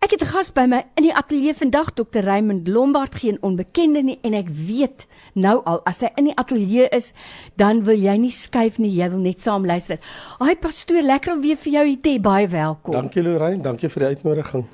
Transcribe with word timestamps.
Ek 0.00 0.14
het 0.16 0.22
'n 0.22 0.32
gas 0.32 0.48
by 0.50 0.64
my 0.64 0.84
in 0.96 1.02
die 1.02 1.14
ateljee 1.14 1.54
vandag, 1.54 1.92
Dr. 1.92 2.24
Raymond 2.24 2.68
Lombard, 2.68 3.14
geen 3.14 3.36
onbekende 3.42 4.02
nie 4.02 4.18
en 4.22 4.32
ek 4.34 4.48
weet 4.48 5.06
nou 5.34 5.60
al 5.64 5.82
as 5.84 6.00
hy 6.00 6.08
in 6.16 6.24
die 6.24 6.36
ateljee 6.36 6.88
is, 6.88 7.12
dan 7.56 7.84
wil 7.84 7.96
jy 7.96 8.16
nie 8.16 8.30
skuif 8.30 8.78
nie, 8.78 8.88
jy 8.96 9.10
wil 9.10 9.18
net 9.18 9.40
saam 9.40 9.66
luister. 9.66 9.98
Haai 10.38 10.56
pastoor, 10.56 11.02
lekker 11.02 11.32
om 11.32 11.40
weer 11.40 11.56
vir 11.56 11.72
jou 11.72 11.84
hier 11.86 12.00
te 12.00 12.08
hê. 12.08 12.18
Baie 12.20 12.48
welkom. 12.48 12.92
Dankie 12.92 13.22
Lorraine, 13.22 13.62
dankie 13.62 13.88
vir 13.88 14.00
die 14.00 14.16
uitnodiging. 14.16 14.64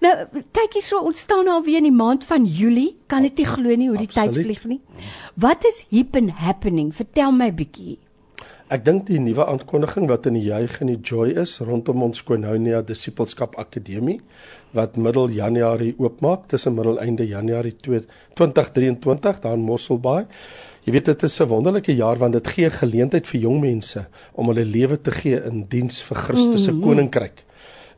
Nou, 0.00 0.14
kyk 0.52 0.72
hier 0.72 0.82
so, 0.82 1.00
ons 1.00 1.18
staan 1.18 1.48
al 1.48 1.62
weer 1.64 1.78
in 1.78 1.88
die 1.88 1.90
maand 2.04 2.24
van 2.24 2.44
Julie. 2.44 2.96
Kan 3.06 3.22
dit 3.22 3.36
nie 3.36 3.46
glo 3.46 3.76
nie 3.76 3.88
hoe 3.88 3.96
die 3.96 4.06
Absoluut. 4.06 4.34
tyd 4.34 4.44
vlieg 4.44 4.64
nie. 4.64 4.80
Wat 5.36 5.64
is 5.64 5.86
hip 5.88 6.14
and 6.16 6.30
happening? 6.30 6.92
Vertel 6.94 7.32
my 7.32 7.50
bietjie. 7.50 7.98
Ek 8.66 8.82
dink 8.82 9.04
die 9.06 9.20
nuwe 9.22 9.44
aankondiging 9.46 10.08
wat 10.10 10.24
in 10.26 10.34
die 10.34 10.48
juig 10.48 10.80
en 10.82 10.88
die 10.90 10.98
joy 10.98 11.36
is 11.38 11.52
rondom 11.62 12.00
ons 12.02 12.24
Koinonia 12.26 12.80
Disipelskap 12.82 13.54
Akademie 13.62 14.16
wat 14.74 14.96
middel 14.98 15.30
Januarie 15.36 15.92
oopmaak 16.02 16.48
tussen 16.50 16.74
middel 16.74 16.98
einde 16.98 17.22
Januarie 17.30 17.76
2023 17.78 19.38
daar 19.44 19.54
in 19.54 19.62
Mosselbaai. 19.68 20.24
Jy 20.82 20.96
weet 20.96 21.12
dit 21.12 21.22
is 21.22 21.40
'n 21.40 21.46
wonderlike 21.46 21.94
jaar 21.94 22.18
want 22.18 22.32
dit 22.32 22.48
gee 22.48 22.70
geleentheid 22.70 23.26
vir 23.26 23.40
jong 23.40 23.60
mense 23.60 24.04
om 24.34 24.48
hulle 24.48 24.64
lewe 24.64 24.98
te 25.00 25.12
gee 25.12 25.38
in 25.46 25.66
diens 25.68 26.02
vir 26.02 26.16
Christus 26.16 26.64
se 26.64 26.72
mm 26.72 26.76
-hmm. 26.76 26.88
koninkryk. 26.88 27.44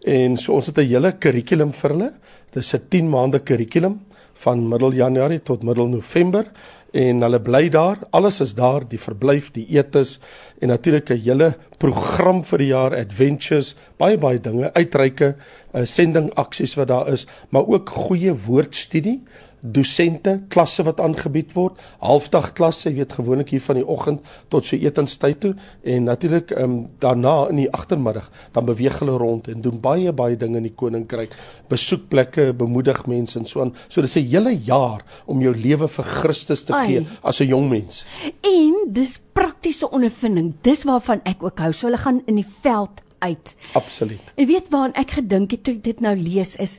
En 0.04 0.36
so 0.36 0.52
ons 0.52 0.66
het 0.66 0.78
'n 0.78 0.86
hele 0.86 1.12
kurrikulum 1.12 1.72
vir 1.72 1.90
hulle. 1.90 2.12
Dit 2.52 2.62
is 2.62 2.74
'n 2.74 2.88
10 2.88 3.08
maande 3.08 3.40
kurrikulum 3.40 4.00
van 4.34 4.68
middel 4.68 4.92
Januarie 4.92 5.42
tot 5.42 5.62
middel 5.62 5.88
November 5.88 6.44
en 6.92 7.22
hulle 7.22 7.40
bly 7.40 7.68
daar. 7.68 7.98
Alles 8.10 8.40
is 8.40 8.54
daar, 8.54 8.86
die 8.88 9.00
verblyf, 9.00 9.50
die 9.52 9.66
etes 9.76 10.18
en 10.60 10.68
natuurlik 10.68 11.10
'n 11.10 11.20
hele 11.22 11.54
program 11.78 12.42
vir 12.44 12.58
die 12.58 12.72
jaar, 12.72 12.94
adventures, 12.96 13.76
baie 13.96 14.18
baie 14.18 14.40
dinge, 14.40 14.72
uitreike, 14.74 15.36
uh, 15.74 15.84
sending 15.84 16.32
aksies 16.34 16.74
wat 16.74 16.88
daar 16.88 17.08
is, 17.08 17.26
maar 17.50 17.66
ook 17.66 17.88
goeie 17.88 18.34
woordstudie 18.34 19.22
dosente 19.60 20.40
klasse 20.48 20.84
wat 20.86 21.00
aangebied 21.00 21.52
word 21.56 21.78
halfdag 22.00 22.52
klasse 22.58 22.88
jy 22.90 22.96
weet 23.00 23.16
gewoonlik 23.18 23.52
hier 23.54 23.64
van 23.64 23.80
die 23.80 23.86
oggend 23.86 24.20
tot 24.48 24.64
so 24.64 24.76
etenstyd 24.76 25.40
toe 25.40 25.54
en 25.82 26.04
natuurlik 26.04 26.54
um, 26.56 26.78
daarna 27.02 27.48
in 27.50 27.64
die 27.64 27.70
agtermiddag 27.70 28.30
dan 28.52 28.68
beweeg 28.68 28.98
hulle 29.02 29.18
rond 29.18 29.48
en 29.48 29.62
doen 29.64 29.80
baie 29.80 30.12
baie 30.12 30.36
dinge 30.36 30.58
in 30.62 30.68
die 30.70 30.74
koninkryk 30.74 31.34
besoekplekke 31.68 32.52
bemoedig 32.52 33.04
mense 33.06 33.38
en 33.38 33.46
so 33.46 33.60
aan 33.62 33.74
so 33.86 34.00
dis 34.00 34.16
'n 34.16 34.28
hele 34.30 34.54
jaar 34.54 35.04
om 35.26 35.42
jou 35.42 35.54
lewe 35.54 35.88
vir 35.88 36.04
Christus 36.04 36.64
te 36.64 36.72
Ai. 36.72 36.86
gee 36.86 37.06
as 37.22 37.40
'n 37.40 37.48
jong 37.48 37.68
mens 37.68 38.06
En 38.42 38.92
dis 38.92 39.18
praktiese 39.32 39.90
ondervinding. 39.90 40.54
Dis 40.60 40.84
waarvan 40.88 41.20
ek 41.28 41.42
ook 41.42 41.58
hou. 41.58 41.72
So 41.72 41.88
hulle 41.88 42.00
gaan 42.00 42.22
in 42.26 42.40
die 42.40 42.46
veld 42.62 43.02
uit. 43.18 43.56
absoluut 43.72 44.32
En 44.34 44.46
weet 44.46 44.68
waaraan 44.70 44.94
ek 44.94 45.16
gedink 45.18 45.50
het 45.50 45.64
toe 45.66 45.74
ek 45.74 45.82
dit 45.82 46.00
nou 46.00 46.14
lees 46.14 46.54
is 46.62 46.78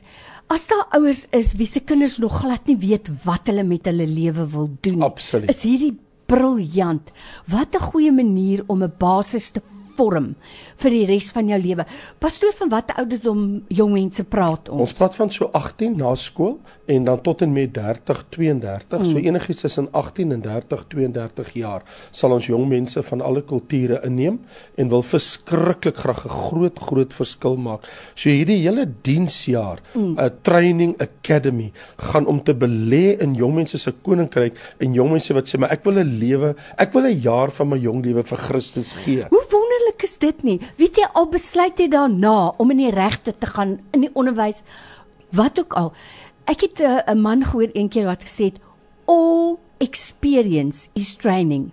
as 0.50 0.66
daar 0.66 0.86
ouers 0.98 1.26
is 1.36 1.52
wie 1.58 1.66
se 1.66 1.80
kinders 1.86 2.18
nog 2.18 2.40
glad 2.42 2.66
nie 2.66 2.78
weet 2.80 3.10
wat 3.24 3.46
hulle 3.50 3.62
met 3.66 3.86
hulle 3.86 4.06
lewe 4.06 4.46
wil 4.50 4.70
doen. 4.82 5.02
Absoluut. 5.06 5.50
Is 5.52 5.62
hierdie 5.62 5.94
briljant. 6.30 7.10
Wat 7.46 7.74
'n 7.74 7.86
goeie 7.90 8.12
manier 8.12 8.64
om 8.66 8.82
'n 8.82 8.92
basis 8.98 9.50
te 9.50 9.62
vorm 10.00 10.34
vir 10.80 10.94
die 10.96 11.06
res 11.08 11.28
van 11.34 11.48
jou 11.50 11.58
lewe. 11.60 11.84
Pastoor 12.22 12.54
van 12.56 12.72
watter 12.72 13.00
ouderdom 13.02 13.40
jong 13.80 13.92
mense 13.92 14.24
praat 14.32 14.70
ons? 14.72 14.86
Ons 14.86 14.96
praat 14.96 15.16
van 15.18 15.32
so 15.32 15.50
18 15.56 15.98
na 16.00 16.14
skool 16.16 16.56
en 16.90 17.06
dan 17.06 17.20
tot 17.24 17.44
en 17.44 17.52
met 17.54 17.72
30, 17.76 18.22
32. 18.34 19.02
Mm. 19.02 19.10
So 19.10 19.24
enigiets 19.30 19.64
tussen 19.66 19.90
18 19.92 20.32
en 20.36 20.44
30, 20.46 20.86
32 20.94 21.52
jaar 21.60 21.84
sal 22.16 22.34
ons 22.36 22.48
jong 22.48 22.66
mense 22.70 23.02
van 23.10 23.24
alle 23.26 23.44
kulture 23.46 24.00
inneem 24.06 24.40
en 24.80 24.92
wil 24.92 25.04
verskriklik 25.06 26.00
graag 26.00 26.24
'n 26.24 26.34
groot 26.48 26.78
groot 26.88 27.12
verskil 27.20 27.56
maak. 27.56 27.84
So 28.14 28.30
hierdie 28.30 28.60
hele 28.64 28.86
diensjaar, 29.02 29.82
'n 29.94 30.16
mm. 30.16 30.30
training 30.42 30.94
academy 31.00 31.72
gaan 31.98 32.26
om 32.26 32.42
te 32.42 32.54
belê 32.54 33.20
in 33.20 33.34
jong 33.34 33.54
mense 33.54 33.78
se 33.78 33.92
koninkryk 33.92 34.56
en 34.78 34.94
jong 34.94 35.10
mense 35.10 35.34
wat 35.34 35.46
sê 35.46 35.58
maar 35.58 35.72
ek 35.72 35.84
wil 35.84 35.98
'n 35.98 36.18
lewe, 36.18 36.54
ek 36.78 36.92
wil 36.92 37.06
'n 37.06 37.20
jaar 37.20 37.50
van 37.50 37.68
my 37.68 37.78
jong 37.78 38.04
lewe 38.04 38.22
vir 38.22 38.38
Christus 38.38 38.92
gee. 39.04 39.24
Hoe 39.30 39.44
wonderlik 39.80 40.02
is 40.02 40.18
dit 40.18 40.42
nie? 40.42 40.58
Weet 40.76 40.98
jy 41.00 41.08
al 41.14 41.28
besluit 41.32 41.78
jy 41.78 41.88
daarna 41.88 42.52
om 42.60 42.70
in 42.70 42.82
die 42.84 42.92
regte 42.92 43.32
te 43.32 43.46
gaan 43.46 43.78
in 43.94 44.04
die 44.04 44.12
onderwys 44.14 44.62
wat 45.32 45.58
ook 45.58 45.74
al. 45.74 45.92
Ek 46.46 46.60
het 46.60 46.80
'n 46.80 47.02
uh, 47.08 47.14
man 47.14 47.44
gehoor 47.44 47.70
eendag 47.72 48.04
wat 48.04 48.22
gesê 48.22 48.52
het 48.52 48.60
all 49.06 49.58
experience 49.78 50.88
is 50.94 51.16
training. 51.16 51.70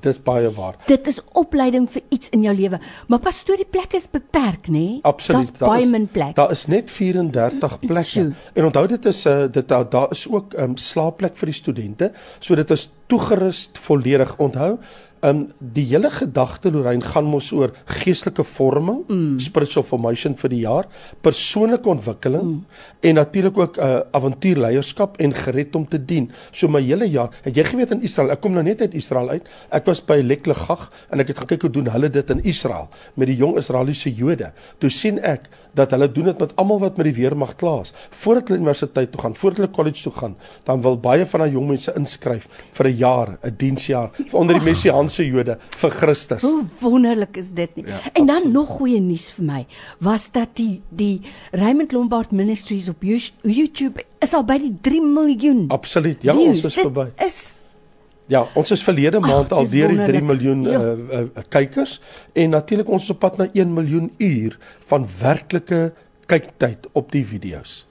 Dis 0.00 0.20
baie 0.22 0.50
waar. 0.54 0.76
Dit 0.86 1.06
is 1.06 1.18
opleiding 1.32 1.88
vir 1.90 2.02
iets 2.08 2.28
in 2.28 2.42
jou 2.42 2.54
lewe. 2.54 2.78
Maar 3.08 3.18
pastoor, 3.18 3.56
die 3.56 3.66
plek 3.66 3.92
is 3.92 4.06
beperk, 4.10 4.68
nê? 4.68 5.00
Absoluut. 5.02 5.50
Daar's 5.58 5.58
baie 5.58 5.86
min 5.90 6.06
plek. 6.06 6.36
Daar 6.36 6.50
is 6.50 6.66
net 6.66 6.90
34 6.90 7.78
plekke. 7.80 8.32
En 8.54 8.64
onthou 8.64 8.86
dit 8.86 9.04
is 9.04 9.24
'n 9.24 9.28
uh, 9.28 9.52
dit 9.52 9.68
daar 9.68 9.88
daar 9.88 10.10
is 10.10 10.28
ook 10.30 10.54
'n 10.54 10.62
um, 10.62 10.76
slaapplek 10.76 11.36
vir 11.36 11.46
die 11.46 11.54
studente. 11.54 12.12
So 12.38 12.54
dit 12.54 12.70
is 12.70 12.90
toegerus 13.06 13.70
volledig. 13.72 14.36
Onthou, 14.36 14.78
um 15.22 15.46
die 15.58 15.84
hele 15.90 16.10
gedagte 16.10 16.70
Lorraine 16.70 17.04
gaan 17.04 17.26
mos 17.28 17.50
oor 17.52 17.72
geestelike 18.00 18.44
vorming, 18.44 19.02
mm. 19.08 19.38
spiritual 19.42 19.84
formation 19.86 20.36
vir 20.38 20.52
die 20.52 20.60
jaar, 20.62 20.88
persoonlike 21.24 21.90
ontwikkeling 21.90 22.44
mm. 22.44 22.82
en 23.10 23.14
natuurlik 23.14 23.58
ook 23.58 23.78
'n 23.78 23.82
uh, 23.82 24.00
avontuurleierskap 24.12 25.18
en 25.18 25.34
gered 25.34 25.76
om 25.76 25.88
te 25.88 25.98
dien. 26.04 26.30
So 26.52 26.68
my 26.68 26.80
hele 26.80 27.08
jaar, 27.08 27.30
het 27.42 27.56
jy 27.56 27.64
geweet 27.64 27.90
in 27.90 28.02
Israel, 28.02 28.30
ek 28.30 28.40
kom 28.40 28.52
nou 28.52 28.62
net 28.62 28.80
uit 28.80 28.94
Israel 28.94 29.28
uit. 29.28 29.48
Ek 29.70 29.86
was 29.86 30.04
by 30.04 30.20
Leklegag 30.22 30.90
en 31.10 31.20
ek 31.20 31.28
het 31.28 31.38
gekyk 31.38 31.62
hoe 31.62 31.70
doen 31.70 31.88
hulle 31.88 32.10
dit 32.10 32.30
in 32.30 32.44
Israel 32.44 32.88
met 33.14 33.26
die 33.26 33.36
jong 33.36 33.58
Israeliese 33.58 34.14
Jode. 34.14 34.52
Toe 34.78 34.90
sien 34.90 35.18
ek 35.18 35.48
dat 35.78 35.90
hulle 35.94 36.08
doen 36.12 36.30
dit 36.32 36.38
met 36.38 36.54
almal 36.56 36.80
wat 36.82 36.96
met 36.96 37.08
die 37.10 37.16
weermag 37.20 37.54
klaar 37.56 37.84
is. 37.86 37.92
Voordat 38.10 38.48
hulle 38.48 38.60
universiteit 38.60 39.12
toe 39.12 39.20
gaan, 39.20 39.34
voordat 39.34 39.62
hulle 39.62 39.74
college 39.74 40.02
toe 40.02 40.12
gaan, 40.12 40.36
dan 40.64 40.82
wil 40.82 40.98
baie 40.98 41.26
van 41.26 41.44
daai 41.44 41.52
jong 41.52 41.68
mense 41.68 41.94
inskryf 41.98 42.48
vir 42.78 42.86
'n 42.88 42.96
jaar, 42.96 43.38
'n 43.42 43.54
diensjaar 43.56 44.10
vir 44.14 44.38
onder 44.38 44.58
die 44.58 44.64
Messiaanse 45.08 45.26
Jode 45.26 45.56
vir 45.80 45.90
Christus. 45.96 46.42
Hoe 46.44 46.64
wonderlik 46.82 47.36
is 47.40 47.50
dit 47.54 47.74
nie? 47.76 47.86
Ja, 47.88 47.98
en 48.12 48.26
dan 48.26 48.36
absoluut. 48.36 48.52
nog 48.54 48.68
goeie 48.78 49.00
nuus 49.00 49.30
vir 49.36 49.44
my, 49.48 49.66
was 50.04 50.30
dat 50.32 50.50
die 50.58 50.80
die 50.90 51.22
Raymond 51.52 51.92
Lombard 51.92 52.30
Ministries 52.32 52.88
op 52.88 53.02
You- 53.02 53.32
YouTube 53.42 54.04
is 54.22 54.34
al 54.34 54.44
by 54.44 54.58
die 54.58 54.74
3 54.82 55.00
miljoen. 55.02 55.64
Absoluut. 55.68 56.22
Ja, 56.22 56.34
views. 56.34 56.48
ons 56.62 56.64
is 56.64 56.74
verby. 56.82 57.08
Is 57.24 57.62
Ja, 58.28 58.42
ons 58.54 58.70
is 58.70 58.82
verlede 58.84 59.20
maand 59.24 59.52
al 59.56 59.62
dis 59.64 59.70
deur 59.72 59.88
die 59.88 59.96
3 60.04 60.20
wonderlik. 60.20 60.24
miljoen 60.28 60.62
Ja. 60.62 60.80
uh, 60.80 61.20
uh, 61.20 61.20
uh, 61.36 61.42
kykers 61.48 62.00
en 62.34 62.50
natuurlik 62.50 62.88
ons 62.90 63.02
is 63.02 63.10
op 63.10 63.18
pad 63.18 63.38
na 63.38 63.46
1 63.54 63.72
miljoen 63.72 64.10
uur 64.18 64.58
van 64.84 65.06
werklike 65.20 65.92
kyktyd 66.26 66.88
op 66.92 67.10
die 67.12 67.24
video's. 67.24 67.86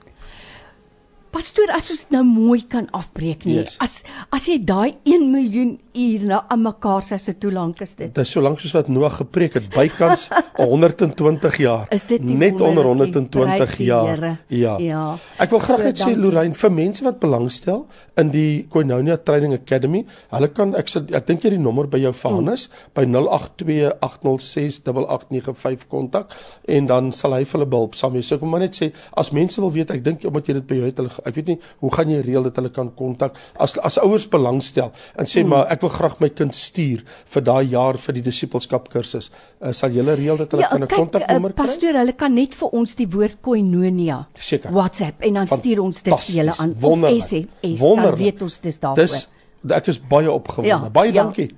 Pastoor, 1.38 1.70
as 1.70 1.86
ons 1.94 2.08
nou 2.10 2.24
mooi 2.26 2.64
kan 2.66 2.88
afbreek 2.98 3.44
nie. 3.46 3.60
Yes. 3.60 3.76
As 3.84 4.00
as 4.34 4.48
jy 4.50 4.56
daai 4.66 4.96
1 5.06 5.28
miljoen 5.30 5.78
uur 5.98 6.22
nou 6.32 6.40
aan 6.50 6.62
mekaar 6.64 7.04
sê, 7.06 7.18
so 7.22 7.32
hoe 7.44 7.52
lank 7.54 7.82
is 7.86 7.92
dit? 7.94 8.10
Dit 8.10 8.18
is 8.24 8.32
solank 8.34 8.60
soos 8.62 8.74
wat 8.74 8.88
Noag 8.90 9.18
gepreek 9.20 9.54
het, 9.60 9.68
bykans 9.76 10.30
120 10.58 11.58
jaar. 11.62 11.86
Is 11.94 12.06
dit 12.10 12.22
net 12.26 12.58
onder 12.58 12.84
wonderlik 12.88 13.14
nie? 13.14 13.22
120 13.30 13.54
Prys 13.54 13.78
die 13.78 13.86
jaar. 13.92 14.42
Ja. 14.50 14.78
Ja. 14.82 15.18
Ek 15.38 15.54
wil 15.54 15.62
graag 15.62 15.78
So, 15.78 15.86
net 15.86 16.02
sê. 16.02 16.18
Lorraine 16.18 16.58
vir 16.58 16.72
mense 16.74 17.06
wat 17.06 17.22
belangstel 17.22 17.86
in 18.18 18.34
die 18.34 18.66
Koinonia 18.74 19.22
Training 19.22 19.54
Academy, 19.54 20.10
hulle 20.34 20.50
kan 20.58 20.74
ek 20.80 20.88
sal 20.90 21.06
ek 21.14 21.30
dink 21.30 21.46
jy 21.46 21.54
die 21.54 21.62
nommer 21.62 21.86
by 21.92 22.00
jou 22.02 22.14
Vanus 22.18 22.72
mm. 22.72 22.74
by 22.98 23.06
0828068895 23.14 25.86
kontak 25.92 26.34
en 26.66 26.90
dan 26.90 27.12
sal 27.14 27.38
hy 27.38 27.46
vir 27.46 27.54
hulle 27.60 27.70
behulp 27.78 27.94
saam 28.00 28.14
wees. 28.18 28.26
So 28.32 28.38
wil 28.42 28.50
maar 28.56 28.64
net 28.66 28.74
sê 28.78 28.86
as 29.14 29.30
mense 29.38 29.58
wil 29.62 29.74
weet, 29.78 29.90
ek 29.94 30.02
dink 30.06 30.20
omdat 30.26 30.46
jy 30.50 30.54
dit 30.58 30.68
by 30.74 30.78
jou 30.82 30.88
het, 30.90 30.98
hulle 31.04 31.27
ek 31.28 31.36
weet 31.36 31.52
nie 31.52 31.58
hoe 31.84 31.92
gaan 31.94 32.10
jy 32.10 32.22
reël 32.26 32.48
dat 32.48 32.56
hulle 32.60 32.72
kan 32.74 32.90
kontak 32.96 33.38
as 33.60 33.78
as 33.78 34.00
ouers 34.04 34.28
belangstel 34.32 34.92
en 35.16 35.26
sê 35.26 35.44
mm. 35.44 35.50
maar 35.54 35.72
ek 35.74 35.82
wil 35.86 35.94
graag 35.94 36.20
my 36.24 36.30
kind 36.30 36.56
stuur 36.56 37.04
vir 37.36 37.46
daai 37.50 37.68
jaar 37.72 37.98
vir 37.98 38.18
die 38.20 38.26
disipelskap 38.26 38.90
kursus. 38.90 39.32
Uh, 39.62 39.72
sal 39.72 39.92
jy 39.92 40.04
reël 40.08 40.38
dat 40.38 40.52
hulle 40.52 40.64
Ja, 40.64 40.70
kan 40.70 40.84
'n 40.84 40.88
kontaknommer 40.88 41.52
uh, 41.52 41.56
kry? 41.56 41.66
pastoor, 41.66 41.94
hulle 42.02 42.14
kan 42.14 42.34
net 42.34 42.56
vir 42.56 42.70
ons 42.74 42.96
die 42.96 43.08
woord 43.08 43.42
koinonia 43.42 44.28
Seker. 44.38 44.72
WhatsApp 44.72 45.22
en 45.22 45.34
dan 45.34 45.48
stuur 45.48 45.82
ons 45.82 46.04
dit 46.04 46.14
vir 46.14 46.36
julle 46.36 46.54
aan 46.58 46.74
Wonderlik. 46.80 47.22
of 47.22 47.28
SMS, 47.28 47.62
dan 47.62 47.78
Wonderlik. 47.78 48.20
weet 48.20 48.42
ons 48.42 48.60
dis 48.60 48.80
daarvoor. 48.80 49.06
Dis 49.06 49.30
ek 49.70 49.88
is 49.88 50.00
baie 50.00 50.32
opgewonde. 50.32 50.70
Ja, 50.70 50.90
baie 50.90 51.14
ja. 51.14 51.24
dankie. 51.24 51.50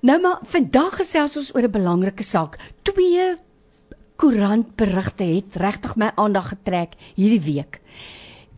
Nou 0.00 0.20
maar 0.20 0.38
vandag 0.46 0.96
gesels 1.00 1.36
ons 1.36 1.54
oor 1.54 1.62
'n 1.62 1.70
belangrike 1.70 2.22
saak. 2.22 2.58
Twee 2.82 3.36
koerantberigte 4.16 5.24
het 5.24 5.56
regtig 5.56 5.96
my 5.96 6.10
aandag 6.14 6.48
getrek 6.48 6.94
hierdie 7.14 7.40
week. 7.40 7.80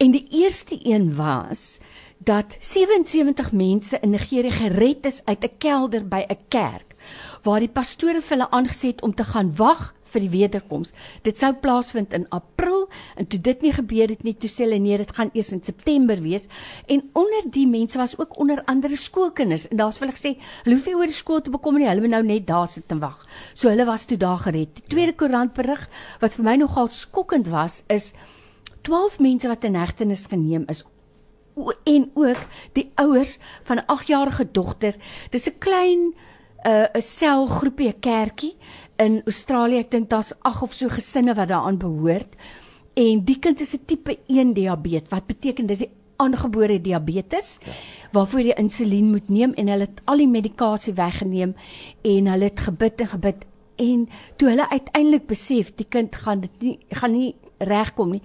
En 0.01 0.11
die 0.11 0.27
eerste 0.31 0.79
een 0.83 1.15
was 1.15 1.79
dat 2.19 2.57
77 2.59 3.53
mense 3.53 3.99
in 4.01 4.11
Nigerië 4.11 4.51
gered 4.51 5.05
is 5.05 5.25
uit 5.25 5.45
'n 5.45 5.57
kelder 5.59 6.09
by 6.09 6.25
'n 6.29 6.39
kerk 6.49 6.95
waar 7.43 7.61
die 7.61 7.69
pastore 7.69 8.21
vir 8.21 8.37
hulle 8.37 8.51
aangesê 8.51 8.87
het 8.87 9.03
om 9.03 9.15
te 9.15 9.25
gaan 9.25 9.57
wag 9.57 9.95
vir 10.05 10.21
die 10.21 10.31
wederkoms. 10.31 10.93
Dit 11.23 11.39
sou 11.39 11.53
plaasvind 11.55 12.13
in 12.13 12.27
April 12.29 12.89
en 13.17 13.27
toe 13.27 13.41
dit 13.41 13.61
nie 13.63 13.73
gebeur 13.73 14.09
het 14.09 14.23
nie, 14.23 14.35
toe 14.35 14.49
sê 14.49 14.63
hulle 14.65 14.79
nee, 14.79 14.97
dit 14.97 15.13
gaan 15.17 15.31
eers 15.33 15.53
in 15.53 15.63
September 15.63 16.23
wees. 16.23 16.49
En 16.87 17.11
onder 17.13 17.43
die 17.51 17.67
mense 17.67 17.99
was 17.99 18.19
ook 18.19 18.39
onder 18.39 18.65
andere 18.65 18.97
skoolkinders 18.97 19.69
en 19.69 19.77
daar's 19.77 19.99
wel 19.99 20.11
gesê, 20.11 20.37
hulle 20.65 20.77
hoef 20.77 20.87
nie 20.87 20.97
oor 20.97 21.07
die 21.07 21.23
skool 21.23 21.41
te 21.41 21.51
bekom 21.51 21.77
nie, 21.77 21.89
hulle 21.89 22.01
moet 22.01 22.11
nou 22.11 22.23
net 22.23 22.47
daar 22.47 22.69
sit 22.69 22.91
en 22.91 22.99
wag. 22.99 23.27
So 23.55 23.69
hulle 23.69 23.85
was 23.85 24.05
toe 24.05 24.17
daar 24.17 24.39
gered. 24.39 24.75
Die 24.75 24.89
tweede 24.89 25.13
koerantberig 25.13 25.89
wat 26.21 26.33
vir 26.33 26.45
my 26.45 26.57
nogal 26.57 26.89
skokkend 26.89 27.47
was, 27.47 27.83
is 27.89 28.15
12 28.83 29.19
mense 29.19 29.49
wat 29.49 29.65
in 29.65 29.75
hegtenis 29.75 30.27
geneem 30.27 30.65
is 30.69 30.85
en 31.85 32.11
ook 32.15 32.37
die 32.73 32.91
ouers 32.95 33.39
van 33.63 33.77
'n 33.77 33.87
8-jarige 33.87 34.49
dogter. 34.53 34.95
Dis 35.31 35.49
'n 35.49 35.59
klein 35.59 36.01
'n 36.01 36.69
uh, 36.69 36.87
'n 36.95 37.03
selgroepie, 37.03 37.89
'n 37.89 38.01
kerkie 38.01 38.57
in 38.97 39.23
Australië. 39.25 39.79
Ek 39.79 39.91
dink 39.91 40.11
daar's 40.11 40.33
ag 40.43 40.63
of 40.63 40.73
so 40.73 40.89
gesinne 40.89 41.35
wat 41.35 41.49
daaraan 41.49 41.79
behoort. 41.79 42.37
En 42.95 43.25
die 43.25 43.39
kind 43.39 43.61
is 43.61 43.75
'n 43.75 43.85
tipe 43.85 44.19
1 44.27 44.53
diabetes. 44.53 45.09
Wat 45.09 45.27
beteken 45.27 45.67
dis 45.67 45.79
die 45.79 45.91
aangebore 46.21 46.81
diabetes 46.81 47.59
ja. 47.65 47.73
waarvoor 48.13 48.41
jy 48.41 48.57
insulien 48.61 49.11
moet 49.11 49.29
neem 49.29 49.53
en 49.53 49.71
hulle 49.73 49.87
het 49.89 50.03
al 50.11 50.17
die 50.23 50.29
medikasie 50.29 50.95
weggeneem 50.99 51.55
en 52.03 52.27
hulle 52.33 52.51
het 52.51 52.61
gebid 52.61 53.01
en 53.01 53.11
gebid 53.15 53.47
en 53.81 54.09
toe 54.37 54.51
hulle 54.53 54.67
uiteindelik 54.69 55.27
besef 55.31 55.73
die 55.79 55.87
kind 55.89 56.17
gaan 56.25 56.41
dit 56.45 56.65
nie 56.67 56.77
gaan 57.01 57.17
nie 57.17 57.35
regkom 57.61 58.17
nie 58.17 58.23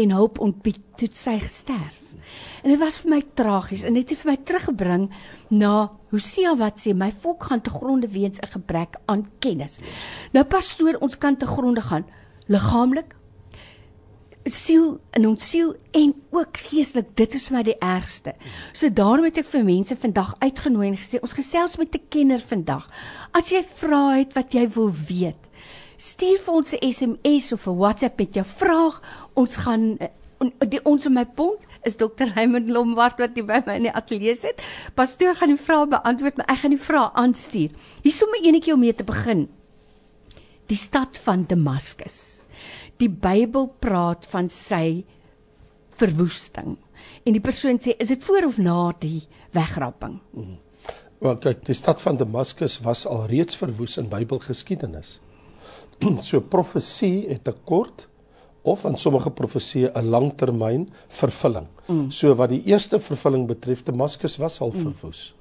en 0.00 0.14
hulp 0.16 0.40
ontbied 0.40 0.80
toe 0.96 1.08
sy 1.12 1.38
gesterf. 1.38 1.96
En 2.62 2.70
dit 2.70 2.80
was 2.80 2.98
vir 3.02 3.10
my 3.10 3.20
tragies 3.38 3.84
en 3.86 3.96
dit 3.96 4.08
het 4.10 4.20
vir 4.22 4.32
my 4.32 4.36
teruggebring 4.44 5.08
na 5.50 5.90
Hosea 6.12 6.54
wat 6.58 6.80
sê 6.82 6.94
my 6.96 7.10
volk 7.22 7.48
gaan 7.48 7.62
te 7.64 7.70
gronde 7.70 8.08
weens 8.08 8.40
'n 8.40 8.52
gebrek 8.56 8.96
aan 9.06 9.28
kennis. 9.38 9.78
Nou 10.32 10.44
pastoor, 10.44 10.98
ons 11.00 11.18
kan 11.18 11.36
te 11.36 11.46
gronde 11.46 11.80
gaan 11.80 12.04
liggaamlik, 12.46 13.14
siel 14.44 15.00
en 15.10 15.26
ons 15.28 15.50
siel 15.50 15.74
en 15.92 16.14
ook 16.30 16.56
geestelik. 16.68 17.16
Dit 17.16 17.34
is 17.34 17.46
vir 17.48 17.56
my 17.56 17.62
die 17.62 17.78
ergste. 17.78 18.34
So 18.72 18.88
daarom 18.88 19.24
het 19.24 19.38
ek 19.38 19.50
vir 19.52 19.64
mense 19.64 19.96
vandag 19.96 20.34
uitgenooi 20.38 20.88
en 20.88 20.96
gesê 20.96 21.20
ons 21.22 21.32
gesels 21.32 21.76
met 21.76 21.94
'n 21.94 22.08
kenner 22.08 22.40
vandag. 22.40 22.88
As 23.32 23.50
jy 23.50 23.62
vra 23.62 24.16
het 24.16 24.34
wat 24.34 24.52
jy 24.52 24.68
wil 24.68 24.90
weet, 24.90 25.47
stuur 25.98 26.38
vir 26.38 26.54
ons 26.54 26.72
'n 26.72 26.92
SMS 26.92 27.52
of 27.52 27.66
'n 27.66 27.76
WhatsApp 27.76 28.18
met 28.18 28.34
jou 28.34 28.46
vraag. 28.46 29.02
Ons 29.34 29.56
gaan 29.56 29.98
die 30.68 30.84
ons 30.84 31.06
op 31.06 31.12
my 31.12 31.24
punt 31.24 31.58
is 31.82 31.96
dokter 31.96 32.30
Raymond 32.34 32.68
Lombard 32.70 33.18
wat 33.18 33.34
by 33.34 33.62
my 33.66 33.76
in 33.78 33.86
die 33.88 33.94
ateljee 33.94 34.36
sit. 34.36 34.62
Pastoor 34.94 35.36
gaan 35.38 35.54
die 35.54 35.60
vrae 35.62 35.86
beantwoord, 35.90 36.36
maar 36.36 36.50
ek 36.52 36.62
gaan 36.62 36.74
die 36.74 36.82
vrae 36.82 37.10
aanstuur. 37.14 37.70
Hier 38.02 38.12
sommer 38.14 38.42
enetjie 38.42 38.74
om 38.74 38.80
mee 38.80 38.94
te 38.94 39.06
begin. 39.06 39.48
Die 40.68 40.76
stad 40.76 41.18
van 41.24 41.46
Damaskus. 41.48 42.44
Die 42.98 43.08
Bybel 43.08 43.70
praat 43.80 44.26
van 44.26 44.48
sy 44.48 45.04
verwoesting. 45.98 46.76
En 47.24 47.32
die 47.32 47.42
persoon 47.42 47.78
sê, 47.78 47.94
is 47.98 48.08
dit 48.08 48.24
voor 48.24 48.48
of 48.50 48.58
na 48.58 48.92
die 49.00 49.22
wegrapping? 49.56 50.18
Mm. 50.34 50.58
Wel 51.22 51.38
kyk, 51.42 51.64
die 51.66 51.74
stad 51.74 52.02
van 52.02 52.18
Damaskus 52.18 52.78
was 52.84 53.06
al 53.06 53.26
reeds 53.30 53.56
verwoes 53.58 53.96
in 53.98 54.10
Bybelgeskiedenis. 54.10 55.18
so 56.28 56.40
profesie 56.40 57.28
het 57.28 57.48
'n 57.48 57.56
kort 57.64 58.08
of 58.62 58.84
in 58.84 58.96
sommige 58.96 59.30
profesieë 59.30 59.92
'n 59.94 60.08
langtermyn 60.10 60.88
vervulling. 61.08 61.66
Mm. 61.86 62.10
So 62.10 62.34
wat 62.34 62.48
die 62.48 62.62
eerste 62.64 63.00
vervulling 63.00 63.46
betref, 63.46 63.82
Damaskus 63.82 64.36
was 64.36 64.60
al 64.60 64.72
mm. 64.74 64.82
verwoes. 64.82 65.32
Mm. 65.32 65.37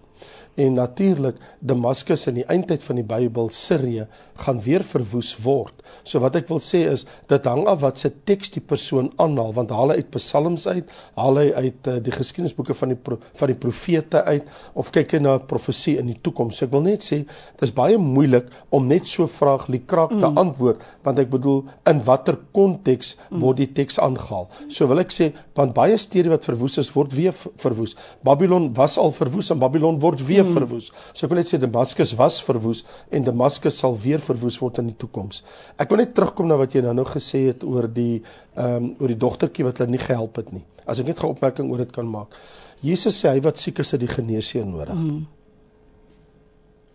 En 0.57 0.73
natuurlik 0.73 1.37
Damaskus 1.61 2.25
in 2.31 2.39
die 2.39 2.45
eindtyd 2.49 2.81
van 2.81 2.97
die 2.97 3.05
Bybel, 3.05 3.51
Sirië, 3.53 4.07
gaan 4.41 4.57
weer 4.65 4.81
verwoes 4.85 5.35
word. 5.43 5.83
So 6.01 6.21
wat 6.23 6.37
ek 6.39 6.47
wil 6.49 6.61
sê 6.63 6.83
is 6.89 7.03
dit 7.29 7.49
hang 7.49 7.67
af 7.69 7.83
wat 7.83 8.01
se 8.01 8.09
teks 8.25 8.55
die 8.55 8.63
persoon 8.65 9.11
aanhaal, 9.21 9.53
want 9.53 9.73
haal 9.73 9.93
hy 9.93 9.99
uit 10.01 10.09
Psalms 10.15 10.65
uit, 10.65 10.89
haal 11.17 11.37
hy 11.41 11.47
uit 11.53 11.89
uh, 11.91 11.97
die 12.01 12.13
geskiedenisboeke 12.15 12.73
van 12.77 12.93
die 12.93 12.97
pro, 12.97 13.19
van 13.37 13.51
die 13.53 13.57
profete 13.57 14.23
uit 14.25 14.49
of 14.77 14.89
kyk 14.95 15.13
hy 15.13 15.21
na 15.21 15.35
'n 15.37 15.45
profesie 15.49 15.97
in 16.01 16.09
die 16.09 16.17
toekoms. 16.25 16.57
So 16.57 16.65
ek 16.65 16.73
wil 16.73 16.85
net 16.87 17.05
sê 17.05 17.21
dit 17.25 17.65
is 17.67 17.73
baie 17.73 17.97
moeilik 18.01 18.49
om 18.73 18.87
net 18.87 19.05
so 19.05 19.27
vraag 19.27 19.67
likraak 19.69 20.09
te 20.09 20.25
mm. 20.25 20.41
antwoord, 20.41 20.81
want 21.03 21.19
ek 21.19 21.29
bedoel 21.29 21.65
in 21.85 22.01
watter 22.01 22.37
konteks 22.53 23.15
mm. 23.29 23.41
word 23.41 23.61
die 23.61 23.69
teks 23.73 23.99
aangehaal. 24.01 24.49
So 24.73 24.89
wil 24.89 25.05
ek 25.05 25.13
sê 25.13 25.33
want 25.53 25.77
baie 25.77 25.97
stede 25.97 26.33
wat 26.33 26.45
verwoes 26.45 26.77
is, 26.81 26.93
word 26.97 27.13
weer 27.13 27.33
verwoes. 27.33 27.95
Babylon 28.23 28.73
was 28.73 28.97
al 28.97 29.13
verwoes 29.13 29.51
en 29.53 29.61
Babylon 29.61 29.99
word 30.01 30.21
weer 30.25 30.46
mm. 30.47 30.57
verwoes. 30.57 30.91
So 31.13 31.25
ek 31.25 31.33
wil 31.33 31.41
net 31.41 31.51
sê 31.51 31.59
Damaskus 31.61 32.13
was 32.19 32.39
verwoes 32.43 32.83
en 33.11 33.27
Damaskus 33.27 33.79
sal 33.83 33.97
weer 34.03 34.23
verwoes 34.23 34.59
word 34.61 34.81
in 34.83 34.91
die 34.91 34.97
toekoms. 34.97 35.43
Ek 35.77 35.91
wil 35.91 36.03
net 36.03 36.15
terugkom 36.17 36.49
na 36.49 36.57
wat 36.59 36.75
jy 36.75 36.83
nou 36.85 36.95
nou 36.97 37.07
gesê 37.07 37.47
het 37.51 37.63
oor 37.67 37.89
die 37.91 38.21
ehm 38.57 38.75
um, 38.77 38.91
oor 38.99 39.13
die 39.13 39.21
dogtertjie 39.21 39.67
wat 39.67 39.81
hulle 39.81 39.93
nie 39.93 40.01
gehelp 40.01 40.39
het 40.41 40.53
nie. 40.55 40.63
As 40.87 40.99
ek 40.99 41.07
net 41.07 41.23
'n 41.23 41.33
opmerking 41.35 41.69
oor 41.71 41.83
dit 41.85 41.91
kan 41.91 42.07
maak. 42.09 42.33
Jesus 42.81 43.23
sê 43.23 43.33
hy 43.33 43.41
wat 43.41 43.57
siek 43.57 43.79
is, 43.79 43.91
het 43.91 44.01
die 44.01 44.07
geneesheer 44.07 44.65
nodig. 44.65 44.93
Mm. 44.93 45.25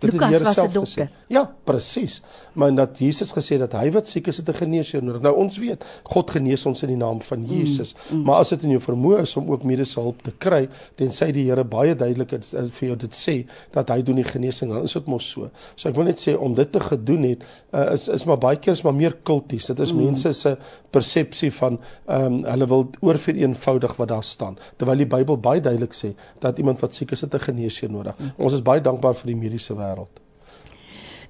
Dit 0.03 0.13
Lukas 0.13 0.43
was 0.43 0.57
'n 0.57 0.73
dokter. 0.73 1.09
Ja, 1.27 1.55
presies. 1.65 2.23
Maar 2.53 2.75
dat 2.75 2.99
Jesus 2.99 3.33
gesê 3.33 3.59
dat 3.59 3.73
hy 3.73 3.91
wat 3.91 4.09
siek 4.09 4.27
is 4.27 4.37
het 4.37 4.49
'n 4.49 4.55
geneesheer 4.55 5.03
nodig. 5.05 5.21
Nou 5.23 5.37
ons 5.37 5.59
weet, 5.59 5.85
God 6.03 6.31
genees 6.31 6.67
ons 6.67 6.83
in 6.83 6.89
die 6.89 6.97
naam 6.97 7.23
van 7.23 7.47
Jesus. 7.47 7.95
Mm, 7.95 8.19
mm. 8.19 8.25
Maar 8.25 8.35
as 8.35 8.49
dit 8.49 8.63
in 8.63 8.71
jou 8.71 8.81
vermoë 8.83 9.21
is 9.21 9.37
om 9.37 9.51
ook 9.51 9.63
mediese 9.63 10.01
hulp 10.01 10.23
te 10.23 10.33
kry, 10.39 10.69
tensy 10.95 11.33
die 11.33 11.51
Here 11.51 11.65
baie 11.65 11.95
duidelik 11.97 12.31
het 12.31 12.45
vir 12.71 12.89
jou 12.89 12.97
dit 12.97 13.15
sê 13.15 13.47
dat 13.71 13.89
hy 13.89 14.03
doen 14.03 14.15
die 14.15 14.25
genesing, 14.25 14.73
dan 14.73 14.83
is 14.83 14.93
dit 14.93 15.07
mos 15.07 15.31
so. 15.31 15.51
So 15.75 15.89
ek 15.89 15.95
wil 15.95 16.05
net 16.05 16.29
sê 16.29 16.37
om 16.39 16.55
dit 16.55 16.73
te 16.73 16.81
gedoen 16.81 17.23
het, 17.23 17.45
uh, 17.73 17.93
is 17.93 18.09
is 18.09 18.25
maar 18.25 18.39
baie 18.39 18.57
keer 18.57 18.73
is 18.73 18.83
maar 18.83 18.95
meer 18.95 19.17
kulties. 19.23 19.67
Dit 19.67 19.79
is 19.79 19.93
mm. 19.93 20.05
mense 20.05 20.33
se 20.33 20.57
persepsie 20.91 21.53
van 21.53 21.79
ehm 22.07 22.25
um, 22.25 22.45
hulle 22.45 22.67
wil 22.67 22.91
oorvereenvoudig 23.01 23.97
wat 23.97 24.09
daar 24.09 24.25
staan. 24.25 24.59
Terwyl 24.77 24.97
die 24.97 25.07
Bybel 25.07 25.39
baie 25.39 25.61
duidelik 25.61 25.93
sê 25.93 26.15
dat 26.39 26.59
iemand 26.59 26.81
wat 26.81 26.95
siek 26.95 27.11
is 27.11 27.21
het 27.21 27.35
'n 27.35 27.39
geneesheer 27.39 27.91
nodig. 27.91 28.19
Mm. 28.19 28.33
Ons 28.37 28.53
is 28.53 28.63
baie 28.63 28.81
dankbaar 28.81 29.15
vir 29.15 29.27
die 29.27 29.37
mediese 29.37 29.75
wêreld 29.75 29.92
wêreld. 29.93 30.21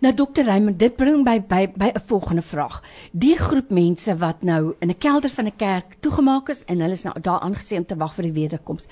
Nou 0.02 0.10
dokter 0.14 0.44
Raymond, 0.44 0.78
dit 0.78 0.96
bring 0.98 1.22
by 1.22 1.36
by 1.46 1.68
by 1.78 1.92
'n 1.94 2.06
volgende 2.06 2.42
vraag. 2.42 2.82
Die 3.12 3.36
groep 3.38 3.70
mense 3.70 4.16
wat 4.16 4.42
nou 4.42 4.74
in 4.80 4.90
'n 4.90 4.98
kelder 4.98 5.30
van 5.30 5.46
'n 5.46 5.56
kerk 5.56 5.96
toegemaak 6.00 6.48
is 6.48 6.64
en 6.64 6.80
hulle 6.80 6.92
is 6.92 7.04
nou 7.04 7.20
daar 7.20 7.40
aangesê 7.40 7.76
om 7.76 7.86
te 7.86 7.96
wag 7.96 8.14
vir 8.14 8.24
die 8.24 8.32
wederkoms. 8.32 8.86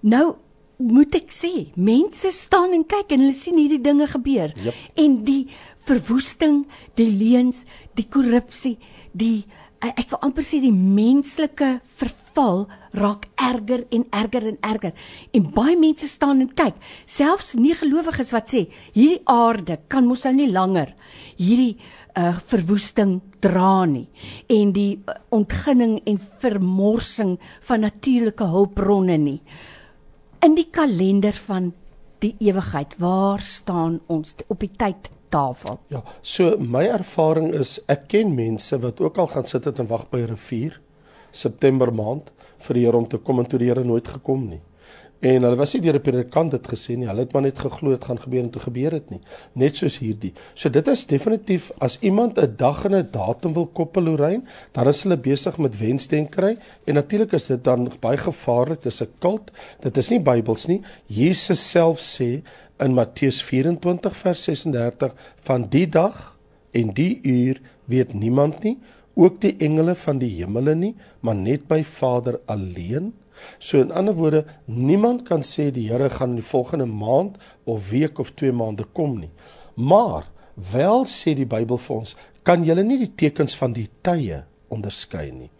Nou 0.00 0.36
moet 0.76 1.14
ek 1.14 1.32
sê, 1.32 1.72
mense 1.74 2.30
staan 2.30 2.72
en 2.72 2.86
kyk 2.86 3.12
en 3.12 3.20
hulle 3.20 3.32
sien 3.32 3.56
hierdie 3.56 3.80
dinge 3.80 4.06
gebeur. 4.06 4.52
Yep. 4.62 4.74
En 4.94 5.24
die 5.24 5.48
verwoesting, 5.78 6.66
die 6.94 7.10
leuns, 7.12 7.64
die 7.94 8.06
korrupsie, 8.08 8.78
die 9.12 9.46
ek 9.80 10.08
wil 10.10 10.22
amper 10.24 10.44
sê 10.46 10.60
die 10.62 10.72
menslike 10.72 11.80
verval 12.00 12.66
raak 12.96 13.26
erger 13.36 13.84
en 13.92 14.06
erger 14.10 14.46
en 14.48 14.58
erger. 14.64 14.92
En 15.36 15.50
baie 15.52 15.76
mense 15.78 16.08
staan 16.08 16.40
en 16.40 16.50
kyk, 16.56 16.78
selfs 17.04 17.54
nie 17.60 17.74
gelowiges 17.76 18.32
wat 18.34 18.54
sê 18.54 18.66
hierdie 18.96 19.22
aarde 19.28 19.80
kan 19.88 20.08
mos 20.08 20.24
nou 20.24 20.34
nie 20.38 20.50
langer 20.52 20.94
hierdie 21.36 21.76
uh 22.16 22.38
verwoesting 22.48 23.18
dra 23.44 23.84
nie 23.84 24.06
en 24.48 24.70
die 24.72 24.96
uh, 24.96 25.18
ontginning 25.36 25.98
en 26.08 26.16
vermorsing 26.40 27.34
van 27.68 27.84
natuurlike 27.84 28.46
hulpbronne 28.48 29.18
nie. 29.20 29.40
In 30.40 30.56
die 30.56 30.70
kalender 30.72 31.36
van 31.46 31.74
die 32.24 32.32
ewigheid, 32.40 32.96
waar 32.98 33.44
staan 33.44 34.00
ons 34.08 34.32
op 34.48 34.64
die 34.64 34.72
tyd 34.72 35.10
tafel. 35.28 35.78
Ja, 35.88 36.02
so 36.22 36.56
my 36.58 36.84
ervaring 36.86 37.52
is 37.54 37.80
ek 37.88 38.08
ken 38.08 38.34
mense 38.34 38.78
wat 38.78 39.00
ook 39.00 39.18
al 39.18 39.26
gaan 39.26 39.46
sit 39.46 39.66
en 39.66 39.86
wag 39.86 40.08
by 40.10 40.18
'n 40.18 40.32
rivier 40.34 40.80
September 41.32 41.92
maand 41.92 42.30
vir 42.58 42.74
die 42.74 42.84
Here 42.84 42.96
om 42.96 43.08
te 43.08 43.18
kom 43.18 43.38
en 43.38 43.46
toe 43.46 43.58
die 43.58 43.68
Here 43.68 43.84
nooit 43.84 44.08
gekom 44.08 44.48
nie. 44.48 44.60
En 45.24 45.46
hulle 45.46 45.56
was 45.56 45.72
nie 45.72 45.80
deur 45.80 45.96
'n 45.96 46.04
predikant 46.04 46.50
dit 46.50 46.66
gesê 46.68 46.96
nie. 46.96 47.06
Hulle 47.08 47.24
het 47.24 47.32
maar 47.32 47.42
net 47.42 47.58
geglo 47.58 47.90
dit 47.90 48.04
gaan 48.04 48.20
gebeur 48.20 48.42
en 48.42 48.50
toe 48.50 48.62
gebeur 48.62 48.90
dit 48.90 49.10
nie. 49.10 49.20
Net 49.54 49.76
soos 49.76 49.98
hierdie. 49.98 50.32
So 50.54 50.68
dit 50.68 50.88
is 50.88 51.06
definitief 51.06 51.70
as 51.78 51.98
iemand 52.00 52.38
'n 52.38 52.54
dag 52.56 52.84
en 52.84 52.94
'n 52.94 53.08
datum 53.10 53.52
wil 53.54 53.66
koppel 53.66 54.02
Lorraine, 54.02 54.42
dan 54.72 54.88
is 54.88 55.02
hulle 55.02 55.16
besig 55.16 55.58
met 55.58 55.78
wensdenkery 55.78 56.58
en 56.84 56.94
natuurlik 56.94 57.32
is 57.32 57.46
dit 57.46 57.64
dan 57.64 57.90
baie 58.00 58.16
gevaarlik. 58.16 58.82
Dit 58.82 58.92
is 58.92 59.02
'n 59.02 59.12
kult. 59.18 59.50
Dit 59.80 59.96
is 59.96 60.10
nie 60.10 60.20
Bybels 60.20 60.66
nie. 60.66 60.82
Jesus 61.06 61.70
self 61.70 61.98
sê 62.00 62.42
in 62.82 62.94
Matteus 62.94 63.40
24 63.42 64.16
vers 64.16 64.44
36 64.44 65.14
van 65.48 65.68
die 65.72 65.86
dag 65.88 66.36
en 66.76 66.92
die 66.96 67.20
uur 67.22 67.60
weet 67.88 68.14
niemand 68.14 68.62
nie 68.62 68.76
ook 69.16 69.40
die 69.40 69.54
engele 69.64 69.94
van 69.96 70.18
die 70.20 70.30
hemele 70.36 70.74
nie, 70.76 70.92
maar 71.24 71.38
net 71.38 71.64
my 71.70 71.80
Vader 71.88 72.36
alleen. 72.52 73.14
So 73.58 73.80
in 73.80 73.92
ander 73.92 74.16
woorde, 74.16 74.44
niemand 74.68 75.24
kan 75.28 75.44
sê 75.44 75.70
die 75.72 75.88
Here 75.88 76.10
gaan 76.12 76.34
in 76.34 76.42
die 76.42 76.50
volgende 76.50 76.86
maand 76.88 77.38
of 77.64 77.90
week 77.90 78.20
of 78.20 78.34
2 78.36 78.52
maande 78.52 78.84
kom 78.92 79.16
nie. 79.20 79.30
Maar 79.74 80.28
wel 80.72 81.08
sê 81.08 81.32
die 81.36 81.48
Bybel 81.48 81.80
vir 81.80 81.96
ons, 81.96 82.16
kan 82.44 82.64
julle 82.64 82.84
nie 82.84 83.00
die 83.00 83.14
tekens 83.16 83.56
van 83.58 83.72
die 83.76 83.88
tye 84.04 84.44
onderskei 84.68 85.30
nie. 85.32 85.50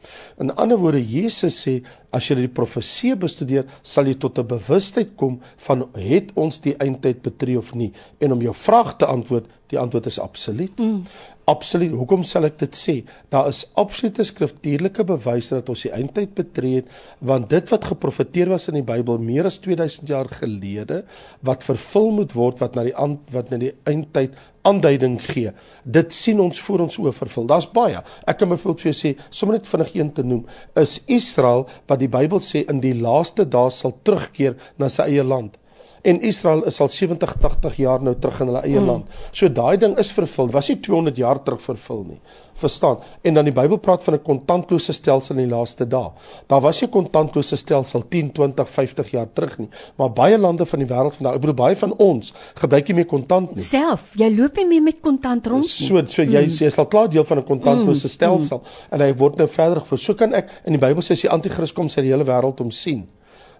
In 0.41 0.51
ander 0.57 0.79
woorde, 0.81 1.03
Jesus 1.03 1.61
sê 1.63 1.79
as 2.15 2.27
jy 2.31 2.39
die 2.41 2.53
profesie 2.53 3.15
bestudeer, 3.19 3.67
sal 3.83 4.09
jy 4.09 4.17
tot 4.19 4.39
'n 4.39 4.47
bewustheid 4.47 5.17
kom 5.17 5.41
van 5.57 5.89
het 5.95 6.33
ons 6.35 6.61
die 6.61 6.75
eindtyd 6.79 7.23
betree 7.23 7.59
of 7.59 7.75
nie. 7.75 7.93
En 8.21 8.33
om 8.33 8.43
jou 8.43 8.55
vraag 8.55 8.97
te 8.97 9.07
antwoord, 9.07 9.47
die 9.71 9.79
antwoord 9.79 10.07
is 10.07 10.21
absoluut. 10.21 10.79
Mm. 10.79 11.05
Absoluut. 11.47 11.93
Hoekom 11.95 12.25
sal 12.27 12.45
ek 12.49 12.59
dit 12.59 12.75
sê? 12.75 13.05
Daar 13.31 13.47
is 13.49 13.69
absolute 13.79 14.25
skriftuurlike 14.25 15.05
bewyse 15.05 15.55
dat 15.55 15.69
ons 15.69 15.85
die 15.87 15.93
eindtyd 15.95 16.35
betree 16.35 16.81
het, 16.81 16.89
want 17.21 17.51
dit 17.51 17.71
wat 17.71 17.85
geprofeteer 17.85 18.51
was 18.51 18.67
in 18.69 18.81
die 18.81 18.87
Bybel 18.87 19.19
meer 19.23 19.47
as 19.47 19.61
2000 19.63 20.09
jaar 20.09 20.27
gelede 20.27 21.05
wat 21.47 21.63
vervul 21.63 22.11
moet 22.11 22.35
word 22.35 22.59
wat 22.59 22.75
na 22.75 22.83
die 22.83 22.97
wat 23.31 23.51
na 23.51 23.61
die 23.63 23.75
eindtyd 23.87 24.35
aanduiding 24.67 25.19
gee. 25.23 25.53
Dit 25.85 26.15
sien 26.15 26.41
ons 26.43 26.61
voor 26.67 26.87
ons 26.87 26.99
oë 27.03 27.13
vervul. 27.21 27.47
Daar's 27.51 27.69
baie. 27.73 28.03
Ek 28.27 28.41
kan 28.41 28.51
byvoorbeeld 28.53 28.83
vir 28.85 28.93
jou 28.93 28.99
sê, 28.99 29.15
sommer 29.31 29.59
net 29.59 29.69
vinnig 29.71 29.95
een 29.95 30.11
te 30.17 30.25
noem, 30.27 30.43
is 30.83 30.99
Israel 31.07 31.67
wat 31.87 32.03
die 32.03 32.11
Bybel 32.11 32.43
sê 32.43 32.65
in 32.71 32.83
die 32.85 32.97
laaste 32.99 33.47
dae 33.47 33.71
sal 33.75 33.95
terugkeer 34.03 34.59
na 34.79 34.91
sy 34.93 35.11
eie 35.13 35.25
land 35.27 35.59
en 36.07 36.21
Israel 36.23 36.65
is 36.71 36.81
al 36.81 36.89
70 36.89 37.37
80 37.43 37.77
jaar 37.83 38.03
nou 38.03 38.15
terug 38.15 38.41
in 38.41 38.51
hulle 38.53 38.63
eie 38.63 38.81
mm. 38.81 38.87
land. 38.87 39.23
So 39.35 39.51
daai 39.51 39.77
ding 39.83 39.97
is 39.99 40.13
vervul. 40.15 40.53
Was 40.55 40.71
nie 40.71 40.79
200 40.85 41.19
jaar 41.19 41.43
terug 41.43 41.63
vervul 41.65 42.05
nie. 42.13 42.21
Verstaan? 42.57 43.03
En 43.27 43.37
dan 43.37 43.45
die 43.45 43.53
Bybel 43.53 43.77
praat 43.83 44.05
van 44.05 44.15
'n 44.15 44.23
kontantlose 44.23 44.93
stelsel 44.93 45.37
in 45.37 45.49
die 45.49 45.55
laaste 45.55 45.87
dae. 45.87 46.11
Daar 46.47 46.61
was 46.61 46.83
'n 46.83 46.89
kontantlose 46.89 47.57
stelsel 47.57 48.09
10, 48.09 48.33
20, 48.33 48.69
50 48.69 49.11
jaar 49.11 49.27
terug 49.33 49.59
nie. 49.59 49.69
Maar 49.97 50.13
baie 50.13 50.39
lande 50.39 50.67
van 50.67 50.79
die 50.79 50.89
wêreld 50.89 51.15
vandag, 51.15 51.35
ek 51.35 51.41
bedoel 51.41 51.55
baie 51.55 51.77
van 51.77 51.93
ons 51.97 52.33
gebruik 52.55 52.89
nie 52.89 52.95
meer 52.95 53.07
kontant 53.07 53.55
nie. 53.55 53.65
Self, 53.65 54.15
jy 54.15 54.31
loop 54.37 54.57
nie 54.57 54.67
meer 54.67 54.83
met 54.83 55.01
kontant 55.01 55.47
rond 55.47 55.63
nie. 55.63 55.87
So 55.89 56.07
so 56.07 56.23
jy 56.23 56.47
mm. 56.47 56.57
jy 56.59 56.71
sal 56.71 56.87
klaar 56.87 57.11
deel 57.11 57.25
van 57.25 57.39
'n 57.39 57.45
kontantlose 57.45 58.07
mm. 58.07 58.11
stelsel 58.11 58.59
mm. 58.59 58.95
en 58.95 59.01
hy 59.01 59.15
word 59.15 59.37
nou 59.37 59.49
verder 59.49 59.81
gevoer. 59.81 59.99
So 59.99 60.15
kan 60.15 60.33
ek 60.35 60.49
in 60.65 60.73
die 60.73 60.81
Bybel 60.81 61.03
sê 61.03 61.13
as 61.13 61.21
die 61.21 61.31
anti-kris 61.31 61.73
kom, 61.73 61.89
sal 61.89 62.03
die 62.03 62.13
hele 62.13 62.25
wêreld 62.25 62.59
hom 62.59 62.71
sien. 62.71 63.09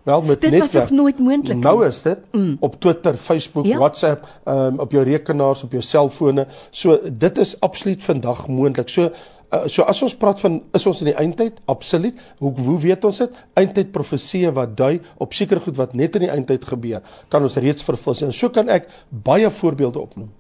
Wel 0.07 0.23
met 0.23 0.41
dit 0.41 0.51
netwerk. 0.51 0.73
Dit 0.73 0.81
was 0.81 0.91
nog 0.91 0.99
nooit 0.99 1.19
moontlik. 1.19 1.57
Nou 1.59 1.87
is 1.87 2.03
dit 2.03 2.19
mm. 2.31 2.57
op 2.61 2.81
Twitter, 2.81 3.17
Facebook, 3.17 3.65
ja. 3.67 3.79
WhatsApp, 3.79 4.27
um, 4.45 4.79
op 4.79 4.93
jou 4.93 5.05
rekenaars, 5.05 5.63
op 5.63 5.71
jou 5.71 5.83
selfone. 5.83 6.47
So 6.71 6.99
dit 7.13 7.39
is 7.39 7.61
absoluut 7.61 8.03
vandag 8.03 8.47
moontlik. 8.49 8.89
So 8.89 9.11
uh, 9.11 9.61
so 9.67 9.83
as 9.83 10.03
ons 10.07 10.15
praat 10.17 10.41
van 10.41 10.61
is 10.79 10.87
ons 10.87 11.03
in 11.03 11.11
die 11.11 11.17
eindtyd? 11.19 11.59
Absoluut. 11.65 12.23
Hoe 12.39 12.55
hoe 12.55 12.79
weet 12.87 13.05
ons 13.05 13.19
dit? 13.25 13.43
Eindtyd 13.59 13.91
profeseë 13.91 14.55
wat 14.55 14.77
dui 14.79 15.01
op 15.19 15.35
sekere 15.35 15.61
goed 15.61 15.77
wat 15.83 15.99
net 15.99 16.15
in 16.15 16.29
die 16.29 16.31
eindtyd 16.31 16.65
gebeur, 16.65 17.03
kan 17.29 17.43
ons 17.43 17.59
reeds 17.59 17.83
vervul. 17.83 18.15
En 18.29 18.33
so 18.33 18.55
kan 18.55 18.71
ek 18.71 18.87
baie 19.11 19.51
voorbeelde 19.51 20.07
opnoem. 20.07 20.31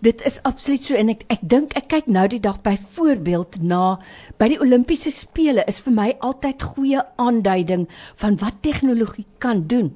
Dit 0.00 0.22
is 0.26 0.38
absoluut 0.48 0.84
so 0.84 0.96
en 0.96 1.12
ek 1.12 1.24
ek 1.32 1.42
dink 1.42 1.74
ek 1.78 1.90
kyk 1.92 2.08
nou 2.08 2.26
die 2.30 2.40
dag 2.42 2.60
byvoorbeeld 2.64 3.60
na 3.62 3.98
by 4.40 4.50
die 4.52 4.60
Olimpiese 4.62 5.12
spele 5.14 5.64
is 5.70 5.80
vir 5.84 5.94
my 5.96 6.08
altyd 6.26 6.64
goeie 6.74 7.04
aanduiding 7.20 7.86
van 8.22 8.38
wat 8.40 8.62
tegnologie 8.64 9.26
kan 9.38 9.66
doen. 9.70 9.92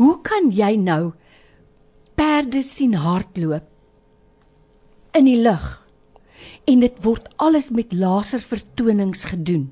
Hoe 0.00 0.16
kan 0.26 0.50
jy 0.50 0.74
nou 0.80 1.12
perde 2.18 2.62
sien 2.66 2.96
hardloop 2.98 3.68
in 5.14 5.28
die 5.28 5.38
lug? 5.38 5.64
En 6.66 6.80
dit 6.80 6.96
word 7.04 7.28
alles 7.36 7.70
met 7.70 7.92
laservertonings 7.92 9.26
gedoen. 9.30 9.68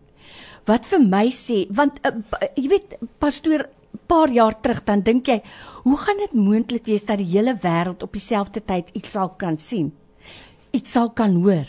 Wat 0.69 0.87
vir 0.87 1.01
my 1.03 1.27
sê 1.35 1.65
want 1.75 1.99
uh, 2.07 2.13
jy 2.55 2.69
weet 2.77 2.99
pastoor 3.19 3.67
paar 4.07 4.33
jaar 4.33 4.57
terug 4.61 4.83
dan 4.85 5.03
dink 5.05 5.29
jy, 5.29 5.41
hoe 5.85 5.99
gaan 5.99 6.21
dit 6.23 6.35
moontlik 6.37 6.87
wees 6.87 7.05
dat 7.09 7.19
die 7.19 7.29
hele 7.33 7.55
wêreld 7.63 8.03
op 8.03 8.13
dieselfde 8.13 8.63
tyd 8.65 8.91
iets 8.99 9.15
sal 9.17 9.33
kan 9.39 9.59
sien? 9.59 9.93
Iets 10.73 10.93
sal 10.95 11.11
kan 11.11 11.35
hoor. 11.45 11.69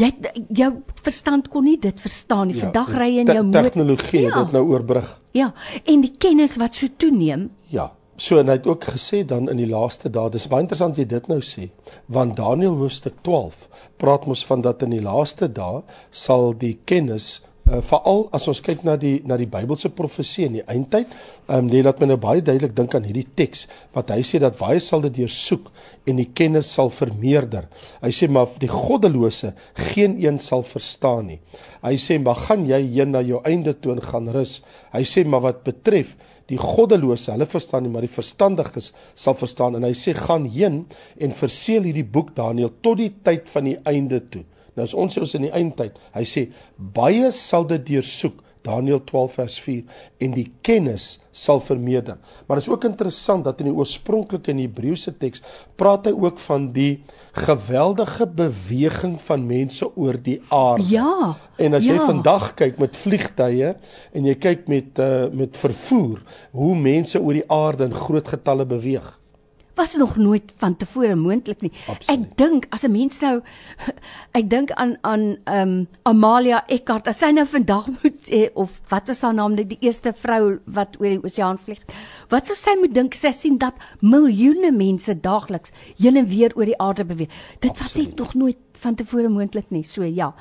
Jy 0.00 0.08
jou 0.56 0.70
verstand 1.04 1.48
kon 1.52 1.66
nie 1.68 1.78
dit 1.80 1.98
verstaan 2.00 2.48
nie. 2.48 2.56
Ja, 2.56 2.68
Vandag 2.68 2.94
ry 2.96 3.08
jy 3.12 3.24
in 3.24 3.32
jou 3.34 3.42
motor. 3.44 3.68
Tegnologie 3.68 4.22
ja. 4.22 4.36
dit 4.38 4.54
nou 4.56 4.62
oorbrug. 4.70 5.10
Ja, 5.36 5.52
en 5.84 6.04
die 6.04 6.14
kennis 6.18 6.56
wat 6.60 6.78
so 6.78 6.88
toeneem. 6.96 7.50
Ja. 7.72 7.90
So 8.22 8.38
en 8.38 8.50
hy 8.52 8.58
het 8.58 8.66
ook 8.68 8.84
gesê 8.92 9.22
dan 9.26 9.48
in 9.50 9.58
die 9.58 9.66
laaste 9.66 10.10
dae, 10.12 10.30
dis 10.30 10.44
baie 10.50 10.62
interessant 10.62 10.98
jy 11.00 11.06
dit 11.08 11.28
nou 11.30 11.40
sê, 11.42 11.70
want 12.12 12.36
Daniël 12.38 12.76
hoofstuk 12.78 13.16
12 13.26 13.64
praat 13.98 14.28
mos 14.28 14.44
van 14.46 14.62
dat 14.62 14.84
in 14.84 14.92
die 14.94 15.02
laaste 15.02 15.48
dae 15.48 15.80
sal 16.10 16.52
die 16.58 16.76
kennis 16.86 17.40
uh, 17.72 17.80
veral 17.84 18.26
as 18.36 18.46
ons 18.50 18.60
kyk 18.64 18.84
na 18.86 18.96
die 19.00 19.20
na 19.28 19.38
die 19.40 19.48
Bybelse 19.50 19.90
profesie 19.96 20.46
in 20.48 20.58
die 20.58 20.64
eindtyd, 20.68 21.12
ehm 21.48 21.64
um, 21.64 21.70
lê 21.72 21.82
dat 21.84 22.00
my 22.00 22.10
nou 22.10 22.18
baie 22.20 22.44
duidelik 22.44 22.74
dink 22.76 22.94
aan 22.94 23.06
hierdie 23.08 23.26
teks 23.38 23.66
wat 23.96 24.12
hy 24.14 24.20
sê 24.26 24.40
dat 24.42 24.58
baie 24.58 24.80
sal 24.82 25.02
dit 25.06 25.22
deursoek 25.22 25.70
en 26.06 26.18
die 26.20 26.28
kennis 26.34 26.70
sal 26.76 26.90
vermeerder. 26.92 27.68
Hy 28.02 28.12
sê 28.14 28.28
maar 28.28 28.52
die 28.60 28.70
goddelose 28.70 29.54
geen 29.92 30.18
een 30.20 30.38
sal 30.42 30.64
verstaan 30.66 31.32
nie. 31.32 31.40
Hy 31.82 31.96
sê 32.00 32.18
maar 32.22 32.40
gaan 32.48 32.66
jy 32.68 32.82
heen 32.92 33.14
na 33.14 33.22
jou 33.24 33.40
einde 33.48 33.74
toe 33.74 33.96
en 33.96 34.04
gaan 34.04 34.28
rus. 34.34 34.60
Hy 34.92 35.02
sê 35.08 35.24
maar 35.26 35.46
wat 35.48 35.64
betref 35.66 36.16
die 36.50 36.58
goddelose, 36.60 37.30
hulle 37.32 37.46
verstaan 37.48 37.86
nie, 37.86 37.92
maar 37.92 38.04
die 38.04 38.12
verstandiges 38.12 38.90
sal 39.18 39.36
verstaan 39.38 39.78
en 39.78 39.86
hy 39.86 39.94
sê 39.96 40.14
gaan 40.18 40.44
heen 40.50 40.82
en 41.22 41.36
verseël 41.36 41.86
hierdie 41.88 42.04
boek 42.04 42.34
Daniël 42.36 42.74
tot 42.84 42.98
die 43.00 43.12
tyd 43.24 43.48
van 43.52 43.70
die 43.70 43.78
einde 43.88 44.20
toe. 44.28 44.42
Nou 44.76 44.86
as 44.86 44.94
ons 44.96 45.18
ons 45.20 45.34
in 45.38 45.48
die 45.48 45.54
eindtyd, 45.54 45.98
hy 46.16 46.24
sê 46.28 46.46
baie 46.76 47.30
sal 47.36 47.68
dit 47.68 47.84
deursoek 47.92 48.40
Daniël 48.62 49.00
12 49.04 49.32
vers 49.40 49.56
4 49.60 50.02
en 50.22 50.34
die 50.36 50.46
kennis 50.64 51.16
sal 51.34 51.60
vermeerder. 51.64 52.18
Maar 52.46 52.60
is 52.60 52.68
ook 52.70 52.84
interessant 52.86 53.44
dat 53.44 53.60
in 53.60 53.70
die 53.70 53.74
oorspronklike 53.74 54.52
in 54.52 54.60
die 54.60 54.68
Hebreëse 54.68 55.14
teks 55.18 55.42
praat 55.80 56.06
hy 56.06 56.12
ook 56.14 56.38
van 56.44 56.68
die 56.76 57.02
geweldige 57.46 58.28
beweging 58.38 59.16
van 59.26 59.48
mense 59.48 59.88
oor 59.96 60.18
die 60.20 60.38
aarde. 60.52 60.86
Ja. 60.92 61.32
En 61.58 61.78
as 61.78 61.88
ja. 61.88 61.96
jy 61.96 62.10
vandag 62.12 62.52
kyk 62.60 62.78
met 62.82 62.98
vliegtye 62.98 63.74
en 64.12 64.30
jy 64.30 64.36
kyk 64.38 64.68
met 64.70 65.02
uh, 65.02 65.26
met 65.32 65.58
vervoer, 65.58 66.22
hoe 66.54 66.76
mense 66.78 67.20
oor 67.20 67.40
die 67.40 67.48
aarde 67.50 67.90
in 67.90 67.98
groot 68.04 68.30
getalle 68.30 68.68
beweeg 68.68 69.10
was 69.74 69.94
nog 69.96 70.16
nooit 70.16 70.52
van 70.56 70.76
tevore 70.76 71.14
moontlik 71.14 71.60
nie. 71.60 71.72
Absoluut. 71.86 72.20
Ek 72.20 72.36
dink 72.36 72.66
as 72.70 72.82
'n 72.82 72.90
mens 72.90 73.20
nou 73.20 73.40
ek 74.38 74.50
dink 74.50 74.70
aan 74.70 74.96
aan 75.00 75.36
ehm 75.44 75.68
um, 75.68 75.86
Amalia 76.02 76.64
Eckart, 76.66 77.08
as 77.08 77.18
sy 77.18 77.30
nou 77.30 77.46
vandag 77.46 77.86
moet 78.02 78.18
sê 78.28 78.50
of 78.54 78.80
wat 78.88 79.08
is 79.08 79.22
haar 79.22 79.34
naam, 79.34 79.54
die 79.54 79.78
eerste 79.80 80.12
vrou 80.12 80.58
wat 80.64 80.96
oor 81.00 81.08
die 81.08 81.24
oseaan 81.24 81.58
vlieg. 81.58 81.80
Wat 82.28 82.46
sou 82.46 82.56
sy 82.56 82.76
moet 82.80 82.94
dink 82.94 83.14
sy 83.14 83.30
sien 83.30 83.58
dat 83.58 83.74
miljoene 84.00 84.72
mense 84.72 85.14
daagliks 85.20 85.72
heen 85.98 86.16
en 86.16 86.28
weer 86.28 86.52
oor 86.56 86.64
die 86.64 86.78
aarde 86.78 87.04
beweeg. 87.04 87.28
Dit 87.60 87.70
Absoluut. 87.70 87.82
was 87.82 87.96
net 87.96 88.16
nog 88.16 88.34
nooit 88.34 88.71
van 88.82 88.96
tevore 88.98 89.28
moontlik 89.28 89.70
nie. 89.70 89.84
So 89.86 90.04
ja. 90.04 90.32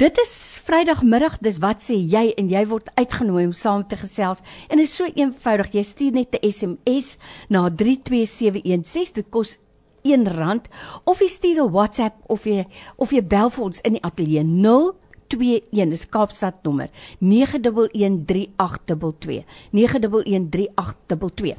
Dit 0.00 0.18
is 0.18 0.60
Vrydagmiddag, 0.64 1.38
dis 1.44 1.60
wat 1.62 1.84
sê 1.84 1.96
jy 1.96 2.32
en 2.40 2.48
jy 2.50 2.64
word 2.66 2.88
uitgenooi 2.96 3.44
om 3.46 3.56
saam 3.56 3.84
te 3.88 3.96
gesels. 4.00 4.42
En 4.68 4.80
dit 4.80 4.88
is 4.88 4.96
so 4.96 5.04
eenvoudig. 5.04 5.72
Jy 5.72 5.82
stuur 5.82 6.12
net 6.12 6.34
'n 6.34 6.50
SMS 6.50 7.18
na 7.48 7.70
32716. 7.70 9.14
Dit 9.14 9.30
kos 9.30 9.58
R1 10.04 10.60
of 11.04 11.20
jy 11.20 11.28
stuur 11.28 11.62
'n 11.62 11.70
WhatsApp 11.70 12.14
of 12.26 12.44
jy 12.44 12.66
of 12.96 13.12
jy 13.12 13.22
bel 13.22 13.50
vir 13.50 13.64
ons 13.64 13.80
in 13.80 13.92
die 13.92 14.02
ateljee 14.02 14.44
021 14.44 15.92
is 15.92 16.08
Kaapstad 16.08 16.54
nommer 16.62 16.88
9113822 17.20 19.44
9113822 19.72 21.56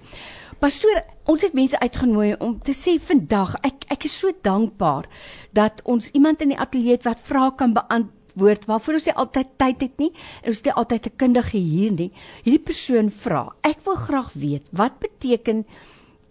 Pastoor, 0.64 1.02
ons 1.28 1.42
het 1.44 1.56
mense 1.58 1.76
uitgenooi 1.76 2.38
om 2.40 2.54
te 2.64 2.72
sê 2.72 2.94
vandag 3.04 3.58
ek 3.68 3.82
ek 3.92 4.06
is 4.08 4.14
so 4.22 4.32
dankbaar 4.48 5.10
dat 5.52 5.82
ons 5.92 6.06
iemand 6.16 6.40
in 6.46 6.54
die 6.54 6.60
ateljee 6.66 6.96
het 6.96 7.04
wat 7.04 7.20
vrae 7.20 7.50
kan 7.60 7.74
beantwoord 7.76 8.64
waarvoor 8.70 8.96
ons 8.96 9.10
nie 9.10 9.16
altyd 9.26 9.50
tyd 9.60 9.84
het 9.84 10.00
nie 10.00 10.08
en 10.14 10.54
ons 10.54 10.62
het 10.62 10.70
nie 10.70 10.78
altyd 10.84 11.10
'n 11.10 11.18
kundige 11.20 11.58
hier 11.58 11.92
nie. 11.92 12.12
Hierdie 12.46 12.64
persoon 12.70 13.12
vra, 13.12 13.44
ek 13.62 13.84
wil 13.84 14.00
graag 14.08 14.32
weet 14.34 14.72
wat 14.72 15.04
beteken 15.04 15.66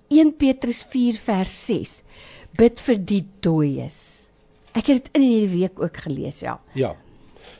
1 0.08 0.32
Petrus 0.40 0.80
4 0.82 1.20
vers 1.28 1.52
6 1.66 2.02
bid 2.56 2.80
vir 2.80 2.96
die 2.96 3.24
dooies. 3.40 4.28
Ek 4.72 4.86
het 4.86 5.04
dit 5.04 5.10
in 5.12 5.28
hierdie 5.28 5.60
week 5.60 5.76
ook 5.76 5.96
gelees, 5.96 6.40
ja. 6.40 6.58
Ja. 6.72 6.96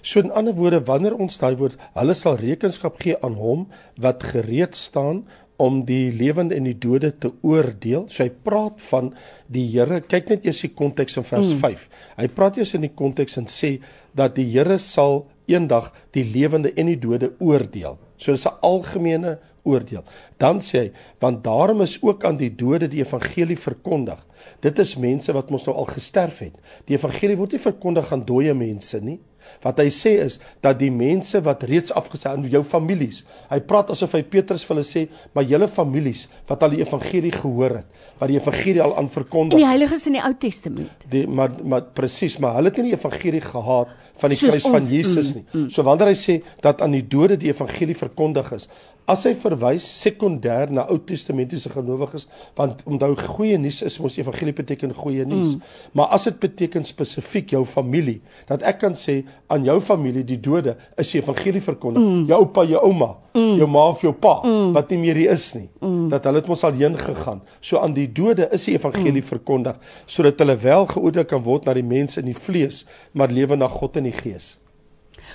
So 0.00 0.20
in 0.20 0.32
ander 0.32 0.54
woorde, 0.54 0.80
wanneer 0.84 1.14
ons 1.14 1.38
daai 1.38 1.54
woord, 1.56 1.76
hulle 1.94 2.14
sal 2.18 2.36
rekenskap 2.40 2.98
gee 3.02 3.16
aan 3.22 3.34
hom 3.34 3.68
wat 4.00 4.22
gereed 4.22 4.74
staan 4.74 5.22
om 5.56 5.82
die 5.86 6.12
lewende 6.12 6.56
en 6.56 6.64
die 6.64 6.78
dode 6.78 7.12
te 7.18 7.30
oordeel. 7.42 8.06
So 8.08 8.24
hy 8.24 8.30
praat 8.44 8.80
van 8.88 9.12
die 9.52 9.64
Here. 9.70 10.00
Kyk 10.00 10.32
net 10.32 10.46
eers 10.48 10.62
die 10.64 10.72
konteks 10.74 11.18
in 11.20 11.26
vers 11.28 11.52
mm. 11.52 11.60
5. 11.62 11.84
Hy 12.18 12.28
praat 12.34 12.58
eers 12.58 12.74
in 12.78 12.86
die 12.86 12.94
konteks 12.96 13.38
en 13.38 13.48
sê 13.50 13.76
dat 14.16 14.36
die 14.38 14.48
Here 14.52 14.78
sal 14.82 15.26
eendag 15.50 15.90
die 16.16 16.24
lewende 16.24 16.72
en 16.78 16.90
die 16.90 16.98
dode 17.00 17.32
oordeel. 17.42 17.98
So 18.16 18.32
dis 18.32 18.46
'n 18.46 18.58
algemene 18.62 19.38
oordeel. 19.62 20.04
Dan 20.40 20.60
sê 20.64 20.78
hy, 20.78 20.92
want 21.22 21.42
daarom 21.44 21.82
is 21.84 21.98
ook 22.02 22.24
aan 22.24 22.38
die 22.40 22.52
dode 22.54 22.88
die 22.90 23.02
evangelie 23.02 23.58
verkondig. 23.58 24.20
Dit 24.62 24.78
is 24.82 24.96
mense 24.98 25.32
wat 25.34 25.50
mos 25.54 25.66
nou 25.66 25.76
al 25.78 25.90
gesterf 25.90 26.42
het. 26.42 26.56
Die 26.88 26.96
evangelie 26.98 27.38
word 27.38 27.54
nie 27.54 27.62
verkondig 27.62 28.10
aan 28.12 28.24
dooie 28.26 28.54
mense 28.58 29.00
nie. 29.02 29.20
Wat 29.62 29.78
hy 29.82 29.88
sê 29.92 30.12
is 30.22 30.38
dat 30.62 30.78
die 30.80 30.90
mense 30.94 31.40
wat 31.44 31.64
reeds 31.66 31.92
afgestaan 31.98 32.44
jou 32.50 32.62
families. 32.66 33.22
Hy 33.50 33.58
praat 33.66 33.90
asof 33.94 34.14
hy 34.16 34.22
Petrus 34.26 34.64
vir 34.66 34.76
hulle 34.76 34.86
sê, 34.86 35.02
maar 35.34 35.46
julle 35.46 35.68
families 35.70 36.28
wat 36.50 36.62
al 36.62 36.76
die 36.76 36.82
evangelie 36.82 37.32
gehoor 37.34 37.78
het, 37.80 38.04
wat 38.20 38.30
die 38.30 38.38
evangelie 38.38 38.82
al 38.84 38.96
aan 39.00 39.10
verkondig. 39.12 39.58
Die 39.58 39.68
heiliges 39.68 40.06
in 40.10 40.18
die 40.18 40.22
Ou 40.22 40.32
Testament. 40.38 41.06
Die 41.12 41.24
maar 41.26 41.54
maar 41.62 41.90
presies, 41.96 42.38
maar 42.42 42.56
hulle 42.58 42.72
het 42.72 42.80
nie 42.80 42.92
die 42.92 42.98
evangelie 42.98 43.42
gehad 43.44 43.92
van 44.22 44.34
die 44.34 44.38
kruis 44.38 44.66
van 44.68 44.86
Jesus 44.86 45.32
mm, 45.32 45.38
nie. 45.38 45.44
Mm, 45.48 45.60
mm. 45.60 45.70
So 45.74 45.86
wanneer 45.86 46.12
hy 46.12 46.18
sê 46.20 46.38
dat 46.64 46.82
aan 46.84 46.94
die 46.94 47.04
dode 47.10 47.38
die 47.40 47.50
evangelie 47.50 47.96
verkondig 47.98 48.52
is, 48.54 48.68
as 49.10 49.24
hy 49.26 49.32
verwys 49.38 49.86
sekondêr 50.02 50.70
na 50.74 50.84
Ou 50.92 51.00
Testamentiese 51.02 51.70
gelowiges, 51.72 52.28
want 52.58 52.84
onthou 52.86 53.16
goeie 53.18 53.58
nuus 53.58 53.80
is 53.86 53.98
mos 54.02 54.18
evangelie 54.20 54.54
beteken 54.54 54.94
goeie 54.94 55.26
nuus. 55.26 55.56
Mm. 55.56 55.74
Maar 55.98 56.14
as 56.16 56.28
dit 56.28 56.38
beteken 56.42 56.86
spesifiek 56.86 57.56
jou 57.56 57.64
familie, 57.68 58.20
dat 58.48 58.62
ek 58.68 58.78
kan 58.84 58.94
sê 58.98 59.22
aan 59.52 59.66
jou 59.66 59.78
familie 59.82 60.24
die 60.26 60.38
dode 60.42 60.76
is 61.00 61.10
die 61.10 61.20
evangelie 61.22 61.62
verkondig. 61.64 62.04
Mm. 62.04 62.24
Jou 62.30 62.40
oupa, 62.46 62.66
jou 62.68 62.84
ouma, 62.86 63.10
mm. 63.34 63.58
jou 63.60 63.68
ma 63.74 63.88
of 63.90 64.06
jou 64.06 64.14
pa 64.14 64.38
mm. 64.44 64.72
wat 64.76 64.94
nie 64.94 65.02
meer 65.02 65.22
hier 65.24 65.34
is 65.34 65.48
nie, 65.58 65.68
mm. 65.82 66.08
dat 66.14 66.30
hulle 66.30 66.42
het 66.42 66.50
mos 66.50 66.64
al 66.68 66.78
heen 66.78 66.98
gegaan. 66.98 67.42
So 67.60 67.82
aan 67.82 67.98
die 67.98 68.08
dode 68.08 68.48
is 68.54 68.68
die 68.68 68.78
evangelie 68.78 69.20
mm. 69.20 69.30
verkondig 69.34 69.82
sodat 70.06 70.40
hulle 70.42 70.56
wel 70.62 70.88
geoordeel 70.94 71.28
kan 71.28 71.42
word 71.44 71.66
na 71.66 71.76
die 71.76 71.86
mense 71.86 72.22
in 72.22 72.30
die 72.30 72.38
vlees, 72.38 72.84
maar 73.12 73.32
lewe 73.32 73.58
na 73.58 73.68
God 73.70 73.98
in 73.98 74.10
die 74.10 74.16
gees. 74.16 74.56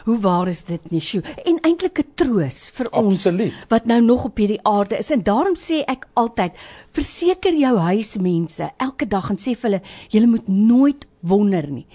Hoe 0.08 0.20
waar 0.24 0.48
is 0.48 0.62
dit 0.64 0.92
nie, 0.92 1.02
Sjoe? 1.04 1.20
En 1.44 1.58
eintlik 1.68 2.00
'n 2.00 2.12
troos 2.16 2.70
vir 2.72 2.88
ons 2.92 3.26
Absoluut. 3.26 3.54
wat 3.68 3.86
nou 3.86 4.02
nog 4.02 4.24
op 4.26 4.38
hierdie 4.38 4.64
aarde 4.64 4.98
is. 4.98 5.12
En 5.12 5.24
daarom 5.24 5.56
sê 5.56 5.84
ek 5.86 6.08
altyd, 6.14 6.54
verseker 6.96 7.54
jou 7.54 7.78
huismense 7.78 8.72
elke 8.78 9.08
dag 9.08 9.30
en 9.30 9.38
sê 9.38 9.52
vir 9.56 9.70
hulle, 9.70 9.82
julle 10.10 10.28
moet 10.28 10.48
nooit 10.48 11.06
wonder 11.20 11.68
nie. 11.68 11.86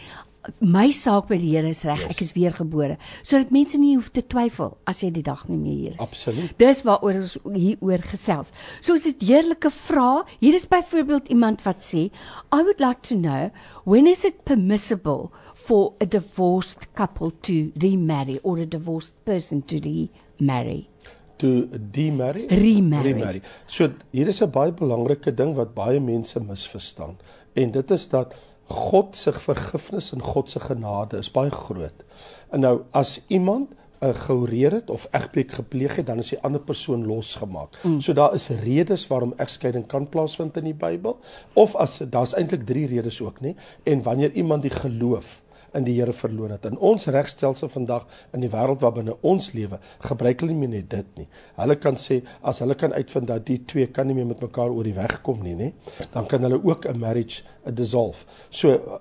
My 0.59 0.91
saak 0.91 1.29
by 1.29 1.39
die 1.39 1.57
Here 1.57 1.69
is 1.69 1.85
reg. 1.85 2.01
Yes. 2.01 2.11
Ek 2.11 2.21
is 2.21 2.33
weergebore 2.33 2.97
sodat 3.23 3.51
mense 3.51 3.79
nie 3.79 3.95
hoef 3.95 4.11
te 4.11 4.23
twyfel 4.27 4.77
as 4.85 5.01
jy 5.01 5.11
die 5.11 5.23
dag 5.23 5.49
nie 5.49 5.57
meer 5.57 5.77
hier 5.79 5.93
is. 5.93 6.01
Absoluut. 6.01 6.59
Dis 6.59 6.83
waaroor 6.83 7.15
ons 7.15 7.39
hier 7.55 7.77
oor 7.81 7.99
gesels. 7.99 8.53
So 8.81 8.95
is 8.95 9.05
dit 9.05 9.23
heerlike 9.23 9.71
vrae. 9.71 10.25
Hier 10.41 10.55
is 10.55 10.67
byvoorbeeld 10.67 11.29
iemand 11.29 11.63
wat 11.63 11.81
sê, 11.81 12.11
I 12.53 12.61
would 12.63 12.81
like 12.81 13.01
to 13.03 13.15
know 13.15 13.51
when 13.85 14.07
is 14.07 14.25
it 14.25 14.45
permissible 14.45 15.31
for 15.65 15.95
a 16.01 16.07
divorced 16.07 16.93
couple 16.95 17.31
to 17.47 17.73
remarry 17.83 18.39
or 18.43 18.59
a 18.59 18.67
divorced 18.67 19.17
person 19.25 19.63
to 19.63 19.79
remarry 19.79 20.89
to 21.43 21.67
demarry 21.97 22.47
remarry. 22.51 23.13
remarry. 23.13 23.43
So 23.67 23.91
hier 24.11 24.29
is 24.29 24.41
'n 24.43 24.51
baie 24.51 24.73
belangrike 24.73 25.35
ding 25.35 25.55
wat 25.59 25.75
baie 25.75 26.01
mense 26.01 26.41
misverstaan 26.41 27.19
en 27.55 27.71
dit 27.71 27.91
is 27.91 28.09
dat 28.09 28.35
God 28.73 29.17
se 29.17 29.33
vergifnis 29.33 30.13
en 30.13 30.23
God 30.23 30.51
se 30.51 30.61
genade 30.61 31.19
is 31.19 31.31
baie 31.31 31.51
groot. 31.51 32.05
En 32.51 32.61
nou 32.61 32.83
as 32.91 33.21
iemand 33.27 33.71
'n 34.03 34.09
uh, 34.09 34.15
gehoureer 34.15 34.73
het 34.73 34.91
of 34.91 35.09
egbreek 35.11 35.53
gepleeg 35.53 35.97
het, 35.97 36.07
dan 36.07 36.19
is 36.19 36.29
die 36.29 36.41
ander 36.41 36.61
persoon 36.61 37.07
losgemaak. 37.07 37.79
Mm. 37.83 38.01
So 38.01 38.13
daar 38.13 38.35
is 38.35 38.49
redes 38.49 39.07
waarom 39.07 39.35
egskeiding 39.37 39.87
kan 39.87 40.09
plaasvind 40.09 40.57
in 40.57 40.65
die 40.65 40.75
Bybel 40.75 41.19
of 41.53 41.77
as 41.77 41.99
daar's 42.11 42.35
eintlik 42.35 42.67
3 42.67 42.87
redes 42.87 43.21
ook, 43.23 43.41
nê? 43.41 43.55
En 43.83 44.03
wanneer 44.03 44.33
iemand 44.33 44.63
die 44.63 44.71
geloof 44.71 45.42
in 45.75 45.85
die 45.85 45.95
Here 45.97 46.13
verloor 46.13 46.51
het. 46.55 46.67
In 46.69 46.79
ons 46.79 47.07
regstelsel 47.07 47.71
vandag 47.73 48.07
in 48.33 48.45
die 48.45 48.51
wêreld 48.53 48.83
waarbinne 48.83 49.17
ons 49.21 49.53
lewe, 49.57 49.79
gebruik 50.05 50.45
hulle 50.45 50.57
nie 50.57 50.71
net 50.75 50.91
dit 50.91 51.17
nie. 51.21 51.29
Hulle 51.57 51.77
kan 51.81 51.99
sê 52.01 52.23
as 52.43 52.63
hulle 52.65 52.77
kan 52.79 52.93
uitvind 52.93 53.31
dat 53.31 53.47
die 53.47 53.61
twee 53.69 53.87
kan 53.87 54.07
nie 54.07 54.17
meer 54.19 54.29
met 54.33 54.45
mekaar 54.45 54.73
oor 54.73 54.85
die 54.85 54.97
weg 54.97 55.21
kom 55.23 55.43
nie, 55.43 55.55
nê, 55.57 55.73
dan 56.13 56.29
kan 56.29 56.43
hulle 56.43 56.61
ook 56.63 56.87
'n 56.87 56.99
marriage 56.99 57.43
dissolve. 57.65 58.25
So 58.51 59.01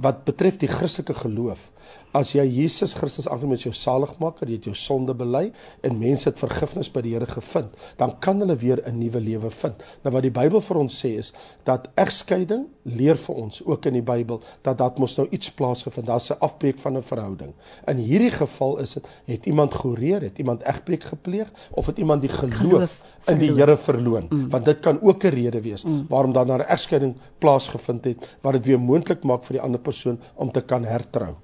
wat 0.00 0.24
betref 0.24 0.58
die 0.58 0.68
Christelike 0.68 1.14
geloof, 1.14 1.70
As 2.16 2.30
jy 2.32 2.44
Jesus 2.48 2.94
Christus 2.96 3.26
aangeneem 3.28 3.58
as 3.58 3.64
jou 3.66 3.74
saligmaker, 3.76 4.48
jy 4.48 4.56
het 4.56 4.66
jou 4.70 4.74
sonde 4.74 5.12
bely 5.12 5.50
en 5.84 5.98
mense 6.00 6.24
het 6.28 6.38
vergifnis 6.40 6.88
by 6.92 7.02
die 7.04 7.12
Here 7.12 7.26
gevind, 7.28 7.74
dan 8.00 8.14
kan 8.24 8.40
hulle 8.40 8.56
weer 8.56 8.80
'n 8.86 8.98
nuwe 8.98 9.20
lewe 9.20 9.50
vind. 9.50 9.82
Nou 10.04 10.12
wat 10.14 10.22
die 10.22 10.30
Bybel 10.30 10.60
vir 10.60 10.76
ons 10.76 11.04
sê 11.04 11.18
is 11.18 11.34
dat 11.64 11.90
egskeiding 11.96 12.66
leer 12.84 13.16
vir 13.16 13.34
ons 13.34 13.60
ook 13.64 13.86
in 13.86 13.92
die 13.92 14.02
Bybel 14.02 14.40
dat 14.62 14.78
dat 14.78 14.98
mos 14.98 15.16
nou 15.16 15.26
iets 15.30 15.50
plaasgevind, 15.50 16.06
daar's 16.06 16.30
'n 16.30 16.40
afbreek 16.40 16.78
van 16.78 16.96
'n 16.96 17.02
verhouding. 17.02 17.52
In 17.86 17.96
hierdie 17.96 18.30
geval 18.30 18.78
is 18.78 18.94
dit 18.94 19.06
het 19.26 19.46
iemand 19.46 19.74
gehoreer, 19.74 20.22
het 20.22 20.38
iemand 20.38 20.62
egbreek 20.62 21.02
gepleeg 21.02 21.48
of 21.70 21.86
het 21.86 21.98
iemand 21.98 22.22
die 22.22 22.30
geloof, 22.30 22.56
geloof 22.56 23.00
in 23.26 23.38
die 23.38 23.52
Here 23.52 23.76
verloon, 23.76 24.26
mm. 24.30 24.48
want 24.48 24.64
dit 24.64 24.80
kan 24.80 24.98
ook 25.02 25.24
'n 25.24 25.28
rede 25.28 25.60
wees 25.60 25.84
mm. 25.84 26.06
waarom 26.08 26.32
dan 26.32 26.46
'n 26.52 26.60
egskeiding 26.60 27.14
plaasgevind 27.38 28.04
het 28.04 28.36
wat 28.40 28.52
dit 28.52 28.64
weer 28.64 28.80
moontlik 28.80 29.24
maak 29.24 29.44
vir 29.44 29.56
die 29.56 29.62
ander 29.62 29.80
persoon 29.80 30.18
om 30.34 30.52
te 30.52 30.60
kan 30.60 30.84
hertrou. 30.84 31.34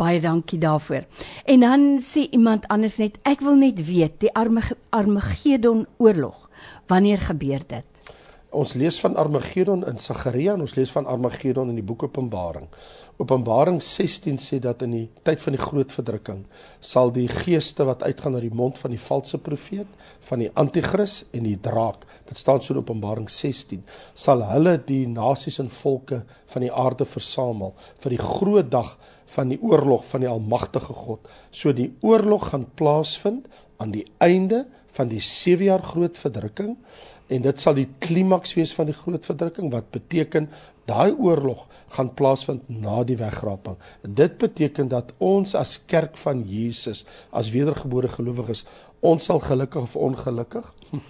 Baie 0.00 0.20
dankie 0.20 0.58
daarvoor. 0.58 1.06
En 1.44 1.60
dan 1.60 1.86
sê 2.04 2.26
iemand 2.30 2.68
anders 2.68 2.98
net, 2.98 3.18
ek 3.22 3.44
wil 3.44 3.58
net 3.60 3.80
weet, 3.86 4.20
die 4.20 4.34
Armageddon 4.90 5.86
oorlog, 5.98 6.48
wanneer 6.86 7.18
gebeur 7.30 7.64
dit? 7.66 7.90
Ons 8.50 8.72
lees 8.74 8.96
van 8.98 9.14
Armageddon 9.14 9.84
in 9.86 10.00
Sagaria 10.02 10.56
en 10.56 10.64
ons 10.64 10.72
lees 10.74 10.90
van 10.90 11.06
Armageddon 11.06 11.68
in 11.70 11.76
die 11.78 11.84
boek 11.86 12.02
Openbaring. 12.08 12.64
Openbaring 13.22 13.78
16 13.78 14.40
sê 14.42 14.58
dat 14.64 14.82
in 14.82 14.96
die 14.96 15.04
tyd 15.22 15.38
van 15.44 15.54
die 15.54 15.60
groot 15.62 15.94
verdrukking 15.94 16.40
sal 16.82 17.12
die 17.14 17.28
geeste 17.30 17.86
wat 17.86 18.02
uitgaan 18.02 18.34
na 18.34 18.40
die 18.42 18.50
mond 18.50 18.80
van 18.82 18.90
die 18.90 18.98
valse 18.98 19.38
profeet, 19.38 19.86
van 20.26 20.42
die 20.42 20.50
anti-kris 20.58 21.20
en 21.30 21.46
die 21.46 21.60
draak, 21.62 22.02
dit 22.26 22.40
staan 22.42 22.58
so 22.58 22.74
in 22.74 22.82
Openbaring 22.82 23.30
16, 23.30 23.84
sal 24.18 24.42
hulle 24.50 24.74
die 24.82 25.04
nasies 25.06 25.60
en 25.62 25.70
volke 25.70 26.24
van 26.50 26.66
die 26.66 26.72
aarde 26.74 27.06
versamel 27.06 27.76
vir 28.02 28.16
die 28.16 28.22
groot 28.24 28.74
dag 28.74 28.96
van 29.34 29.52
die 29.52 29.60
oorlog 29.62 30.04
van 30.08 30.24
die 30.24 30.30
almagtige 30.30 30.96
God. 30.96 31.28
So 31.50 31.72
die 31.76 31.90
oorlog 32.06 32.50
gaan 32.50 32.66
plaasvind 32.74 33.46
aan 33.80 33.94
die 33.94 34.06
einde 34.18 34.66
van 34.90 35.08
die 35.08 35.22
7 35.22 35.64
jaar 35.64 35.82
groot 35.82 36.18
verdrukking 36.18 36.76
en 37.30 37.42
dit 37.46 37.62
sal 37.62 37.76
die 37.78 37.88
klimaks 38.02 38.56
wees 38.58 38.74
van 38.74 38.90
die 38.90 38.96
groot 38.96 39.26
verdrukking 39.26 39.70
wat 39.72 39.92
beteken 39.94 40.50
daai 40.90 41.14
oorlog 41.14 41.68
gaan 41.94 42.10
plaasvind 42.18 42.66
na 42.66 43.04
die 43.06 43.16
wegraping. 43.20 43.76
Dit 44.02 44.38
beteken 44.42 44.88
dat 44.90 45.12
ons 45.18 45.54
as 45.54 45.76
kerk 45.86 46.18
van 46.18 46.42
Jesus 46.48 47.04
as 47.30 47.52
wedergebore 47.54 48.10
gelowiges 48.10 48.64
ons 49.00 49.24
sal 49.24 49.40
gelukkig 49.40 49.82
of 49.82 49.96
ongelukkig 49.96 50.66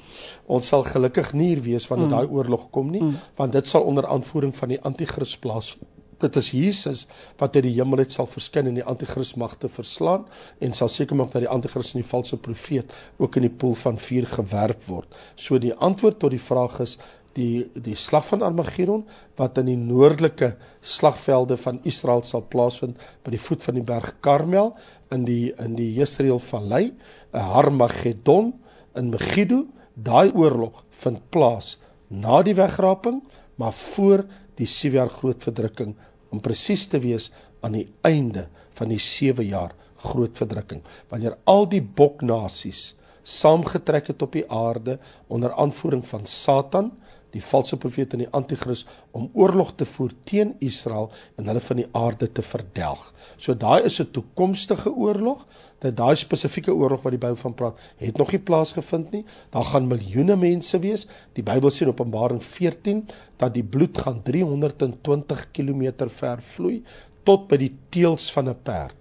ons 0.54 0.68
sal 0.72 0.84
gelukkig 0.86 1.32
nie 1.34 1.54
wees 1.64 1.88
wanneer 1.90 2.10
mm. 2.10 2.16
daai 2.18 2.36
oorlog 2.38 2.68
kom 2.74 2.92
nie 2.94 3.02
mm. 3.02 3.16
want 3.40 3.56
dit 3.56 3.68
sal 3.68 3.88
onder 3.90 4.06
aanvoering 4.06 4.54
van 4.56 4.74
die 4.74 4.78
anti-kris 4.86 5.34
plaasvind 5.42 5.99
dit 6.20 6.36
is 6.40 6.50
Jesus 6.54 7.06
wat 7.40 7.56
uit 7.56 7.64
die 7.66 7.74
hemel 7.76 8.04
uit 8.04 8.12
sal 8.12 8.28
verskyn 8.30 8.70
en 8.70 8.78
die 8.78 8.86
anti-kris 8.86 9.34
magte 9.40 9.68
verslaan 9.72 10.26
en 10.60 10.76
sal 10.76 10.90
seker 10.92 11.18
maak 11.18 11.32
dat 11.34 11.44
die 11.46 11.52
anti-kris 11.52 11.94
en 11.94 12.02
die 12.02 12.10
valse 12.10 12.36
profeet 12.36 12.92
ook 13.18 13.38
in 13.40 13.48
die 13.48 13.56
poel 13.62 13.74
van 13.74 13.98
vuur 13.98 14.28
gewerp 14.34 14.84
word. 14.88 15.08
So 15.36 15.58
die 15.58 15.74
antwoord 15.74 16.20
tot 16.20 16.34
die 16.34 16.42
vraag 16.42 16.80
is 16.84 16.98
die 17.36 17.70
die 17.74 17.94
slag 17.94 18.26
van 18.26 18.42
Armageddon 18.42 19.04
wat 19.38 19.58
in 19.62 19.68
die 19.70 19.78
noordelike 19.78 20.54
slagvelde 20.82 21.56
van 21.60 21.78
Israel 21.86 22.24
sal 22.26 22.42
plaasvind 22.50 22.98
by 23.24 23.34
die 23.36 23.42
voet 23.42 23.62
van 23.62 23.78
die 23.78 23.86
berg 23.86 24.16
Karmel 24.24 24.74
in 25.14 25.26
die 25.26 25.52
in 25.58 25.76
die 25.78 25.92
Jesreel 25.94 26.38
vallei, 26.38 26.92
'n 27.32 27.38
Armageddon 27.60 28.52
in 28.96 29.10
Megiddo, 29.10 29.66
daai 29.94 30.30
oorlog 30.34 30.84
vind 31.02 31.30
plaas 31.30 31.78
na 32.08 32.42
die 32.42 32.54
wegraping, 32.54 33.22
maar 33.56 33.72
voor 33.72 34.24
die 34.60 34.68
7 34.68 35.00
jaar 35.00 35.12
groot 35.12 35.42
verdrukking 35.42 35.94
om 36.30 36.42
presies 36.44 36.86
te 36.90 37.00
wees 37.02 37.30
aan 37.64 37.76
die 37.78 37.88
einde 38.06 38.46
van 38.78 38.92
die 38.92 39.00
7 39.00 39.44
jaar 39.46 39.74
groot 40.00 40.38
verdrukking. 40.40 40.82
Wanneer 41.10 41.36
al 41.50 41.66
die 41.68 41.82
boknasies 41.82 42.94
saamgetrek 43.22 44.12
het 44.12 44.22
op 44.24 44.32
die 44.32 44.46
aarde 44.48 44.98
onder 45.28 45.52
aanvoering 45.52 46.04
van 46.08 46.26
Satan 46.26 46.92
die 47.34 47.42
valse 47.42 47.76
profeet 47.76 48.14
en 48.14 48.24
die 48.24 48.30
anti-kris 48.36 48.84
om 49.16 49.30
oorlog 49.38 49.74
te 49.78 49.86
voer 49.88 50.12
teen 50.28 50.54
Israel 50.60 51.10
en 51.38 51.50
hulle 51.50 51.62
van 51.64 51.80
die 51.82 51.88
aarde 51.96 52.28
te 52.32 52.42
verdelg. 52.42 53.02
So 53.36 53.54
daai 53.54 53.84
is 53.84 54.00
'n 54.00 54.10
toekomstige 54.10 54.90
oorlog, 54.90 55.46
dat 55.78 55.96
daai 55.96 56.16
spesifieke 56.16 56.72
oorlog 56.72 57.02
wat 57.02 57.12
die 57.12 57.20
Bybel 57.20 57.36
van 57.36 57.54
praat, 57.54 57.78
het 57.96 58.18
nog 58.18 58.32
nie 58.32 58.40
plaasgevind 58.40 59.10
nie. 59.10 59.24
Daar 59.50 59.64
gaan 59.64 59.88
miljoene 59.88 60.36
mense 60.36 60.78
wees. 60.78 61.06
Die 61.32 61.42
Bybel 61.42 61.70
sê 61.70 61.82
in 61.82 61.88
Openbaring 61.88 62.42
14 62.42 63.06
dat 63.36 63.54
die 63.54 63.64
bloed 63.64 63.98
gaan 63.98 64.22
320 64.22 65.50
km 65.52 66.08
ver 66.08 66.42
vloei 66.42 66.82
tot 67.24 67.48
by 67.48 67.56
die 67.56 67.74
teels 67.90 68.30
van 68.32 68.48
'n 68.48 68.56
perd. 68.62 68.99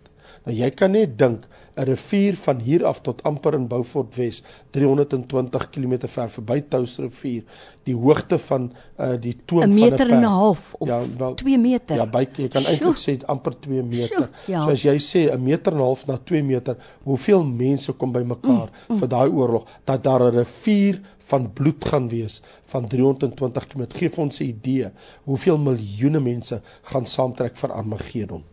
Nou 0.50 0.58
jy 0.58 0.70
kan 0.74 0.96
net 0.98 1.12
dink 1.18 1.44
'n 1.78 1.86
rivier 1.86 2.36
van 2.36 2.60
hier 2.60 2.86
af 2.86 3.02
tot 3.06 3.22
amper 3.24 3.54
in 3.54 3.68
Beaufort 3.68 4.16
Wes, 4.18 4.42
320 4.72 5.70
km 5.70 6.08
ver 6.08 6.30
verby 6.30 6.64
Touwsrivier, 6.70 7.44
die 7.86 7.96
hoogte 7.96 8.40
van 8.40 8.72
uh 8.98 9.14
die 9.22 9.36
toom 9.46 9.62
van 9.62 9.70
'n 9.70 9.76
meter 9.76 10.10
en 10.10 10.22
'n 10.22 10.24
half 10.24 10.74
of 10.80 10.88
ja, 10.88 11.00
wel, 11.18 11.36
2 11.36 11.58
meter. 11.58 11.96
Ja, 11.96 12.06
by 12.06 12.28
jy 12.36 12.48
kan 12.48 12.66
eintlik 12.66 12.98
sê 12.98 13.18
amper 13.26 13.54
2 13.60 13.84
meter. 13.84 14.08
Sjoe, 14.08 14.30
ja. 14.48 14.64
So 14.64 14.70
as 14.72 14.82
jy 14.82 14.98
sê 14.98 15.32
'n 15.32 15.44
meter 15.44 15.72
en 15.74 15.80
'n 15.80 15.84
half 15.84 16.08
na 16.08 16.18
2 16.18 16.44
meter, 16.44 16.76
hoeveel 17.04 17.46
mense 17.46 17.94
kom 17.94 18.12
bymekaar 18.12 18.70
mm, 18.70 18.96
mm. 18.96 19.00
vir 19.00 19.08
daai 19.08 19.30
oorlog 19.30 19.66
dat 19.86 20.04
daar 20.04 20.24
'n 20.24 20.36
rivier 20.36 21.00
van 21.18 21.54
bloed 21.54 21.86
gaan 21.86 22.10
wees 22.10 22.42
van 22.64 22.88
320 22.88 23.68
km. 23.68 23.86
Geef 23.94 24.18
ons 24.18 24.40
'n 24.40 24.44
idee 24.44 24.90
hoeveel 25.24 25.58
miljoene 25.58 26.20
mense 26.20 26.62
gaan 26.82 27.06
saamtrek 27.06 27.56
vir 27.56 27.72
Armageddon. 27.72 28.44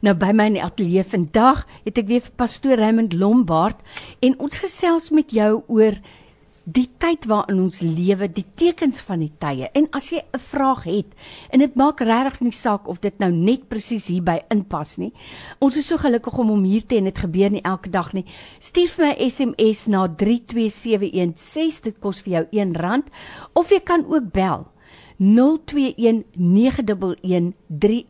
Nou 0.00 0.14
by 0.14 0.32
my 0.32 0.46
in 0.50 0.58
die 0.58 0.64
ateljee 0.64 1.04
vandag 1.04 1.66
het 1.84 1.98
ek 1.98 2.10
weer 2.10 2.20
vir 2.20 2.36
pastoor 2.36 2.80
Raymond 2.80 3.12
Lombard 3.12 3.80
en 4.20 4.38
ons 4.38 4.58
gesels 4.58 5.10
met 5.10 5.32
jou 5.34 5.62
oor 5.66 5.98
die 6.64 6.86
tyd 6.96 7.26
waarin 7.28 7.58
ons 7.66 7.82
lewe, 7.84 8.24
die 8.32 8.46
tekens 8.56 9.02
van 9.04 9.20
die 9.20 9.32
tye. 9.40 9.68
En 9.76 9.86
as 9.92 10.10
jy 10.12 10.22
'n 10.32 10.38
vraag 10.38 10.84
het 10.84 11.06
en 11.50 11.58
dit 11.58 11.74
maak 11.74 12.00
regtig 12.00 12.40
nie 12.40 12.52
saak 12.52 12.88
of 12.88 13.00
dit 13.00 13.18
nou 13.18 13.30
net 13.30 13.68
presies 13.68 14.06
hierby 14.06 14.40
inpas 14.50 14.96
nie. 14.96 15.12
Ons 15.60 15.76
is 15.76 15.86
so 15.86 15.96
gelukkig 15.98 16.38
om 16.38 16.48
hom 16.48 16.64
hier 16.64 16.86
te 16.86 16.96
en 16.96 17.04
dit 17.04 17.18
gebeur 17.18 17.50
nie 17.50 17.62
elke 17.62 17.90
dag 17.90 18.12
nie. 18.12 18.24
Stuur 18.58 18.94
my 18.98 19.14
SMS 19.18 19.86
na 19.86 20.08
32716. 20.08 21.82
Dit 21.82 22.00
kos 22.00 22.22
vir 22.22 22.32
jou 22.32 22.44
R1 22.52 23.02
of 23.52 23.70
jy 23.70 23.80
kan 23.80 24.04
ook 24.06 24.32
bel 24.32 24.66
021 25.18 26.24
911 26.32 27.54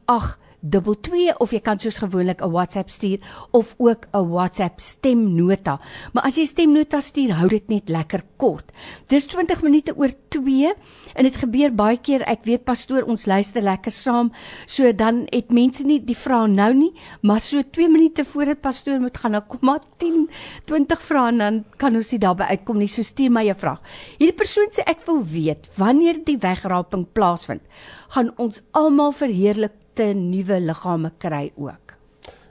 38 0.06 0.43
2 0.64 1.34
of 1.40 1.52
jy 1.52 1.60
kan 1.60 1.78
soos 1.78 1.98
gewoonlik 2.00 2.40
'n 2.40 2.50
WhatsApp 2.50 2.90
stuur 2.90 3.18
of 3.52 3.74
ook 3.78 4.06
'n 4.12 4.28
WhatsApp 4.30 4.80
stemnota. 4.80 5.80
Maar 6.12 6.24
as 6.24 6.36
jy 6.36 6.46
stemnota 6.46 7.00
stuur, 7.00 7.32
hou 7.32 7.48
dit 7.48 7.68
net 7.68 7.88
lekker 7.88 8.22
kort. 8.36 8.72
Dis 9.08 9.26
20 9.26 9.62
minute 9.62 9.96
oor 9.96 10.10
2 10.28 10.72
en 11.14 11.24
dit 11.24 11.36
gebeur 11.36 11.70
baie 11.74 11.96
keer. 11.96 12.22
Ek 12.22 12.44
weet 12.44 12.64
pastoor, 12.64 13.02
ons 13.02 13.26
luister 13.26 13.62
lekker 13.62 13.92
saam. 13.92 14.32
So 14.66 14.92
dan 14.92 15.26
het 15.30 15.50
mense 15.50 15.84
nie 15.86 16.00
die 16.04 16.16
vrae 16.16 16.48
nou 16.48 16.72
nie, 16.74 16.92
maar 17.22 17.40
so 17.40 17.62
2 17.62 17.88
minute 17.88 18.24
voor 18.24 18.44
dit 18.44 18.60
pastoor 18.60 19.00
moet 19.00 19.16
gaan, 19.16 19.32
dan 19.32 19.46
kom 19.46 19.58
maar 19.62 19.80
10, 19.98 20.28
20 20.66 21.00
vrae 21.00 21.28
en 21.28 21.38
dan 21.38 21.64
kan 21.76 21.94
ons 21.96 22.10
nie 22.10 22.20
daarby 22.20 22.42
uitkom 22.42 22.78
nie. 22.78 22.88
So 22.88 23.02
stuur 23.02 23.30
my 23.30 23.48
'n 23.48 23.54
vraag. 23.54 23.80
Hierdie 24.18 24.36
persoon 24.36 24.68
sê 24.70 24.82
ek 24.86 25.06
wil 25.06 25.22
weet 25.22 25.68
wanneer 25.76 26.24
die 26.24 26.38
wegraping 26.38 27.06
plaasvind, 27.12 27.62
gaan 28.08 28.32
ons 28.36 28.62
almal 28.72 29.12
verheerlik 29.12 29.72
te 29.94 30.10
nuwe 30.16 30.60
liggame 30.60 31.12
kry 31.18 31.52
ook. 31.56 31.94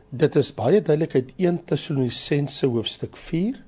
Dit 0.09 0.35
is 0.35 0.51
baie 0.55 0.81
duidelik 0.81 1.15
uit 1.15 1.33
1 1.41 1.63
Tessalonisense 1.65 2.67
hoofstuk 2.67 3.17
4 3.17 3.61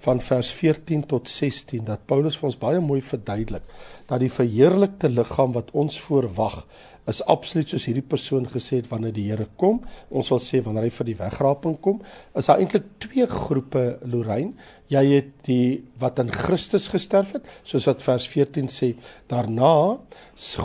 van 0.00 0.20
vers 0.20 0.50
14 0.56 1.02
tot 1.06 1.28
16 1.28 1.84
dat 1.84 2.06
Paulus 2.08 2.38
vir 2.38 2.48
ons 2.48 2.58
baie 2.60 2.80
mooi 2.80 3.00
verduidelik 3.04 3.66
dat 4.08 4.22
die 4.22 4.32
verheerlikte 4.32 5.10
liggaam 5.12 5.52
wat 5.52 5.72
ons 5.76 5.98
voorwag 6.00 6.62
is 7.10 7.22
absoluut 7.30 7.70
soos 7.70 7.86
hierdie 7.88 8.06
persoon 8.06 8.46
gesê 8.50 8.80
het 8.80 8.88
wanneer 8.90 9.14
die 9.16 9.26
Here 9.30 9.46
kom. 9.60 9.80
Ons 10.10 10.30
wil 10.32 10.42
sê 10.42 10.62
wanneer 10.64 10.88
hy 10.88 10.92
vir 10.94 11.08
die 11.10 11.18
wegraping 11.18 11.76
kom, 11.84 12.00
is 12.36 12.50
daar 12.50 12.62
eintlik 12.62 12.86
twee 13.02 13.26
groepe 13.30 13.84
Lorraine. 14.10 14.54
Jy 14.90 15.04
het 15.10 15.30
die 15.46 15.82
wat 16.02 16.18
in 16.22 16.32
Christus 16.34 16.88
gesterf 16.90 17.36
het, 17.36 17.46
soos 17.66 17.86
wat 17.90 18.02
vers 18.06 18.26
14 18.30 18.70
sê. 18.72 18.94
Daarna 19.30 19.74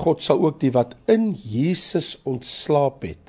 God 0.05 0.23
sal 0.23 0.41
ook 0.45 0.59
die 0.61 0.73
wat 0.73 0.95
in 1.11 1.33
Jesus 1.35 2.15
ontslaap 2.25 3.05
het 3.05 3.24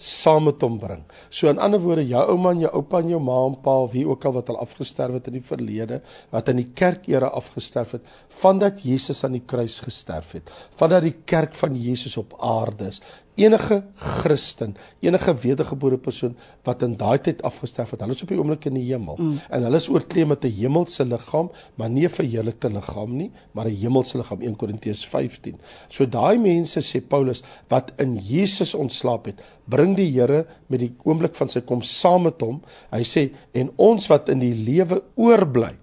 saam 0.00 0.46
met 0.48 0.62
hom 0.64 0.78
bring. 0.80 1.02
So 1.28 1.50
in 1.52 1.60
ander 1.60 1.80
woorde, 1.82 2.06
jou 2.08 2.22
ouma 2.32 2.54
en 2.54 2.62
jou 2.64 2.70
oupa 2.80 3.02
en 3.02 3.10
jou 3.12 3.20
ma 3.20 3.36
en 3.46 3.56
pa, 3.60 3.76
wie 3.92 4.06
ook 4.08 4.24
al 4.24 4.38
wat 4.38 4.48
al 4.52 4.60
afgesterf 4.64 5.18
het 5.18 5.28
in 5.28 5.36
die 5.36 5.44
verlede, 5.44 6.00
wat 6.32 6.48
in 6.52 6.62
die 6.62 6.70
kerk 6.74 7.08
era 7.12 7.28
afgesterf 7.36 7.98
het, 7.98 8.14
vandat 8.40 8.80
Jesus 8.86 9.20
aan 9.24 9.36
die 9.36 9.44
kruis 9.46 9.80
gesterf 9.84 10.32
het, 10.38 10.52
vandat 10.80 11.04
die 11.04 11.16
kerk 11.28 11.54
van 11.58 11.76
Jesus 11.76 12.16
op 12.20 12.32
aarde 12.40 12.88
is, 12.88 13.02
enige 13.40 13.82
Christen, 13.96 14.74
enige 15.00 15.34
wedergebore 15.42 15.98
persoon 15.98 16.36
wat 16.66 16.82
in 16.86 16.96
daai 17.00 17.18
tyd 17.24 17.42
afgesterf 17.46 17.94
het, 17.94 18.02
hulle 18.04 18.16
is 18.16 18.22
op 18.24 18.32
die 18.32 18.38
oomblik 18.38 18.66
in 18.68 18.76
die 18.78 18.84
hemel 18.88 19.18
mm. 19.18 19.38
en 19.48 19.66
hulle 19.66 19.80
is 19.80 19.88
oorkleed 19.92 20.28
met 20.28 20.44
'n 20.44 20.52
hemelse 20.60 21.04
liggaam, 21.04 21.50
maar 21.74 21.90
nie 21.90 22.06
'n 22.06 22.12
verheerlikte 22.12 22.70
liggaam 22.70 23.16
nie, 23.16 23.30
maar 23.52 23.66
'n 23.66 23.76
hemelse 23.76 24.18
liggaam 24.18 24.42
1 24.42 24.56
Korintiërs 24.56 25.06
15. 25.08 25.58
So 25.88 26.06
daai 26.06 26.38
mense 26.38 26.80
sê 26.80 27.00
Paulus 27.00 27.42
wat 27.68 27.92
in 27.96 28.16
Jesus 28.16 28.74
ontslaap 28.74 29.26
het, 29.26 29.42
bring 29.64 29.96
die 29.96 30.10
Here 30.10 30.46
met 30.66 30.80
die 30.80 30.94
oomblik 31.04 31.34
van 31.34 31.48
sy 31.48 31.60
kom 31.60 31.82
saam 31.82 32.22
met 32.22 32.40
hom. 32.40 32.62
Hy 32.90 33.02
sê 33.04 33.30
en 33.52 33.70
ons 33.76 34.06
wat 34.06 34.28
in 34.28 34.38
die 34.38 34.54
lewe 34.54 35.02
oorbly 35.14 35.76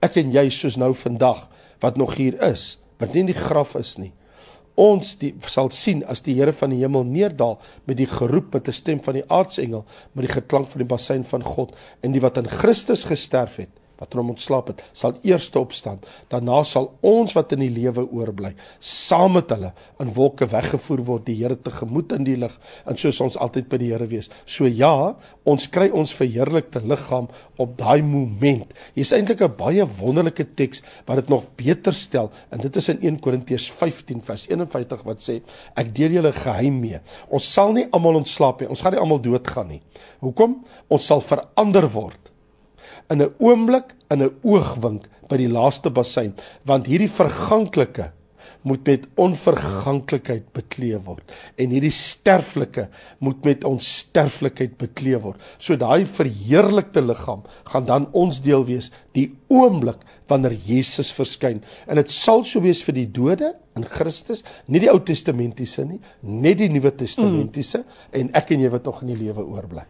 ek 0.00 0.16
en 0.16 0.32
jy 0.32 0.48
soos 0.48 0.76
nou 0.76 0.94
vandag 0.94 1.48
wat 1.80 1.96
nog 1.96 2.14
hier 2.14 2.42
is, 2.42 2.78
wat 2.98 3.12
nie 3.12 3.20
in 3.20 3.26
die 3.26 3.34
graf 3.34 3.74
is 3.74 3.98
nie 3.98 4.12
ons 4.80 5.12
die, 5.20 5.34
sal 5.46 5.70
sien 5.74 6.04
as 6.08 6.22
die 6.26 6.36
Here 6.38 6.54
van 6.56 6.72
die 6.72 6.80
hemel 6.80 7.04
neerdal 7.04 7.58
met 7.88 7.98
die 8.00 8.08
geroep 8.08 8.54
met 8.54 8.68
'n 8.68 8.72
stem 8.72 9.00
van 9.04 9.14
die 9.18 9.26
aartsengel 9.28 9.84
met 10.14 10.26
die 10.26 10.34
geklank 10.34 10.68
van 10.68 10.78
die 10.84 10.88
bassein 10.94 11.24
van 11.24 11.44
God 11.44 11.76
en 12.00 12.12
die 12.12 12.20
wat 12.20 12.36
in 12.36 12.48
Christus 12.48 13.04
gesterf 13.04 13.56
het 13.56 13.79
wat 14.00 14.16
hom 14.16 14.32
ontslaap 14.32 14.72
het, 14.72 14.82
sal 14.96 15.18
eers 15.26 15.48
opstaan. 15.60 16.00
Daarna 16.32 16.62
sal 16.64 16.90
ons 17.06 17.34
wat 17.36 17.52
in 17.56 17.64
die 17.64 17.72
lewe 17.72 18.06
oorbly, 18.08 18.54
saam 18.80 19.36
met 19.36 19.52
hulle 19.52 19.72
in 20.00 20.12
wolke 20.16 20.48
weggevoer 20.50 21.04
word 21.06 21.26
die 21.28 21.36
Here 21.40 21.56
tegemoet 21.56 22.14
in 22.16 22.24
die 22.26 22.36
lig 22.40 22.54
en 22.88 22.98
soos 23.00 23.20
ons 23.24 23.36
altyd 23.40 23.68
by 23.70 23.80
die 23.82 23.90
Here 23.92 24.08
wees. 24.10 24.30
So 24.48 24.68
ja, 24.68 25.14
ons 25.48 25.68
kry 25.72 25.90
ons 25.92 26.14
verheerlikte 26.16 26.82
liggaam 26.84 27.28
op 27.60 27.76
daai 27.78 28.00
moment. 28.06 28.72
Hier's 28.96 29.12
eintlik 29.16 29.42
'n 29.42 29.56
baie 29.56 29.84
wonderlike 29.84 30.46
teks 30.56 30.82
wat 31.06 31.16
dit 31.20 31.28
nog 31.28 31.44
beter 31.56 31.92
stel 31.92 32.30
en 32.50 32.60
dit 32.60 32.76
is 32.76 32.88
in 32.88 32.98
1 33.02 33.20
Korintiërs 33.20 33.70
15 33.70 34.22
vers 34.22 34.46
51 34.48 35.04
wat 35.04 35.20
sê 35.20 35.40
ek 35.76 35.94
deel 35.94 36.12
julle 36.12 36.32
geheim 36.32 36.80
mee. 36.80 37.00
Ons 37.28 37.52
sal 37.52 37.72
nie 37.72 37.86
almal 37.92 38.16
ontslaap 38.16 38.60
nie. 38.60 38.68
Ons 38.68 38.80
gaan 38.80 38.92
nie 38.92 39.00
almal 39.00 39.20
doodgaan 39.20 39.68
nie. 39.68 39.82
Hoekom? 40.20 40.64
Ons 40.88 41.06
sal 41.06 41.20
verander 41.20 41.88
word 41.92 42.29
in 43.10 43.22
'n 43.22 43.34
oomblik, 43.38 43.94
in 44.10 44.22
'n 44.22 44.34
oogwink 44.42 45.08
by 45.28 45.36
die 45.36 45.48
laaste 45.48 45.90
bassein, 45.90 46.34
want 46.64 46.86
hierdie 46.86 47.10
verganklike 47.10 48.12
moet 48.62 48.84
met 48.86 49.06
onverganklikheid 49.20 50.50
bekleed 50.52 51.04
word 51.06 51.34
en 51.56 51.72
hierdie 51.72 51.94
sterflike 51.94 52.88
moet 53.24 53.44
met 53.44 53.64
ons 53.64 53.86
sterflikheid 54.00 54.76
bekleed 54.80 55.22
word. 55.24 55.40
So 55.58 55.76
daai 55.80 56.04
verheerlikte 56.04 57.00
liggaam 57.00 57.44
gaan 57.72 57.88
dan 57.88 58.08
ons 58.12 58.42
deel 58.44 58.66
wees 58.68 58.90
die 59.16 59.30
oomblik 59.48 60.04
wanneer 60.30 60.54
Jesus 60.54 61.10
verskyn. 61.14 61.60
En 61.86 62.00
dit 62.00 62.12
sal 62.14 62.44
so 62.48 62.62
wees 62.64 62.82
vir 62.86 62.96
die 62.96 63.08
dode 63.10 63.52
in 63.78 63.84
Christus, 63.86 64.42
nie 64.66 64.80
die 64.82 64.90
Ou 64.90 64.98
Testamentiese 65.06 65.84
nie, 65.86 66.00
net 66.26 66.58
die 66.58 66.68
Nuwe 66.72 66.90
Testamentiese 66.98 67.84
mm. 67.84 68.08
en 68.20 68.30
ek 68.40 68.50
en 68.54 68.64
jy 68.64 68.70
wat 68.72 68.88
nog 68.88 69.02
in 69.04 69.12
die 69.12 69.18
lewe 69.20 69.44
oorbly. 69.44 69.84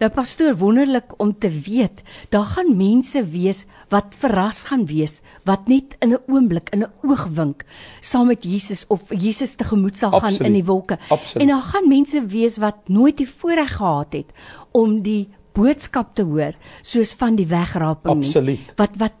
Nou 0.00 0.10
pastoor, 0.14 0.56
wonderlik 0.58 1.14
om 1.22 1.32
te 1.38 1.50
weet, 1.50 2.02
daar 2.34 2.48
gaan 2.56 2.72
mense 2.78 3.22
wees 3.30 3.64
wat 3.94 4.16
verras 4.18 4.64
gaan 4.70 4.86
wees, 4.90 5.20
wat 5.48 5.70
net 5.70 5.96
in 6.02 6.14
'n 6.14 6.22
oomblik, 6.26 6.72
in 6.74 6.82
'n 6.82 6.92
oogwink 7.06 7.64
saam 8.00 8.26
met 8.26 8.42
Jesus 8.44 8.84
of 8.88 9.02
Jesus 9.10 9.54
tegemoet 9.54 9.96
sal 9.96 10.12
Absoluut. 10.12 10.36
gaan 10.36 10.46
in 10.46 10.58
die 10.58 10.66
wolke. 10.66 10.98
Absoluut. 11.08 11.42
En 11.42 11.54
daar 11.54 11.66
gaan 11.72 11.88
mense 11.88 12.26
wees 12.26 12.58
wat 12.58 12.88
nooit 12.88 13.16
die 13.16 13.28
voorreg 13.28 13.76
gehad 13.76 14.12
het 14.12 14.26
om 14.72 15.02
die 15.02 15.28
boodskap 15.52 16.14
te 16.14 16.22
hoor 16.22 16.54
soos 16.82 17.12
van 17.18 17.36
die 17.38 17.46
wegraping 17.46 18.22
nie. 18.46 18.60
Wat 18.78 18.96
wat 19.00 19.19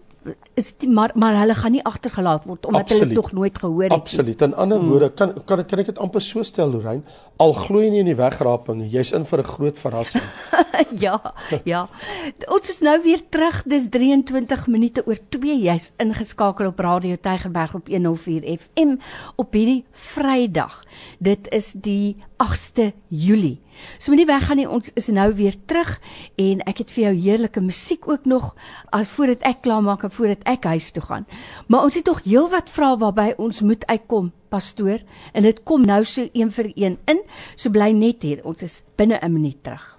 is 0.60 0.70
die, 0.82 0.88
maar 0.88 1.12
maar 1.14 1.38
hulle 1.40 1.56
gaan 1.56 1.74
nie 1.76 1.82
agtergelaat 1.88 2.46
word 2.48 2.68
omdat 2.68 2.86
Absoluut. 2.86 3.02
hulle 3.02 3.18
tog 3.20 3.32
nooit 3.36 3.58
gehoor 3.58 3.88
het. 3.88 3.96
Absoluut. 3.96 4.42
In 4.46 4.54
ander 4.54 4.78
hmm. 4.78 4.92
woorde 4.92 5.10
kan 5.20 5.34
kan 5.46 5.64
kan 5.66 5.82
ek 5.82 5.92
dit 5.92 6.00
amper 6.04 6.24
so 6.24 6.44
stel 6.46 6.70
Lorraine, 6.74 7.02
al 7.40 7.54
glo 7.56 7.82
jy 7.82 7.90
nie 7.94 8.02
in 8.04 8.10
die 8.10 8.18
wegraping 8.18 8.82
nie, 8.82 8.90
jy's 8.92 9.12
in 9.16 9.26
vir 9.28 9.42
'n 9.42 9.50
groot 9.54 9.78
verrassing. 9.78 10.26
ja, 11.04 11.16
ja. 11.64 11.86
Ons 12.48 12.70
is 12.70 12.80
nou 12.84 12.96
weer 13.02 13.22
terug. 13.28 13.62
Dis 13.66 13.88
23 13.90 14.66
minute 14.68 15.04
oor 15.06 15.18
2. 15.28 15.56
Jy's 15.64 15.92
ingeskakel 15.98 16.70
op 16.72 16.80
Radio 16.80 17.16
Tygerberg 17.16 17.74
op 17.74 17.88
104 17.88 18.58
FM 18.58 18.98
op 19.36 19.52
hierdie 19.52 19.84
Vrydag. 19.92 20.82
Dit 21.18 21.48
is 21.52 21.72
die 21.72 22.16
8ste 22.40 22.92
Julie. 23.08 23.60
So 23.98 24.10
moenie 24.10 24.26
weggaan 24.26 24.56
nie. 24.60 24.68
Ons 24.68 24.90
is 24.96 25.10
nou 25.12 25.28
weer 25.36 25.56
terug 25.68 26.00
en 26.40 26.62
ek 26.68 26.82
het 26.82 26.94
vir 26.96 27.04
jou 27.04 27.14
heerlike 27.20 27.60
musiek 27.60 28.08
ook 28.08 28.24
nog 28.24 28.54
as 28.96 29.12
voordat 29.12 29.44
ek 29.46 29.62
klaar 29.66 29.84
maak 29.84 30.04
en 30.08 30.14
voordat 30.14 30.44
ek 30.48 30.64
huis 30.72 30.90
toe 30.96 31.04
gaan. 31.04 31.26
Maar 31.68 31.84
ons 31.88 31.94
het 32.00 32.04
tog 32.08 32.22
heelwat 32.24 32.72
vrae 32.72 32.96
waarby 33.00 33.28
ons 33.36 33.60
moet 33.60 33.84
uitkom, 33.86 34.32
pastoor, 34.48 35.04
en 35.32 35.42
dit 35.44 35.62
kom 35.68 35.84
nou 35.84 36.04
so 36.04 36.28
een 36.32 36.50
vir 36.50 36.72
een 36.74 36.98
in. 37.06 37.20
So 37.56 37.70
bly 37.70 37.92
net 37.92 38.22
hier. 38.24 38.40
Ons 38.44 38.62
is 38.62 38.84
binne 38.96 39.20
'n 39.20 39.32
minuut 39.32 39.62
terug. 39.62 39.98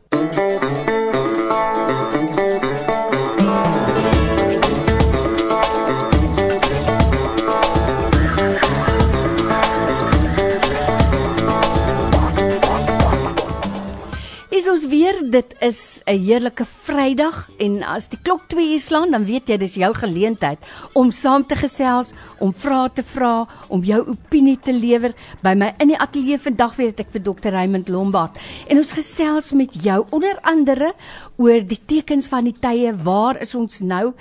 Ons 14.71 14.85
weer 14.87 15.17
dit 15.31 15.53
is 15.59 16.01
'n 16.07 16.19
heerlike 16.23 16.65
Vrydag 16.65 17.49
en 17.59 17.83
as 17.83 18.07
die 18.09 18.19
klok 18.23 18.47
2 18.47 18.73
uur 18.73 18.79
slaan, 18.79 19.11
dan 19.11 19.25
weet 19.25 19.49
jy 19.49 19.57
dis 19.57 19.75
jou 19.75 19.93
geleentheid 19.93 20.59
om 20.93 21.11
saam 21.11 21.43
te 21.45 21.55
gesels, 21.55 22.13
om 22.39 22.53
vrae 22.53 22.89
te 22.93 23.03
vra, 23.03 23.47
om 23.69 23.83
jou 23.83 23.99
opinie 24.07 24.57
te 24.57 24.71
lewer. 24.71 25.13
By 25.43 25.53
my 25.55 25.73
in 25.79 25.87
die 25.87 25.97
ateljee 25.97 26.39
vandag 26.39 26.75
weet 26.75 26.99
ek 26.99 27.11
vir 27.11 27.21
Dr. 27.21 27.49
Raymond 27.49 27.89
Lombard 27.89 28.37
en 28.67 28.77
ons 28.77 28.93
gesels 28.93 29.51
met 29.51 29.73
jou 29.73 30.05
onder 30.11 30.39
andere 30.41 30.93
oor 31.37 31.59
die 31.59 31.81
tekens 31.85 32.27
van 32.27 32.43
die 32.43 32.59
tye. 32.59 32.95
Waar 33.03 33.41
is 33.41 33.55
ons 33.55 33.79
nou? 33.79 34.13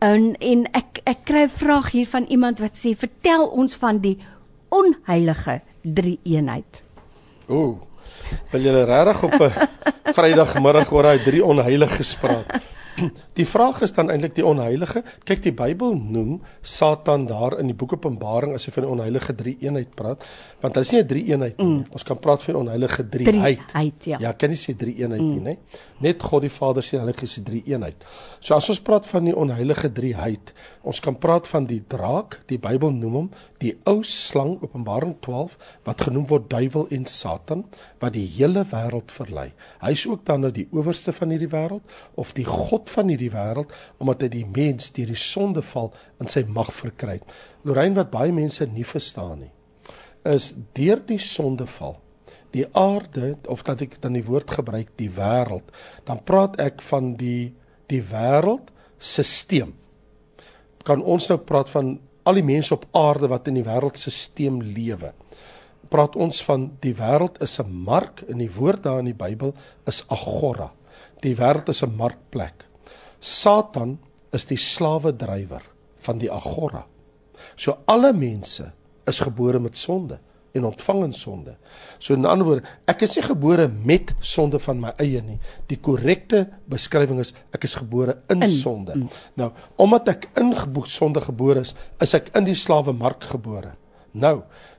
En 0.00 0.36
en 0.40 0.66
ek 0.72 1.00
ek 1.04 1.24
kry 1.24 1.44
'n 1.44 1.48
vraag 1.48 1.90
hier 1.90 2.06
van 2.06 2.24
iemand 2.28 2.60
wat 2.60 2.76
sê, 2.76 2.94
"Vertel 2.96 3.46
ons 3.46 3.74
van 3.74 3.98
die 3.98 4.18
onheilige 4.68 5.60
drie-eenheid." 5.82 6.84
Ooh. 7.48 7.85
Wil 8.50 8.66
julle 8.68 8.84
regtig 8.84 9.22
op 9.22 9.34
'n 9.40 9.52
Vrydagmiddag 10.16 10.92
oor 10.92 11.02
daai 11.02 11.22
drie 11.24 11.44
onheiliges 11.44 12.14
praat? 12.20 12.56
Die 13.38 13.46
vraag 13.46 13.82
is 13.84 13.92
dan 13.96 14.10
eintlik 14.10 14.34
die 14.36 14.44
onheilige. 14.46 15.02
Kyk, 15.28 15.42
die 15.44 15.52
Bybel 15.56 15.96
noem 15.96 16.40
Satan 16.62 17.26
daar 17.28 17.58
in 17.60 17.70
die 17.70 17.76
boek 17.76 17.96
Openbaring 17.96 18.54
as 18.56 18.66
hy 18.66 18.74
van 18.76 18.86
die 18.86 18.92
onheilige 18.92 19.34
drie-eenheid 19.36 19.94
praat, 19.98 20.24
want 20.62 20.76
is 20.80 20.92
nie 20.92 21.02
'n 21.02 21.06
drie-eenheid 21.06 21.58
nie. 21.58 21.66
Mm. 21.66 21.84
Ons 21.92 22.04
kan 22.04 22.18
praat 22.18 22.42
van 22.42 22.62
onheilige 22.62 23.08
drie-heid. 23.08 23.66
Drie 23.72 23.92
ja. 24.12 24.18
ja, 24.20 24.32
kan 24.32 24.50
nie 24.50 24.60
sê 24.60 24.76
drie-eenheid 24.76 25.20
mm. 25.20 25.34
nie, 25.34 25.40
né? 25.40 25.56
Net 26.00 26.22
God 26.22 26.42
die 26.42 26.52
Vader 26.52 26.82
sê 26.82 26.98
Heilige 26.98 27.24
is 27.24 27.34
die 27.34 27.44
drie-eenheid. 27.44 28.04
So 28.40 28.54
as 28.54 28.68
ons 28.68 28.80
praat 28.80 29.06
van 29.06 29.24
die 29.24 29.36
onheilige 29.36 29.92
drie-heid, 29.92 30.52
ons 30.82 31.00
kan 31.00 31.18
praat 31.18 31.48
van 31.48 31.66
die 31.66 31.82
draak, 31.88 32.40
die 32.46 32.58
Bybel 32.58 32.92
noem 32.92 33.12
hom 33.12 33.30
die 33.62 33.72
ou 33.88 34.02
slang 34.04 34.56
Openbaring 34.62 35.16
12 35.24 35.56
wat 35.86 36.04
genoem 36.06 36.26
word 36.30 36.48
duiwel 36.52 36.88
en 36.92 37.06
Satan 37.08 37.64
wat 38.02 38.14
die 38.16 38.26
hele 38.36 38.64
wêreld 38.68 39.12
verlei. 39.14 39.48
Hy 39.80 39.92
is 39.96 40.04
ook 40.08 40.24
dan 40.28 40.44
nou 40.44 40.52
die 40.54 40.66
owerste 40.74 41.14
van 41.16 41.32
hierdie 41.32 41.50
wêreld 41.52 41.96
of 42.20 42.34
die 42.36 42.46
god 42.48 42.85
van 42.90 43.08
hierdie 43.12 43.32
wêreld 43.32 43.72
omdat 43.98 44.22
hy 44.26 44.28
die 44.28 44.46
mens 44.46 44.92
deur 44.96 45.12
die 45.12 45.20
sondeval 45.20 45.92
in 46.20 46.30
sy 46.30 46.44
mag 46.48 46.72
verkry. 46.74 47.20
Het. 47.20 47.36
Lorraine 47.64 47.98
wat 47.98 48.10
baie 48.10 48.32
mense 48.32 48.66
nie 48.66 48.86
verstaan 48.86 49.40
nie 49.44 49.52
is 50.26 50.54
deur 50.74 50.98
die 51.06 51.20
sondeval 51.22 52.00
die 52.50 52.64
aarde 52.74 53.36
of 53.52 53.62
dat 53.62 53.84
ek 53.84 54.00
dan 54.02 54.16
die 54.16 54.24
woord 54.26 54.50
gebruik 54.58 54.94
die 54.98 55.10
wêreld 55.12 55.70
dan 56.08 56.22
praat 56.26 56.58
ek 56.62 56.82
van 56.82 57.14
die 57.20 57.52
die 57.86 58.02
wêreld 58.02 58.72
stelsel 58.98 59.70
kan 60.86 61.02
ons 61.02 61.26
nou 61.30 61.38
praat 61.42 61.70
van 61.70 61.96
al 62.26 62.38
die 62.40 62.46
mense 62.46 62.74
op 62.74 62.86
aarde 62.96 63.30
wat 63.30 63.48
in 63.50 63.60
die 63.60 63.66
wêreldstelsel 63.66 64.60
lewe? 64.76 65.12
Praat 65.90 66.16
ons 66.18 66.42
van 66.46 66.68
die 66.82 66.94
wêreld 66.98 67.40
is 67.42 67.58
'n 67.60 67.70
mark 67.70 68.22
in 68.28 68.38
die 68.38 68.50
woord 68.50 68.82
daar 68.82 68.98
in 68.98 69.10
die 69.12 69.20
Bybel 69.24 69.54
is 69.86 70.04
agora. 70.08 70.72
Die 71.22 71.34
wêreld 71.34 71.68
is 71.68 71.82
'n 71.82 71.96
markplek 71.96 72.65
Satan 73.26 73.96
is 74.36 74.46
die 74.46 74.58
slawe 74.60 75.12
drywer 75.18 75.64
van 76.06 76.20
die 76.22 76.30
agora. 76.30 76.84
So 77.58 77.82
alle 77.90 78.12
mense 78.16 78.70
is 79.06 79.20
gebore 79.24 79.58
met 79.62 79.76
sonde 79.78 80.20
en 80.56 80.64
ontvang 80.64 81.02
in 81.04 81.12
sonde. 81.12 81.56
So 81.98 82.14
in 82.16 82.24
ander 82.24 82.46
woord, 82.48 82.68
ek 82.88 83.02
is 83.04 83.16
nie 83.18 83.24
gebore 83.26 83.66
met 83.68 84.14
sonde 84.24 84.60
van 84.62 84.78
my 84.80 84.92
eie 85.02 85.20
nie. 85.24 85.36
Die 85.68 85.78
korrekte 85.82 86.46
beskrywing 86.70 87.20
is 87.20 87.34
ek 87.56 87.66
is 87.68 87.76
gebore 87.76 88.16
in, 88.32 88.44
in 88.46 88.54
sonde. 88.54 88.96
In. 88.96 89.10
Nou, 89.36 89.50
omdat 89.82 90.14
ek 90.14 90.30
in 90.40 90.54
sonde 90.88 91.20
gebore 91.20 91.66
is, 91.66 91.74
is 92.00 92.14
ek 92.16 92.32
in 92.38 92.48
die 92.48 92.56
slawe 92.56 92.94
mark 92.96 93.26
gebore. 93.34 93.74
Nou, 94.16 94.38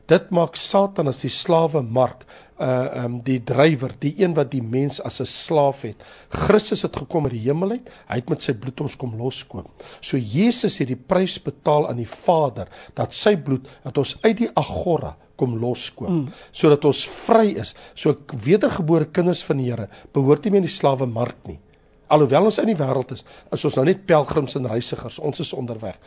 dit 0.09 0.29
maak 0.33 0.57
Satan 0.57 1.11
as 1.11 1.21
die 1.21 1.33
slawe 1.33 1.83
mark 1.83 2.25
uh 2.59 3.03
um 3.03 3.19
die 3.23 3.39
drywer, 3.43 3.93
die 3.99 4.15
een 4.17 4.33
wat 4.33 4.51
die 4.51 4.63
mens 4.63 5.01
as 5.01 5.21
'n 5.21 5.25
slaaf 5.25 5.81
het. 5.81 6.03
Christus 6.29 6.81
het 6.81 6.95
gekom 6.95 7.25
uit 7.25 7.33
die 7.33 7.45
hemel 7.45 7.71
uit. 7.71 7.89
Hy 8.07 8.15
het 8.15 8.29
met 8.29 8.41
sy 8.41 8.53
bloed 8.53 8.81
ons 8.81 8.95
kom 8.95 9.15
loskoop. 9.17 9.83
So 10.01 10.17
Jesus 10.17 10.77
het 10.77 10.87
die 10.87 10.95
prys 11.07 11.41
betaal 11.41 11.89
aan 11.89 11.97
die 11.97 12.09
Vader 12.09 12.67
dat 12.93 13.13
sy 13.13 13.35
bloed 13.35 13.67
dat 13.83 13.97
ons 13.97 14.17
uit 14.21 14.37
die 14.37 14.49
agora 14.53 15.15
kom 15.35 15.57
loskoop 15.59 16.09
mm. 16.09 16.27
sodat 16.51 16.85
ons 16.85 17.05
vry 17.07 17.55
is. 17.61 17.75
So 17.93 18.15
wedergebore 18.33 19.05
kinders 19.05 19.43
van 19.43 19.57
die 19.57 19.69
Here 19.69 19.89
behoort 20.13 20.43
nie 20.43 20.51
meer 20.51 20.63
in 20.63 20.69
die 20.69 20.79
slawe 20.79 21.05
mark 21.05 21.47
nie. 21.47 21.59
Alhoewel 22.07 22.47
ons 22.49 22.59
in 22.61 22.71
die 22.71 22.77
wêreld 22.79 23.11
is, 23.15 23.25
is 23.51 23.65
ons 23.67 23.75
nou 23.75 23.85
net 23.87 24.05
pelgrims 24.07 24.55
en 24.59 24.69
reisigers. 24.71 25.19
Ons 25.19 25.41
is 25.43 25.53
onderweg. 25.53 25.97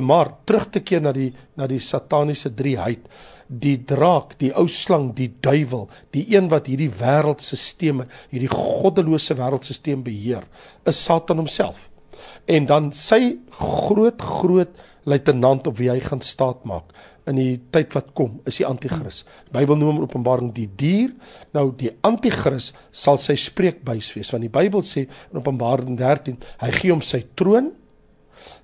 Maar 0.00 0.32
terug 0.46 0.68
te 0.70 0.80
keer 0.80 1.02
na 1.02 1.12
die 1.12 1.32
na 1.58 1.66
die 1.66 1.80
sataniese 1.82 2.54
drieheid 2.54 3.08
die 3.48 3.78
draak, 3.88 4.36
die 4.40 4.50
ou 4.52 4.66
slang, 4.68 5.14
die 5.16 5.30
duiwel, 5.40 5.86
die 6.12 6.26
een 6.34 6.50
wat 6.52 6.68
hierdie 6.68 6.90
wêreldstelsel, 6.92 8.04
hierdie 8.28 8.50
goddelose 8.52 9.36
wêreldstelsel 9.38 10.02
beheer, 10.04 10.44
is 10.84 11.00
Satan 11.00 11.40
homself. 11.40 11.86
En 12.48 12.68
dan 12.68 12.92
sy 12.92 13.38
groot 13.56 14.20
groot 14.20 14.84
luitenant 15.08 15.66
op 15.70 15.78
wie 15.78 15.88
hy 15.88 16.00
gaan 16.04 16.20
staat 16.20 16.66
maak 16.68 16.92
in 17.28 17.38
die 17.38 17.56
tyd 17.72 17.92
wat 17.96 18.12
kom 18.16 18.38
is 18.48 18.60
die 18.60 18.66
anti-kris. 18.66 19.22
Bybel 19.54 19.78
noem 19.78 19.98
hom 19.98 20.06
Openbaring 20.06 20.52
die 20.56 20.68
dier. 20.80 21.12
Nou 21.56 21.70
die 21.76 21.92
anti-kris 22.06 22.72
sal 22.90 23.20
sy 23.20 23.36
spreekbuis 23.38 24.10
wees 24.16 24.32
want 24.34 24.46
die 24.46 24.52
Bybel 24.52 24.84
sê 24.86 25.06
in 25.06 25.40
Openbaring 25.40 25.98
13 25.98 26.38
hy 26.64 26.70
gee 26.78 26.94
hom 26.94 27.04
sy 27.04 27.24
troon, 27.38 27.72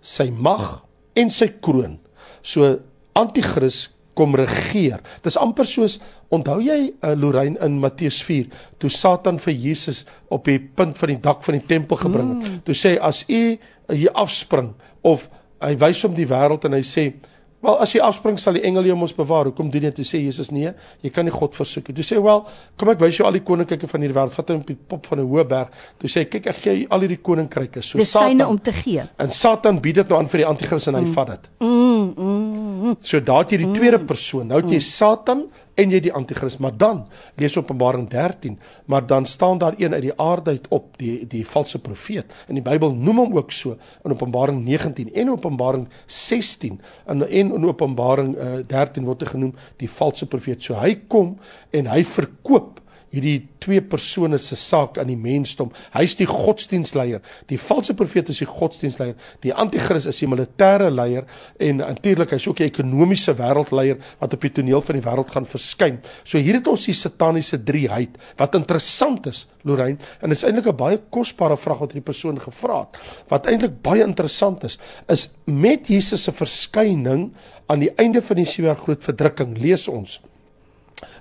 sy 0.00 0.30
mag 0.32 0.84
en 1.18 1.30
sy 1.30 1.52
kroon. 1.62 1.98
So 2.44 2.72
anti-kris 3.18 3.88
kom 4.14 4.36
regeer. 4.38 5.02
Dis 5.24 5.38
amper 5.40 5.66
soos 5.66 5.98
onthou 6.34 6.60
jy 6.62 6.78
uh, 6.92 7.12
Lorraine 7.18 7.58
in 7.62 7.80
Matteus 7.82 8.20
4 8.26 8.46
toe 8.82 8.90
Satan 8.92 9.40
vir 9.42 9.54
Jesus 9.58 10.04
op 10.32 10.46
die 10.48 10.60
punt 10.62 10.98
van 10.98 11.12
die 11.12 11.20
dak 11.22 11.42
van 11.46 11.58
die 11.58 11.66
tempel 11.66 11.98
gebring 12.00 12.30
het. 12.30 12.44
Mm. 12.46 12.60
Toe 12.66 12.78
sê 12.78 12.94
as 13.02 13.24
u 13.28 13.42
hier 13.90 14.14
afspring 14.14 14.72
of 15.04 15.28
hy 15.64 15.74
wys 15.80 16.02
hom 16.06 16.14
die 16.16 16.28
wêreld 16.30 16.66
en 16.68 16.76
hy 16.78 16.84
sê 16.86 17.08
Wel 17.64 17.78
as 17.80 17.94
jy 17.94 18.00
afspring 18.04 18.36
sal 18.40 18.58
die 18.58 18.64
engele 18.68 18.90
jou 18.90 18.96
mos 19.00 19.14
bewaar. 19.16 19.48
Hoekom 19.48 19.70
doen 19.72 19.86
jy 19.86 19.92
dit? 19.92 19.96
Toe 20.02 20.04
sê 20.08 20.20
Jesus 20.20 20.50
nee, 20.52 20.72
jy 21.04 21.12
kan 21.14 21.24
nie 21.24 21.32
God 21.32 21.56
versoek 21.56 21.88
nie. 21.88 21.96
Toe 21.96 22.04
sê 22.04 22.20
wel, 22.20 22.42
kom 22.80 22.90
ek 22.92 23.00
wys 23.00 23.20
jou 23.20 23.24
al 23.28 23.38
die 23.38 23.44
koninkryke 23.46 23.88
van 23.88 24.04
hierdie 24.04 24.16
wêreld. 24.18 24.36
Vat 24.36 24.52
hom 24.52 24.60
op 24.60 24.68
die 24.68 24.76
pop 24.76 25.08
van 25.08 25.22
'n 25.22 25.28
hoë 25.30 25.46
berg. 25.48 25.80
Toe 26.02 26.10
sê 26.10 26.26
kyk 26.28 26.50
ek 26.52 26.60
gee 26.60 26.86
al 26.90 27.00
hierdie 27.06 27.22
koninkryke 27.22 27.82
so 27.82 27.98
Dis 27.98 28.10
Satan. 28.10 28.36
Dis 28.36 28.36
syne 28.36 28.48
om 28.48 28.60
te 28.60 28.72
gee. 28.72 29.08
En 29.16 29.30
Satan 29.30 29.80
bied 29.80 29.94
dit 29.94 30.08
nou 30.08 30.18
aan 30.18 30.28
vir 30.28 30.44
die 30.44 30.46
anti-kris 30.46 30.88
en 30.88 30.94
hy 30.94 31.04
mm. 31.04 31.12
vat 31.14 31.28
dit. 31.28 31.50
Mm, 31.60 32.14
mm, 32.16 32.84
mm. 32.84 32.96
So 33.00 33.20
daar 33.20 33.44
het 33.44 33.50
jy 33.50 33.58
die 33.64 33.66
mm. 33.66 33.74
tweede 33.74 33.98
persoon. 33.98 34.46
Nou 34.46 34.60
het 34.60 34.70
jy 34.70 34.82
mm. 34.82 34.90
Satan 34.90 35.46
en 35.74 35.90
jy 35.90 36.00
die 36.00 36.12
anti-kris 36.14 36.58
maar 36.62 36.76
dan 36.76 37.04
lees 37.40 37.56
Openbaring 37.58 38.08
13 38.10 38.58
maar 38.86 39.06
dan 39.06 39.24
staan 39.24 39.58
daar 39.58 39.74
een 39.78 39.94
uit 39.94 40.02
die 40.02 40.16
aarde 40.20 40.50
uit 40.50 40.68
op 40.68 40.98
die 40.98 41.26
die 41.26 41.44
valse 41.46 41.78
profeet 41.78 42.32
in 42.48 42.60
die 42.60 42.64
Bybel 42.64 42.94
noem 42.94 43.24
hom 43.24 43.36
ook 43.36 43.52
so 43.52 43.76
in 44.04 44.12
Openbaring 44.12 44.64
19 44.64 45.12
en 45.14 45.30
Openbaring 45.30 45.88
16 46.06 46.80
en 47.06 47.28
en 47.28 47.54
in 47.54 47.66
Openbaring 47.66 48.36
uh, 48.36 48.62
13 48.66 49.04
word 49.04 49.24
hy 49.24 49.30
genoem 49.34 49.54
die 49.80 49.90
valse 49.90 50.28
profeet. 50.30 50.62
So 50.62 50.78
hy 50.78 50.94
kom 51.10 51.36
en 51.74 51.90
hy 51.90 52.02
verkoop 52.08 52.80
hierdie 53.14 53.48
twee 53.62 53.80
persone 53.80 54.38
se 54.42 54.56
saak 54.58 54.98
aan 55.00 55.08
die 55.08 55.18
mensdom. 55.18 55.70
Hy's 55.94 56.16
die 56.18 56.26
godsdienstleier. 56.28 57.22
Die 57.50 57.58
valse 57.60 57.94
profeet 57.96 58.30
is 58.32 58.42
die 58.42 58.48
godsdienstleier. 58.48 59.14
Die 59.44 59.54
anti-kris 59.54 60.08
is 60.10 60.20
die 60.20 60.28
militêre 60.30 60.90
leier 60.92 61.28
en 61.62 61.80
natuurlik 61.82 62.34
hy's 62.34 62.48
ook 62.50 62.60
die 62.60 62.68
ekonomiese 62.68 63.36
wêreldleier 63.38 64.00
wat 64.20 64.36
op 64.36 64.44
die 64.44 64.52
toneel 64.58 64.84
van 64.84 64.98
die 64.98 65.04
wêreld 65.06 65.32
gaan 65.34 65.48
verskyn. 65.48 66.00
So 66.24 66.42
hier 66.42 66.58
het 66.58 66.68
ons 66.70 66.88
die 66.90 66.96
sataniese 66.98 67.62
drieheid 67.64 68.18
wat 68.40 68.58
interessant 68.58 69.28
is, 69.30 69.44
Lorraine, 69.64 70.00
en 70.20 70.28
dit 70.32 70.38
is 70.38 70.44
eintlik 70.44 70.68
'n 70.68 70.76
baie 70.76 70.98
kosbare 71.10 71.56
vraag 71.56 71.80
wat 71.80 71.92
hierdie 71.92 72.10
persoon 72.12 72.38
gevra 72.40 72.80
het. 72.80 73.00
Wat 73.28 73.46
eintlik 73.46 73.80
baie 73.82 74.02
interessant 74.02 74.64
is, 74.64 74.78
is 75.08 75.30
met 75.46 75.88
Jesus 75.88 76.24
se 76.24 76.32
verskyning 76.32 77.32
aan 77.66 77.80
die 77.80 77.92
einde 77.96 78.22
van 78.22 78.36
die 78.36 78.46
sewe 78.46 78.74
groot 78.74 79.02
verdrukking, 79.02 79.56
lees 79.58 79.88
ons 79.88 80.20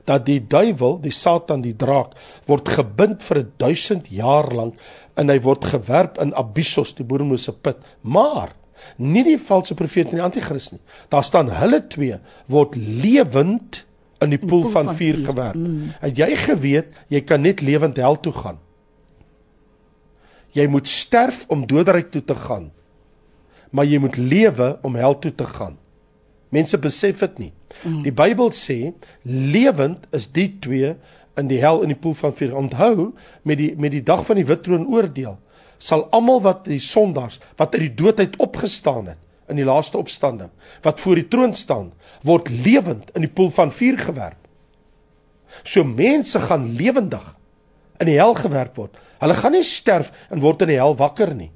dat 0.08 0.26
die 0.28 0.40
duiwel, 0.40 1.00
die 1.04 1.14
Satan, 1.14 1.64
die 1.64 1.76
draak 1.76 2.18
word 2.50 2.70
gebind 2.76 3.24
vir 3.24 3.44
1000 3.62 4.10
jaar 4.14 4.50
lank 4.54 4.80
en 5.20 5.32
hy 5.32 5.40
word 5.44 5.66
gewerp 5.72 6.20
in 6.22 6.34
Abyssos, 6.38 6.94
die 6.98 7.08
bodemlose 7.08 7.54
put. 7.54 7.80
Maar 8.02 8.54
nie 8.98 9.24
die 9.26 9.40
valse 9.40 9.76
profeet 9.80 10.12
en 10.12 10.20
die 10.20 10.26
anti-kris 10.26 10.74
nie. 10.74 10.82
Daar 11.14 11.24
staan 11.24 11.52
hulle 11.56 11.80
twee 11.92 12.20
word 12.52 12.76
lewend 12.78 13.84
in 14.24 14.34
die 14.34 14.42
poel 14.42 14.68
van 14.72 14.92
vuur 14.96 15.22
gewerp. 15.26 15.60
Mm. 15.60 15.94
Het 16.04 16.24
jy 16.24 16.30
geweet 16.46 16.94
jy 17.12 17.24
kan 17.28 17.44
net 17.44 17.64
lewend 17.64 18.00
hel 18.00 18.20
toe 18.24 18.34
gaan? 18.36 18.60
Jy 20.54 20.68
moet 20.70 20.88
sterf 20.88 21.46
om 21.52 21.66
doderyk 21.68 22.12
toe 22.14 22.22
te 22.24 22.36
gaan. 22.38 22.70
Maar 23.74 23.90
jy 23.90 24.00
moet 24.04 24.20
lewe 24.22 24.68
om 24.86 24.96
hel 25.00 25.18
toe 25.20 25.34
te 25.34 25.48
gaan. 25.50 25.80
Mense 26.54 26.78
besef 26.78 27.24
dit 27.26 27.40
nie. 27.48 27.52
Mm. 27.82 28.02
Die 28.06 28.14
Bybel 28.14 28.54
sê 28.54 28.78
lewend 29.26 30.06
is 30.14 30.30
die 30.32 30.52
twee 30.62 30.94
in 31.40 31.50
die 31.50 31.60
hel 31.64 31.82
in 31.82 31.90
die 31.94 32.00
poel 32.00 32.14
van 32.20 32.36
vuur. 32.38 32.54
Onthou 32.58 33.12
met 33.44 33.58
die 33.58 33.72
met 33.78 33.96
die 33.96 34.04
dag 34.06 34.22
van 34.28 34.38
die 34.38 34.48
wit 34.48 34.64
troon 34.68 34.86
oordeel 34.94 35.40
sal 35.84 36.06
almal 36.16 36.42
wat 36.46 36.64
die 36.70 36.80
sondaars 36.80 37.40
wat 37.60 37.76
uit 37.76 37.88
die 37.88 37.96
dood 38.04 38.22
uit 38.22 38.38
opgestaan 38.44 39.10
het 39.12 39.52
in 39.52 39.60
die 39.60 39.68
laaste 39.68 40.00
opstanding 40.00 40.52
wat 40.86 41.02
voor 41.04 41.20
die 41.20 41.28
troon 41.28 41.56
staan 41.58 41.92
word 42.24 42.52
lewend 42.64 43.12
in 43.18 43.26
die 43.26 43.32
poel 43.32 43.52
van 43.52 43.74
vuur 43.74 44.00
gewerp. 44.00 44.40
So 45.64 45.84
mense 45.84 46.40
gaan 46.40 46.72
lewendig 46.80 47.26
in 48.02 48.10
die 48.10 48.18
hel 48.18 48.34
gewerp 48.38 48.78
word. 48.80 48.96
Hulle 49.22 49.36
gaan 49.38 49.54
nie 49.56 49.66
sterf 49.68 50.10
en 50.32 50.42
word 50.44 50.64
in 50.66 50.74
die 50.74 50.80
hel 50.80 50.96
wakker 51.00 51.34
nie. 51.36 51.52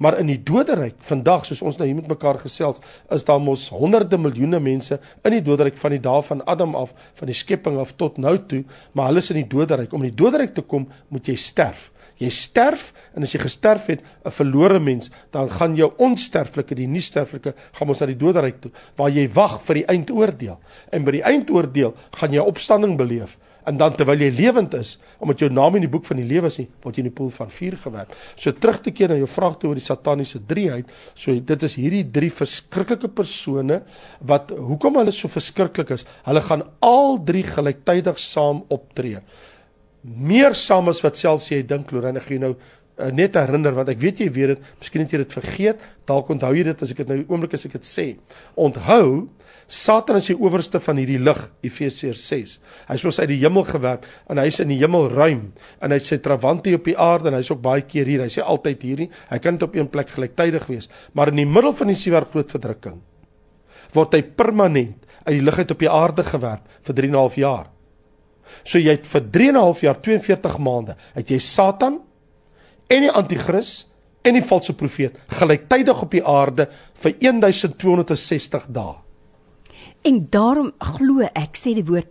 Maar 0.00 0.16
in 0.22 0.30
die 0.30 0.40
doderyk 0.40 0.96
vandag 1.04 1.44
soos 1.44 1.60
ons 1.60 1.76
nou 1.76 1.84
hier 1.84 1.98
met 1.98 2.08
mekaar 2.08 2.38
gesels, 2.40 2.80
is 3.12 3.26
daar 3.28 3.40
mos 3.42 3.66
honderde 3.68 4.16
miljoene 4.16 4.60
mense 4.64 4.96
in 4.96 5.36
die 5.36 5.42
doderyk 5.44 5.76
van 5.76 5.92
die 5.92 6.00
dae 6.00 6.22
van 6.24 6.40
Adam 6.48 6.72
af, 6.78 6.94
van 7.18 7.28
die 7.28 7.36
skepping 7.36 7.76
af 7.82 7.92
tot 8.00 8.16
nou 8.16 8.32
toe, 8.48 8.62
maar 8.96 9.10
hulle 9.10 9.20
is 9.20 9.28
in 9.34 9.42
die 9.42 9.50
doderyk. 9.52 9.92
Om 9.92 10.06
in 10.06 10.14
die 10.14 10.22
doderyk 10.22 10.54
te 10.56 10.64
kom, 10.64 10.88
moet 11.12 11.28
jy 11.28 11.36
sterf. 11.36 11.90
Jy 12.20 12.30
sterf 12.32 12.90
en 13.16 13.24
as 13.28 13.34
jy 13.36 13.42
gesterf 13.42 13.90
het, 13.92 14.00
'n 14.24 14.30
verlore 14.30 14.80
mens, 14.80 15.10
dan 15.32 15.50
gaan 15.50 15.76
jou 15.76 15.92
onsterflike, 15.96 16.74
die 16.74 16.86
nie 16.86 17.00
sterflike, 17.00 17.54
gaan 17.72 17.88
ons 17.88 18.00
na 18.00 18.06
die 18.06 18.16
doderyk 18.16 18.60
toe 18.60 18.70
waar 18.96 19.10
jy 19.10 19.28
wag 19.28 19.60
vir 19.62 19.74
die 19.74 19.86
eindoordeel. 19.86 20.58
En 20.92 21.04
by 21.04 21.10
die 21.10 21.24
eindoordeel 21.24 21.94
gaan 22.10 22.32
jy 22.32 22.40
opstanding 22.40 22.96
beleef 22.96 23.38
en 23.68 23.78
dan 23.80 23.96
terwyl 23.96 24.24
jy 24.24 24.30
lewend 24.34 24.74
is, 24.78 24.94
omdat 25.20 25.44
jou 25.44 25.50
naam 25.52 25.76
in 25.78 25.84
die 25.84 25.92
boek 25.92 26.06
van 26.08 26.20
die 26.20 26.28
lewe 26.28 26.50
is, 26.50 26.60
word 26.84 26.96
jy 26.96 27.04
in 27.04 27.10
die 27.10 27.16
poel 27.16 27.30
van 27.34 27.52
vuur 27.52 27.76
gewerp. 27.84 28.16
So 28.40 28.52
terug 28.56 28.80
te 28.84 28.94
keer 28.96 29.12
na 29.12 29.18
jou 29.20 29.28
vraag 29.30 29.58
toe 29.60 29.70
oor 29.70 29.80
die 29.80 29.84
sataniese 29.84 30.40
drieheid, 30.48 30.90
so 31.14 31.34
dit 31.34 31.68
is 31.68 31.76
hierdie 31.80 32.04
drie 32.12 32.32
verskriklike 32.34 33.12
persone 33.14 33.82
wat 34.26 34.54
hoekom 34.56 35.00
hulle 35.00 35.14
so 35.14 35.30
verskriklik 35.32 35.94
is. 35.96 36.06
Hulle 36.26 36.44
gaan 36.46 36.66
al 36.84 37.18
drie 37.26 37.44
gelyktydig 37.46 38.20
saam 38.22 38.64
optree. 38.72 39.22
Meer 40.00 40.56
saam 40.56 40.88
as 40.88 41.02
wat 41.04 41.18
selfs 41.20 41.50
jy 41.52 41.60
dink, 41.68 41.92
Lorraine, 41.92 42.22
ek 42.22 42.30
gee 42.30 42.40
nou 42.40 42.54
uh, 42.54 43.10
net 43.16 43.36
herinner 43.36 43.76
want 43.76 43.90
ek 43.92 44.00
weet 44.00 44.22
jy 44.24 44.30
weet 44.32 44.54
dit, 44.54 44.70
miskien 44.80 45.04
het 45.04 45.12
jy 45.12 45.20
dit 45.24 45.36
vergeet, 45.36 45.84
dalk 46.08 46.30
onthou 46.32 46.52
jy 46.56 46.64
dit 46.70 46.86
as 46.86 46.94
ek 46.94 47.02
dit 47.02 47.12
nou 47.12 47.20
oomblik 47.28 47.56
as 47.58 47.66
ek 47.68 47.76
dit 47.76 47.86
sê. 47.86 48.06
Onthou 48.60 49.28
Satan 49.70 50.18
is 50.18 50.26
die 50.26 50.34
owerste 50.34 50.80
van 50.82 50.98
hierdie 50.98 51.20
lig, 51.22 51.38
Efesiërs 51.62 52.22
6. 52.26 52.54
Hy's 52.88 53.04
mos 53.06 53.20
uit 53.20 53.28
die 53.30 53.38
hemel 53.38 53.62
gewerp 53.68 54.06
en 54.26 54.40
hy's 54.42 54.58
in 54.64 54.72
die 54.72 54.80
hemelruim 54.80 55.44
en 55.78 55.94
hy't 55.94 56.08
sy 56.08 56.18
trawante 56.18 56.72
op 56.74 56.88
die 56.88 56.96
aarde 56.98 57.30
en 57.30 57.36
hy's 57.38 57.52
ook 57.54 57.62
baie 57.62 57.84
keer 57.86 58.10
hier. 58.10 58.24
Hy's 58.26 58.40
nie 58.40 58.48
altyd 58.50 58.82
hier 58.82 59.04
nie. 59.04 59.08
Hy 59.30 59.38
kan 59.38 59.54
net 59.54 59.68
op 59.68 59.76
een 59.78 59.90
plek 59.92 60.10
gelyktydig 60.10 60.66
wees, 60.66 60.90
maar 61.14 61.30
in 61.30 61.38
die 61.38 61.46
middel 61.46 61.76
van 61.78 61.92
die 61.92 61.98
sewer 61.98 62.26
groot 62.32 62.50
verdrukking 62.50 62.98
word 63.94 64.14
hy 64.14 64.20
permanent 64.38 65.06
uit 65.24 65.34
die 65.34 65.44
lig 65.44 65.58
uit 65.58 65.72
op 65.74 65.80
die 65.82 65.90
aarde 65.90 66.24
gewerp 66.26 66.66
vir 66.86 66.96
3 67.00 67.08
en 67.08 67.14
'n 67.14 67.18
half 67.18 67.36
jaar. 67.36 67.66
So 68.64 68.78
jy 68.78 68.90
het 68.90 69.06
vir 69.06 69.20
3 69.20 69.48
en 69.48 69.56
'n 69.56 69.60
half 69.60 69.80
jaar, 69.80 70.00
42 70.00 70.58
maande, 70.58 70.96
het 71.14 71.30
jy 71.30 71.38
Satan 71.38 72.00
en 72.88 73.02
die 73.02 73.10
anti-kris 73.10 73.86
en 74.22 74.34
die 74.34 74.42
valse 74.42 74.72
profeet 74.72 75.16
gelyktydig 75.28 76.02
op 76.02 76.10
die 76.10 76.24
aarde 76.24 76.68
vir 76.94 77.12
1260 77.18 78.66
dae. 78.68 79.09
En 80.02 80.26
daarom 80.30 80.72
glo 80.78 81.26
ek 81.34 81.58
sê 81.60 81.74
die 81.76 81.84
woord 81.84 82.08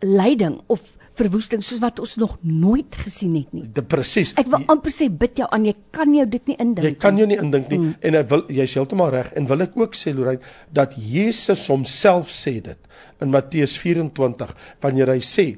lyding 0.00 0.60
of 0.70 0.94
verwoesting 1.18 1.62
soos 1.64 1.80
wat 1.82 1.98
ons 2.02 2.14
nog 2.20 2.36
nooit 2.46 2.94
gesien 3.02 3.34
het 3.38 3.54
nie. 3.56 3.64
Dit 3.74 3.88
presies. 3.90 4.34
Ek 4.38 4.48
wil 4.50 4.66
amper 4.70 4.92
sê 4.94 5.08
bid 5.10 5.40
jou 5.40 5.48
aan 5.54 5.66
jy 5.66 5.74
kan 5.94 6.12
jou 6.14 6.26
dit 6.30 6.52
nie 6.52 6.56
indink 6.62 6.84
nie. 6.84 6.92
Jy 6.92 7.00
kan 7.02 7.18
jou 7.18 7.26
nie 7.30 7.38
indink 7.42 7.72
nie 7.72 7.80
mm. 7.80 7.96
en 8.06 8.18
ek 8.20 8.28
wil 8.30 8.44
jy's 8.54 8.76
heeltemal 8.78 9.10
reg 9.14 9.32
en 9.38 9.48
wil 9.50 9.66
ek 9.66 9.74
ook 9.80 9.98
sê 9.98 10.14
Lorraine 10.14 10.54
dat 10.74 10.94
Jesus 10.98 11.66
homself 11.72 12.30
sê 12.32 12.58
dit 12.68 12.88
in 13.22 13.34
Matteus 13.34 13.74
24 13.82 14.54
wanneer 14.84 15.14
hy 15.16 15.20
sê, 15.24 15.48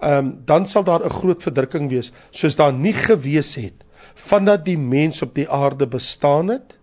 ehm 0.00 0.18
um, 0.24 0.32
dan 0.48 0.66
sal 0.66 0.86
daar 0.88 1.04
'n 1.04 1.18
groot 1.20 1.42
verdrukking 1.42 1.90
wees 1.92 2.12
soos 2.30 2.56
daar 2.56 2.72
nie 2.72 2.96
gewees 2.96 3.54
het 3.60 3.84
vandat 4.16 4.64
die 4.64 4.78
mens 4.78 5.22
op 5.22 5.34
die 5.34 5.48
aarde 5.48 5.86
bestaan 5.86 6.48
het 6.56 6.78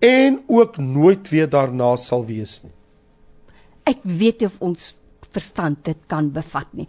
en 0.00 0.42
ook 0.48 0.78
nooit 0.78 1.28
weer 1.30 1.48
daarna 1.50 1.94
sal 1.96 2.26
wees 2.26 2.62
nie 2.64 2.74
ek 3.84 3.98
weet 4.04 4.42
of 4.42 4.60
ons 4.60 4.94
verstand 5.34 5.82
dit 5.86 5.98
kan 6.10 6.30
bevat 6.34 6.66
nie. 6.76 6.88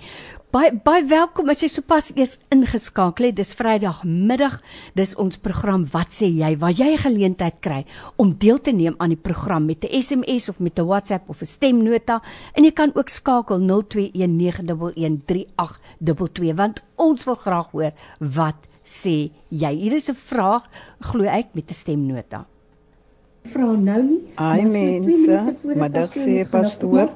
Baie 0.51 0.73
baie 0.83 1.05
welkom 1.07 1.47
as 1.53 1.61
jy 1.63 1.69
sopas 1.71 2.09
eers 2.11 2.33
ingeskakel 2.51 3.29
het. 3.29 3.37
Dis 3.37 3.55
Vrydagmiddag. 3.55 4.57
Dis 4.97 5.13
ons 5.21 5.37
program 5.39 5.85
Wat 5.93 6.09
sê 6.15 6.27
jy? 6.27 6.57
Waar 6.59 6.75
jy 6.75 6.97
geleentheid 6.99 7.57
kry 7.63 7.85
om 8.19 8.35
deel 8.39 8.59
te 8.59 8.71
neem 8.75 8.95
aan 8.99 9.09
die 9.15 9.25
program 9.29 9.65
met 9.65 9.83
'n 9.85 10.01
SMS 10.01 10.49
of 10.49 10.59
met 10.59 10.79
'n 10.79 10.85
WhatsApp 10.85 11.29
of 11.29 11.41
'n 11.41 11.45
stemnota 11.45 12.21
en 12.55 12.63
jy 12.63 12.71
kan 12.71 12.91
ook 12.95 13.09
skakel 13.09 13.59
0219113822 13.59 16.55
want 16.55 16.83
ons 16.97 17.23
wil 17.23 17.35
graag 17.35 17.71
hoor 17.71 17.91
wat 18.19 18.55
sê 18.83 19.31
jy. 19.49 19.75
Hier 19.75 19.93
is 19.93 20.09
'n 20.09 20.15
vraag 20.15 20.63
glo 20.99 21.23
ek 21.23 21.47
met 21.53 21.69
'n 21.69 21.73
stemnota 21.73 22.45
vra 23.53 23.71
nou 23.73 24.01
nie. 24.03 24.19
Ai 24.35 24.65
mense, 24.65 25.39
maar 25.75 25.91
dit 25.91 26.17
sê 26.17 26.45
pastoor. 26.49 27.09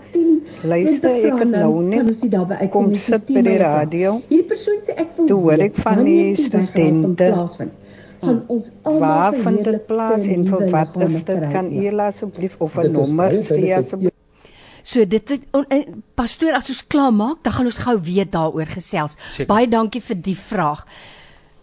Luister 0.66 1.12
ek 1.30 1.40
het 1.44 1.52
nou 1.52 1.84
net 1.84 2.70
kom 2.74 2.94
sit 2.96 3.28
by 3.30 3.44
die 3.46 3.58
radio. 3.62 4.20
Hierdie 4.30 4.48
persoon 4.50 4.82
sê 4.88 4.98
ek 5.06 5.16
wil 5.18 5.30
Toe 5.30 5.40
hoor 5.46 5.66
ek 5.68 5.80
van 5.86 6.04
die 6.08 6.36
studente 6.40 7.30
van 8.26 8.42
ons 8.50 8.72
Waar 8.82 9.34
vind 9.34 9.64
dit 9.64 9.86
plaas 9.86 10.26
en 10.26 10.46
vir 10.50 10.68
wat 10.74 11.00
is 11.06 11.24
dit? 11.28 11.48
Kan 11.54 11.72
u 11.72 11.88
asseblief 12.08 12.56
of 12.60 12.78
'n 12.78 12.92
nommer 12.92 13.36
gee 13.44 13.76
asseblief? 13.76 14.14
So 14.86 15.06
dit 15.06 15.30
het, 15.30 15.42
on, 15.52 15.66
pastoor 16.14 16.54
as 16.54 16.70
ons 16.70 16.88
klaar 16.88 17.14
maak, 17.14 17.44
dan 17.44 17.54
gaan 17.54 17.66
ons 17.66 17.78
gou 17.78 17.96
weer 18.02 18.28
daaroor 18.30 18.70
gesels. 18.70 19.16
Seker. 19.24 19.48
Baie 19.50 19.68
dankie 19.68 20.02
vir 20.02 20.16
die 20.22 20.38
vraag. 20.38 20.86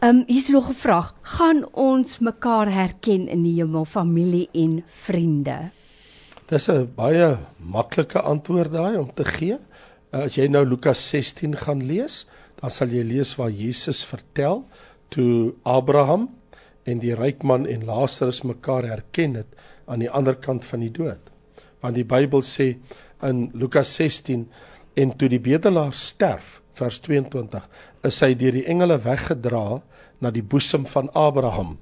Ehm 0.03 0.17
um, 0.17 0.25
hier's 0.27 0.49
nog 0.49 0.69
'n 0.69 0.75
vraag. 0.75 1.15
Gaan 1.23 1.73
ons 1.73 2.19
mekaar 2.19 2.73
herken 2.73 3.29
in 3.29 3.43
die 3.43 3.55
hemel, 3.55 3.85
familie 3.85 4.49
en 4.53 4.83
vriende? 4.87 5.71
Dis 6.47 6.69
'n 6.69 6.91
baie 6.95 7.39
maklike 7.57 8.21
antwoord 8.21 8.73
daai 8.73 8.99
om 8.99 9.15
te 9.15 9.25
gee. 9.25 9.59
Uh, 10.11 10.25
as 10.25 10.35
jy 10.35 10.49
nou 10.49 10.67
Lukas 10.67 11.09
16 11.09 11.57
gaan 11.57 11.87
lees, 11.87 12.27
dan 12.61 12.71
sal 12.71 12.89
jy 12.89 13.03
lees 13.03 13.37
waar 13.37 13.51
Jesus 13.51 14.05
vertel 14.05 14.67
toe 15.09 15.55
Abraham 15.63 16.29
en 16.83 16.99
die 16.99 17.15
ryk 17.15 17.43
man 17.43 17.67
en 17.67 17.85
Lazarus 17.85 18.43
mekaar 18.43 18.83
herken 18.83 19.35
het 19.35 19.55
aan 19.87 19.99
die 19.99 20.11
ander 20.11 20.35
kant 20.35 20.65
van 20.65 20.81
die 20.81 20.91
dood. 20.91 21.31
Want 21.81 21.95
die 21.95 22.05
Bybel 22.05 22.43
sê 22.43 22.77
in 23.23 23.51
Lukas 23.55 23.95
16 23.95 24.49
en 24.95 25.17
toe 25.17 25.29
die 25.29 25.41
bedelaar 25.41 25.93
sterf, 25.93 26.63
vers 26.73 27.01
22, 27.01 27.69
is 28.03 28.21
hy 28.21 28.35
deur 28.35 28.53
die 28.53 28.67
engele 28.67 28.99
weggedra 28.99 29.83
na 30.23 30.31
die 30.31 30.45
boesem 30.47 30.87
van 30.87 31.11
Abraham. 31.19 31.77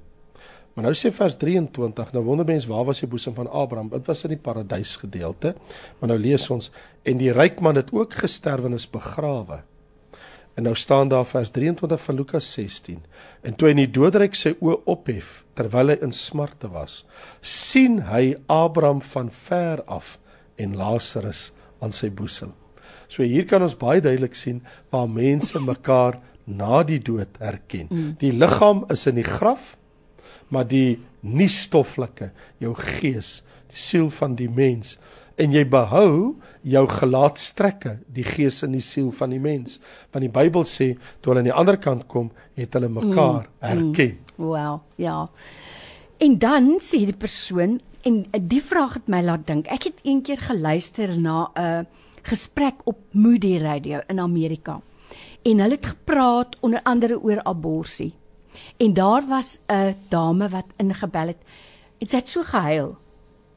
Maar 0.73 0.87
nou 0.87 0.93
sê 0.95 1.11
vers 1.11 1.35
23, 1.37 2.13
nou 2.15 2.23
wonder 2.23 2.47
mense 2.47 2.69
waar 2.69 2.85
was 2.87 3.01
die 3.03 3.09
boesem 3.11 3.35
van 3.35 3.49
Abraham? 3.49 3.89
Dit 3.91 4.07
was 4.07 4.23
in 4.25 4.33
die 4.37 4.41
paradys 4.41 4.95
gedeelte. 5.01 5.53
Maar 5.99 6.13
nou 6.13 6.19
lees 6.21 6.47
ons 6.53 6.71
en 7.07 7.19
die 7.19 7.33
ryk 7.35 7.59
man 7.61 7.79
het 7.79 7.91
ook 7.93 8.15
gesterf 8.23 8.65
en 8.65 8.77
is 8.77 8.87
begrawe. 8.89 9.61
En 10.55 10.67
nou 10.67 10.75
staan 10.75 11.11
daar 11.11 11.25
vers 11.25 11.51
23 11.51 12.01
van 12.01 12.15
Lukas 12.15 12.47
16. 12.53 13.03
En 13.41 13.55
toe 13.55 13.67
hy 13.67 13.75
in 13.75 13.83
die 13.83 13.91
doodryk 13.99 14.35
sy 14.35 14.55
oë 14.59 14.81
ophef 14.91 15.41
terwyl 15.59 15.93
hy 15.93 15.99
in 16.03 16.15
smarte 16.15 16.71
was, 16.71 17.01
sien 17.43 17.99
hy 18.07 18.37
Abraham 18.51 19.03
van 19.13 19.31
ver 19.31 19.83
af 19.91 20.17
en 20.59 20.75
Lazarus 20.79 21.49
aan 21.83 21.95
sy 21.95 22.11
boesem. 22.11 22.55
So 23.11 23.23
hier 23.27 23.43
kan 23.47 23.63
ons 23.63 23.75
baie 23.79 24.03
duidelik 24.03 24.35
sien 24.39 24.61
waar 24.91 25.09
mense 25.11 25.59
mekaar 25.59 26.19
na 26.55 26.83
die 26.83 26.99
dood 26.99 27.39
herken. 27.39 27.87
Mm. 27.89 28.11
Die 28.19 28.33
liggaam 28.33 28.85
is 28.93 29.07
in 29.07 29.15
die 29.15 29.27
graf, 29.27 29.77
maar 30.47 30.67
die 30.67 30.99
nie 31.21 31.49
stoffelike, 31.49 32.31
jou 32.59 32.73
gees, 32.75 33.41
die 33.71 33.79
siel 33.79 34.09
van 34.09 34.35
die 34.35 34.49
mens 34.49 34.97
en 35.41 35.53
jy 35.55 35.63
behou 35.69 36.35
jou 36.67 36.83
gelaatstrekke, 36.91 37.95
die 38.13 38.25
gees 38.27 38.61
en 38.65 38.75
die 38.75 38.83
siel 38.85 39.09
van 39.15 39.31
die 39.33 39.41
mens. 39.41 39.79
Want 40.13 40.25
die 40.27 40.33
Bybel 40.33 40.67
sê 40.69 40.91
toe 41.21 41.31
hulle 41.31 41.41
aan 41.41 41.49
die 41.49 41.55
ander 41.63 41.79
kant 41.81 42.05
kom, 42.11 42.29
het 42.59 42.75
hulle 42.77 42.91
mekaar 42.91 43.47
mm. 43.47 43.55
herken. 43.65 44.13
Mm. 44.35 44.51
Wel, 44.51 44.77
ja. 45.01 45.17
En 46.21 46.37
dan 46.41 46.69
sê 46.83 47.01
die 47.07 47.17
persoon 47.17 47.79
en 48.05 48.21
die 48.49 48.61
vraag 48.61 48.99
het 48.99 49.09
my 49.09 49.21
laat 49.25 49.47
dink. 49.49 49.69
Ek 49.73 49.89
het 49.89 50.05
eendag 50.05 50.45
geluister 50.49 51.17
na 51.17 51.49
'n 51.55 51.61
uh, 51.61 51.81
gesprek 52.21 52.85
op 52.85 52.97
Moody 53.11 53.57
Radio 53.57 54.01
in 54.07 54.19
Amerika 54.19 54.81
en 55.41 55.59
hulle 55.59 55.77
het 55.77 55.85
gepraat 55.85 56.57
onder 56.59 56.83
andere 56.83 57.19
oor 57.21 57.43
abortus. 57.43 58.11
En 58.77 58.93
daar 58.93 59.27
was 59.27 59.59
'n 59.67 59.95
dame 60.09 60.49
wat 60.49 60.65
ingebel 60.77 61.27
het 61.27 61.41
en 61.97 62.07
sy 62.07 62.15
het 62.15 62.29
so 62.29 62.43
gehuil. 62.43 62.97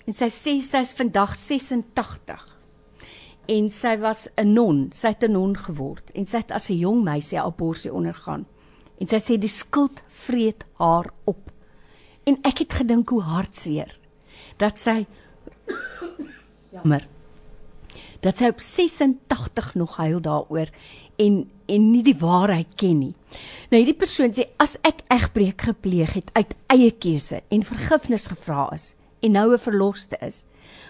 En 0.06 0.12
sy 0.12 0.28
sê 0.28 0.60
sy's 0.60 0.92
vandag 0.92 1.34
86. 1.36 2.58
En 3.46 3.70
sy 3.70 3.98
was 3.98 4.28
'n 4.36 4.52
non, 4.52 4.90
sy 4.94 5.08
het 5.08 5.22
'n 5.22 5.32
non 5.32 5.56
geword 5.56 6.10
en 6.14 6.26
sy 6.26 6.36
het 6.36 6.50
as 6.50 6.68
'n 6.68 6.78
jong 6.78 7.04
meisie 7.04 7.40
abortus 7.40 7.90
ondergaan. 7.90 8.46
En 9.00 9.06
sy 9.06 9.16
sê 9.16 9.38
die 9.38 9.48
skuld 9.48 10.02
vreet 10.08 10.64
haar 10.78 11.12
op. 11.24 11.50
En 12.24 12.38
ek 12.42 12.58
het 12.58 12.72
gedink 12.72 13.08
hoe 13.08 13.22
hartseer 13.22 13.98
dat 14.56 14.78
sy 14.78 15.06
jammer 16.74 17.08
dat 18.24 18.36
sy 18.36 18.48
op 18.48 18.60
86 18.60 19.74
nog 19.74 19.96
huil 19.96 20.20
daaroor 20.20 20.70
en 21.16 21.50
en 21.66 21.92
nie 21.92 22.02
die 22.02 22.16
waarheid 22.18 22.74
ken 22.76 22.98
nie. 23.00 23.14
Nou 23.70 23.80
hierdie 23.80 23.98
persoon 23.98 24.34
sê 24.34 24.48
as 24.58 24.76
ek 24.82 25.02
egbreek 25.10 25.62
gepleeg 25.62 26.14
het 26.14 26.30
uit 26.34 26.54
eie 26.68 26.90
keuse 26.90 27.42
en 27.50 27.62
vergifnis 27.62 28.26
gevra 28.26 28.68
is 28.74 28.94
en 29.22 29.32
nou 29.32 29.52
'n 29.52 29.58
verloste 29.58 30.16
is, 30.20 30.46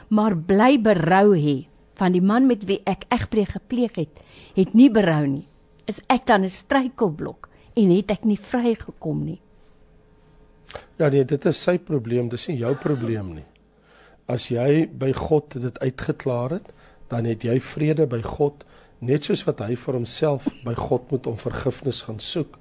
maar 0.09 0.37
bly 0.37 0.79
berou 0.79 1.37
hê 1.37 1.67
van 1.95 2.13
die 2.13 2.23
man 2.23 2.47
met 2.47 2.65
wie 2.65 2.83
ek 2.87 3.05
egbreek 3.09 3.49
gepleeg 3.49 3.95
het, 3.95 4.21
het 4.55 4.75
nie 4.75 4.91
berou 4.91 5.27
nie. 5.27 5.47
is 5.87 6.01
ek 6.09 6.27
dan 6.27 6.45
'n 6.45 6.51
struikelblok 6.51 7.49
en 7.77 7.91
het 7.91 8.11
ek 8.11 8.25
nie 8.25 8.39
vrygekom 8.39 9.25
nie. 9.25 9.41
Ja 10.99 11.09
nee, 11.09 11.25
dit 11.25 11.45
is 11.47 11.63
sy 11.63 11.79
probleem, 11.79 12.29
dis 12.29 12.49
nie 12.49 12.59
jou 12.59 12.75
probleem 12.75 13.35
nie. 13.35 13.49
As 14.27 14.49
jy 14.49 14.87
by 14.87 15.13
God 15.13 15.61
dit 15.61 15.79
uitgeklaar 15.79 16.51
het, 16.51 16.73
dan 17.09 17.25
het 17.25 17.45
jy 17.45 17.61
vrede 17.61 18.07
by 18.07 18.23
God, 18.23 18.65
net 19.07 19.25
soos 19.25 19.45
wat 19.47 19.61
hy 19.65 19.77
vir 19.77 19.99
homself 19.99 20.49
by 20.65 20.75
God 20.79 21.11
moet 21.13 21.27
om 21.27 21.37
vergifnis 21.41 22.03
gaan 22.07 22.21
soek. 22.21 22.59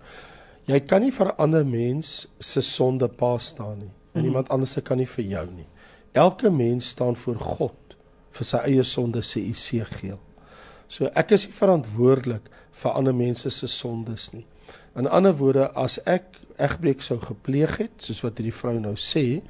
Jy 0.67 0.79
kan 0.87 1.01
nie 1.01 1.11
vir 1.11 1.27
'n 1.27 1.37
ander 1.37 1.65
mens 1.65 2.27
se 2.39 2.61
sonde 2.61 3.07
pa 3.07 3.37
staan 3.37 3.79
nie. 3.79 3.93
En 4.13 4.21
mhm. 4.21 4.25
iemand 4.25 4.49
anders 4.49 4.77
kan 4.83 4.97
nie 4.97 5.07
vir 5.07 5.25
jou 5.25 5.47
nie. 5.51 5.67
Elke 6.13 6.49
mens 6.49 6.89
staan 6.89 7.15
voor 7.15 7.35
God 7.35 7.95
vir 8.31 8.45
sy 8.45 8.57
eie 8.57 8.83
sonde 8.83 9.21
sê 9.21 9.49
Esegiel. 9.49 10.19
So 10.87 11.09
ek 11.15 11.31
is 11.31 11.45
nie 11.45 11.53
verantwoordelik 11.53 12.49
vir 12.71 12.91
ander 12.91 13.13
mense 13.13 13.49
se 13.49 13.67
sondes 13.67 14.31
nie. 14.33 14.45
In 14.95 15.07
ander 15.07 15.33
woorde, 15.37 15.71
as 15.75 15.99
ek 16.05 16.37
egbreek 16.57 17.01
sou 17.01 17.19
gepleeg 17.19 17.77
het, 17.77 17.91
soos 17.97 18.21
wat 18.23 18.37
hierdie 18.37 18.55
vrou 18.55 18.75
nou 18.79 18.93
sê, 18.99 19.41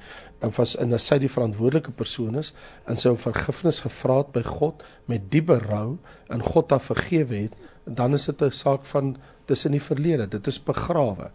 en 0.43 0.51
was 0.57 0.75
in 0.75 0.93
'n 0.93 0.99
sy 0.99 1.17
die 1.19 1.31
verantwoordelike 1.31 1.91
persoon 1.91 2.35
is 2.35 2.53
en 2.87 2.97
sy 2.97 3.09
om 3.09 3.17
vergifnis 3.17 3.79
gevra 3.79 4.17
het 4.17 4.31
by 4.33 4.43
God 4.43 4.83
met 5.07 5.31
diep 5.31 5.45
berou 5.45 5.97
en 6.29 6.43
God 6.43 6.71
haar 6.71 6.83
vergewe 6.83 7.35
het, 7.35 7.53
dan 7.85 8.13
is 8.13 8.25
dit 8.25 8.41
'n 8.41 8.51
saak 8.51 8.85
van 8.85 9.17
in 9.47 9.71
die 9.71 9.81
verlede, 9.81 10.27
dit 10.27 10.47
is 10.47 10.63
begrawe. 10.63 11.31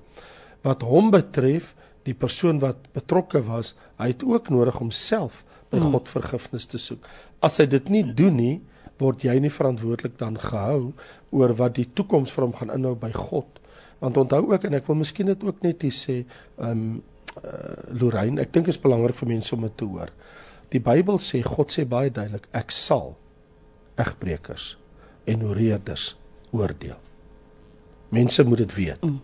Wat 0.62 0.82
hom 0.82 1.10
betref, 1.10 1.74
die 2.04 2.14
persoon 2.14 2.58
wat 2.58 2.92
betrokke 2.92 3.42
was, 3.44 3.74
hy 3.98 4.06
het 4.06 4.24
ook 4.24 4.48
nodig 4.48 4.80
om 4.80 4.90
self 4.90 5.44
by 5.70 5.78
hmm. 5.78 5.92
God 5.92 6.08
vergifnis 6.08 6.66
te 6.66 6.78
soek. 6.78 7.04
As 7.44 7.58
hy 7.58 7.66
dit 7.66 7.88
nie 7.88 8.02
doen 8.02 8.36
nie, 8.36 8.60
word 8.98 9.22
jy 9.22 9.36
nie 9.38 9.52
verantwoordelik 9.52 10.18
dan 10.18 10.38
gehou 10.40 10.92
oor 11.30 11.54
wat 11.54 11.76
die 11.78 11.86
toekoms 11.86 12.32
vir 12.34 12.44
hom 12.44 12.54
gaan 12.58 12.74
inhou 12.74 12.94
by 12.98 13.12
God. 13.14 13.60
Want 13.99 14.16
onthou 14.16 14.44
ook 14.53 14.64
en 14.64 14.74
ek 14.78 14.86
wil 14.86 15.01
miskien 15.01 15.26
dit 15.26 15.44
ook 15.44 15.62
net 15.66 15.82
hier 15.82 15.94
sê, 15.94 16.20
ehm 16.59 16.70
um, 16.70 17.03
uh, 17.38 17.99
Lorraine, 18.01 18.40
ek 18.40 18.53
dink 18.53 18.66
dit 18.66 18.74
is 18.74 18.82
belangrik 18.82 19.16
vir 19.18 19.28
mense 19.28 19.55
om 19.55 19.66
dit 19.66 19.76
te 19.78 19.86
hoor. 19.86 20.11
Die 20.72 20.80
Bybel 20.82 21.20
sê 21.22 21.42
God 21.44 21.72
sê 21.72 21.84
baie 21.88 22.11
duidelik, 22.11 22.49
ek 22.57 22.72
sal 22.74 23.14
egbreekers 23.99 24.76
en 25.28 25.44
oreerders 25.46 26.12
oordeel. 26.57 26.99
Mense 28.14 28.44
moet 28.44 28.64
dit 28.64 28.74
weet. 28.74 29.05
Mm. 29.05 29.20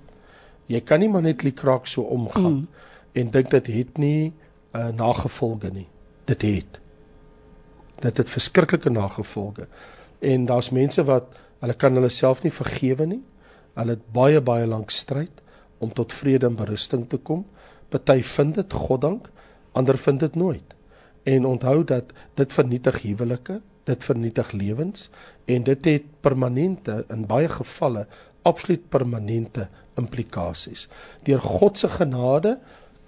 Jy 0.73 0.81
kan 0.85 1.01
nie 1.01 1.11
maar 1.13 1.25
net 1.25 1.45
likraak 1.45 1.89
so 1.89 2.07
omgaan 2.15 2.65
mm. 2.65 2.89
en 3.21 3.35
dink 3.35 3.51
dit 3.53 3.71
het 3.75 3.99
nie 3.99 4.33
'n 4.33 4.33
uh, 4.79 4.89
nagevolge 4.93 5.71
nie. 5.71 5.89
Dit 6.25 6.43
het. 6.43 6.81
Dit 8.01 8.17
het 8.17 8.29
verskriklike 8.29 8.91
nagevolge. 8.91 9.69
En 10.19 10.47
daar's 10.47 10.71
mense 10.71 11.05
wat 11.05 11.25
hulle 11.61 11.75
kan 11.75 11.95
hulle 11.95 12.09
self 12.09 12.43
nie 12.43 12.53
vergewe 12.53 13.07
nie. 13.07 13.23
Hulle 13.75 13.97
het 13.97 14.07
baie 14.15 14.41
baie 14.41 14.67
lank 14.67 14.91
stryd 14.91 15.43
om 15.79 15.93
tot 15.93 16.13
vrede 16.13 16.47
en 16.47 16.57
berusting 16.57 17.09
te 17.11 17.19
kom. 17.19 17.45
Party 17.89 18.23
vind 18.23 18.55
dit 18.55 18.73
goddank, 18.73 19.31
ander 19.73 19.99
vind 19.99 20.21
dit 20.21 20.35
nooit. 20.35 20.75
En 21.25 21.47
onthou 21.47 21.85
dat 21.85 22.13
dit 22.35 22.53
vernietig 22.53 23.03
huwelike, 23.03 23.61
dit 23.85 24.05
vernietig 24.05 24.53
lewens 24.53 25.11
en 25.45 25.65
dit 25.65 25.85
het 25.85 26.07
permanente 26.25 27.05
in 27.13 27.27
baie 27.29 27.49
gevalle 27.49 28.07
absoluut 28.45 28.89
permanente 28.89 29.69
implikasies. 30.01 30.89
Deur 31.25 31.41
God 31.41 31.79
se 31.79 31.89
genade 31.89 32.59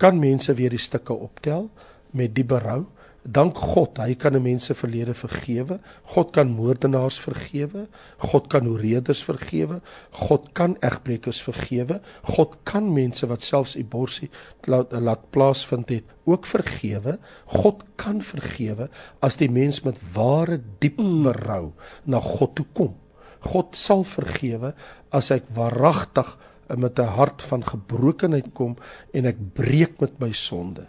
kan 0.00 0.18
mense 0.20 0.54
weer 0.54 0.72
die 0.72 0.80
stukke 0.80 1.12
optel 1.12 1.70
met 2.16 2.34
die 2.36 2.44
berou. 2.44 2.84
Dank 3.26 3.58
God, 3.58 3.98
hy 3.98 4.14
kan 4.14 4.36
'n 4.36 4.42
mens 4.42 4.64
se 4.64 4.74
verlede 4.74 5.14
vergewe. 5.14 5.80
God 6.14 6.30
kan 6.30 6.48
moordenaars 6.48 7.18
vergewe. 7.18 7.88
God 8.18 8.46
kan 8.46 8.68
oreders 8.68 9.24
vergewe. 9.24 9.80
God 10.10 10.52
kan 10.52 10.76
egbreekers 10.80 11.42
vergewe. 11.42 12.00
God 12.22 12.56
kan 12.62 12.92
mense 12.92 13.26
wat 13.26 13.42
selfs 13.42 13.76
abortus 13.76 14.28
laat, 14.62 14.92
laat 14.92 15.30
plaasvind 15.30 15.88
het 15.88 16.04
ook 16.24 16.46
vergewe. 16.46 17.18
God 17.46 17.84
kan 17.96 18.22
vergewe 18.22 18.88
as 19.20 19.36
die 19.36 19.50
mens 19.50 19.82
met 19.82 19.98
ware 20.14 20.60
diep 20.78 20.98
mm. 20.98 21.22
berou 21.22 21.72
na 22.04 22.20
God 22.20 22.54
toe 22.54 22.66
kom. 22.72 22.94
God 23.40 23.76
sal 23.76 24.04
vergewe 24.04 24.74
as 25.10 25.30
ek 25.30 25.44
waaragtig 25.54 26.38
met 26.76 26.98
'n 26.98 27.14
hart 27.18 27.42
van 27.42 27.62
gebrokenheid 27.62 28.54
kom 28.54 28.76
en 29.12 29.26
ek 29.26 29.36
breek 29.54 30.00
met 30.00 30.20
my 30.20 30.32
sonde. 30.32 30.86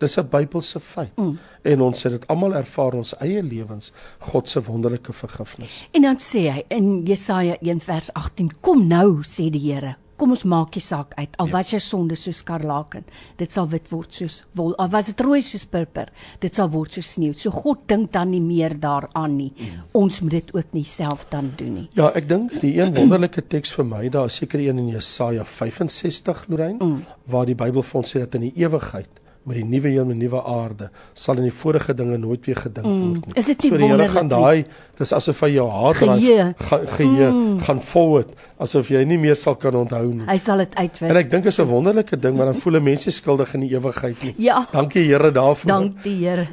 Dis 0.00 0.16
'n 0.16 0.28
Bybelse 0.30 0.80
feit. 0.80 1.16
Mm. 1.16 1.38
En 1.62 1.80
ons 1.80 2.02
het 2.02 2.12
dit 2.12 2.26
almal 2.26 2.54
ervaar 2.54 2.94
ons 2.96 3.14
eie 3.20 3.42
lewens 3.42 3.92
God 4.18 4.48
se 4.48 4.62
wonderlike 4.62 5.12
vergifnis. 5.12 5.88
En 5.92 6.02
dan 6.02 6.16
sê 6.16 6.48
hy 6.48 6.64
in 6.68 7.02
Jesaja 7.04 7.56
1 7.60 7.80
vers 7.80 8.12
18: 8.12 8.50
Kom 8.60 8.86
nou, 8.86 9.20
sê 9.22 9.50
die 9.50 9.60
Here, 9.60 9.96
kom 10.16 10.30
ons 10.30 10.44
maak 10.44 10.72
die 10.72 10.82
saak 10.84 11.12
uit. 11.18 11.36
Al 11.36 11.50
was 11.52 11.70
jou 11.70 11.80
sonde 11.80 12.16
soos 12.16 12.40
skarlaken, 12.40 13.04
dit 13.36 13.52
sal 13.52 13.68
wit 13.68 13.88
word 13.92 14.14
soos 14.14 14.46
wol. 14.56 14.74
Al 14.80 14.88
was 14.88 15.06
dit 15.06 15.20
rooi 15.20 15.42
soos 15.44 15.66
purper, 15.68 16.08
dit 16.40 16.54
sal 16.54 16.68
word 16.72 16.96
soos 16.96 17.12
sneeu. 17.14 17.36
So 17.36 17.50
God 17.50 17.86
dink 17.88 18.12
dan 18.16 18.30
nie 18.30 18.40
meer 18.40 18.76
daaraan 18.80 19.36
nie. 19.36 19.52
Mm. 19.56 19.86
Ons 20.00 20.20
moet 20.24 20.38
dit 20.38 20.54
ook 20.56 20.72
nie 20.72 20.84
self 20.84 21.26
dan 21.28 21.52
doen 21.56 21.74
nie. 21.74 21.88
Ja, 21.92 22.10
ek 22.16 22.28
dink 22.28 22.56
die 22.64 22.74
een 22.80 22.94
wonderlike 22.96 23.44
teks 23.52 23.72
vir 23.76 23.84
my, 23.84 24.08
daar 24.08 24.32
is 24.32 24.40
seker 24.40 24.60
een 24.64 24.80
in 24.80 24.92
Jesaja 24.94 25.44
65, 25.44 26.46
Lorraine, 26.48 26.80
mm. 26.80 27.16
waar 27.28 27.48
die 27.48 27.56
Bybel 27.56 27.84
vir 27.84 28.00
ons 28.00 28.16
sê 28.16 28.24
dat 28.24 28.40
in 28.40 28.48
die 28.48 28.56
ewigheid 28.64 29.19
met 29.48 29.56
die 29.56 29.64
nuwe 29.64 29.88
hemel 29.88 30.12
en 30.12 30.20
nuwe 30.20 30.42
aarde 30.44 30.90
sal 31.16 31.38
in 31.40 31.46
die 31.48 31.54
vorige 31.54 31.94
dinge 31.96 32.18
nooit 32.20 32.44
weer 32.46 32.58
gedink 32.60 32.86
mm. 32.86 33.00
word 33.00 33.26
nie. 33.30 33.36
Is 33.40 33.48
dit 33.48 33.64
nie 33.64 33.70
so 33.72 33.80
die 33.80 33.88
Here 33.88 34.08
gaan 34.12 34.28
daai 34.28 34.64
dis 35.00 35.12
asof 35.16 35.40
hy 35.46 35.50
jou 35.54 35.66
hart 35.72 36.02
geheue 36.02 37.30
mm. 37.30 37.58
gaan 37.64 37.80
forward 37.80 38.34
asof 38.60 38.92
jy 38.92 39.02
nie 39.08 39.18
meer 39.20 39.38
sal 39.40 39.56
kan 39.56 39.78
onthou 39.80 40.04
nie. 40.12 40.26
Hy 40.28 40.36
sal 40.42 40.60
dit 40.60 40.76
uitwis. 40.76 41.08
En 41.08 41.20
ek 41.22 41.32
dink 41.32 41.48
is 41.48 41.58
'n 41.58 41.68
wonderlike 41.72 42.20
ding 42.20 42.36
want 42.36 42.52
dan 42.52 42.60
voel 42.60 42.80
mense 42.84 43.10
skuldig 43.10 43.54
in 43.56 43.64
die 43.66 43.72
ewigheid 43.76 44.22
nie. 44.22 44.34
Ja. 44.36 44.66
Dankie 44.72 45.08
Here 45.08 45.32
daarvoor. 45.32 45.72
Dankie 45.72 46.18
Here. 46.20 46.48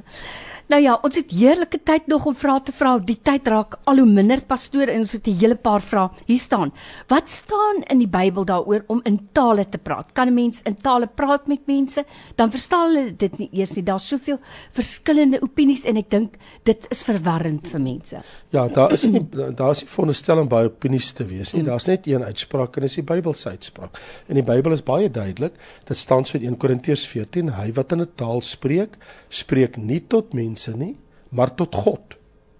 Nou 0.67 0.81
ja, 0.83 0.97
ons 0.99 1.15
het 1.15 1.29
heerlike 1.31 1.79
tyd 1.87 2.09
nog 2.11 2.25
om 2.27 2.35
vrae 2.35 2.59
te 2.67 2.73
vra. 2.75 2.97
Die 2.99 3.15
tyd 3.23 3.45
raak 3.47 3.77
al 3.87 4.01
hoe 4.01 4.07
minder 4.07 4.41
pastoor 4.43 4.89
en 4.91 4.99
ons 5.05 5.13
het 5.15 5.27
'n 5.27 5.37
hele 5.39 5.55
paar 5.55 5.81
vrae. 5.81 6.09
Hier 6.27 6.39
staan: 6.39 6.73
Wat 7.07 7.29
staan 7.29 7.83
in 7.87 7.99
die 7.99 8.07
Bybel 8.07 8.43
daaroor 8.45 8.83
om 8.87 8.99
in 9.05 9.29
tale 9.31 9.69
te 9.69 9.77
praat? 9.77 10.11
Kan 10.13 10.27
'n 10.27 10.33
mens 10.33 10.61
in 10.65 10.75
tale 10.75 11.07
praat 11.07 11.47
met 11.47 11.67
mense? 11.67 12.05
Dan 12.35 12.51
verstaan 12.51 12.87
hulle 12.87 13.15
dit 13.15 13.37
nie 13.37 13.49
eers 13.51 13.75
nie. 13.75 13.83
Daar's 13.83 14.07
soveel 14.07 14.39
verskillende 14.71 15.41
opinies 15.41 15.85
en 15.85 15.97
ek 15.97 16.09
dink 16.09 16.33
dit 16.63 16.85
is 16.89 17.03
verwarrend 17.03 17.67
vir 17.67 17.81
mense. 17.81 18.21
Ja, 18.49 18.67
daar 18.67 18.91
is 18.91 19.03
nie 19.03 19.25
daar's 19.55 19.81
nie 19.81 19.89
veronderstel 19.89 20.39
om 20.39 20.47
baie 20.47 20.65
opinies 20.65 21.11
te 21.11 21.25
wees 21.25 21.53
nie. 21.53 21.63
Daar's 21.63 21.87
net 21.87 22.07
een 22.07 22.23
uitspraak 22.23 22.75
en 22.75 22.81
dis 22.81 22.95
die 22.95 23.03
Bybel 23.03 23.33
se 23.33 23.49
uitspraak. 23.49 23.99
En 24.27 24.35
die 24.35 24.43
Bybel 24.43 24.71
is 24.71 24.83
baie 24.83 25.11
duidelik. 25.11 25.53
Dit 25.85 25.97
staan 25.97 26.25
so 26.25 26.37
in 26.37 26.43
1 26.43 26.57
Korintiërs 26.57 27.07
14: 27.07 27.49
Hy 27.49 27.71
wat 27.73 27.91
in 27.91 28.01
'n 28.01 28.07
taal 28.15 28.41
spreek, 28.41 28.97
spreek 29.29 29.77
nie 29.77 30.03
tot 30.07 30.33
mense 30.33 30.56
mense 30.57 30.73
nie, 30.75 30.95
maar 31.29 31.53
tot 31.55 31.75
God. 31.75 32.17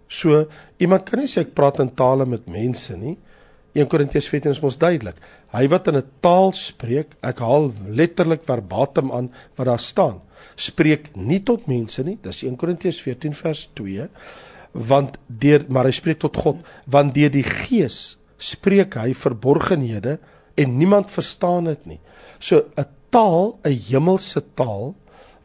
So 0.08 0.46
iemand 0.80 1.06
kan 1.06 1.20
nie 1.20 1.28
sê 1.28 1.42
ek 1.44 1.56
praat 1.56 1.82
in 1.82 1.90
tale 1.96 2.26
met 2.26 2.48
mense 2.48 2.96
nie. 2.96 3.18
1 3.78 3.90
Korintiërs 3.90 4.30
14 4.30 4.56
is 4.56 4.62
mos 4.62 4.78
duidelik. 4.78 5.18
Hy 5.54 5.68
wat 5.70 5.88
in 5.88 5.98
'n 5.98 6.10
taal 6.22 6.52
spreek, 6.52 7.18
ek 7.22 7.40
haal 7.40 7.74
letterlik 7.90 8.44
verbatim 8.46 9.12
aan 9.12 9.30
wat 9.58 9.68
daar 9.68 9.80
staan. 9.80 10.22
Spreek 10.56 11.16
nie 11.16 11.40
tot 11.44 11.68
mense 11.68 12.04
nie. 12.04 12.18
Dis 12.22 12.44
1 12.44 12.56
Korintiërs 12.56 13.02
14 13.02 13.34
vers 13.34 13.70
2. 13.74 14.08
Want 14.74 15.18
deur 15.28 15.66
maar 15.70 15.86
hy 15.86 15.92
spreek 15.92 16.20
tot 16.20 16.38
God, 16.38 16.58
want 16.86 17.14
deur 17.14 17.30
die 17.30 17.44
Gees 17.44 18.18
spreek 18.38 18.96
hy 18.96 19.14
verborgenhede 19.14 20.20
en 20.56 20.78
niemand 20.78 21.12
verstaan 21.12 21.66
dit 21.66 21.86
nie. 21.86 22.00
So 22.40 22.66
'n 22.78 22.86
taal, 23.10 23.60
'n 23.64 23.72
hemelse 23.90 24.42
taal 24.56 24.96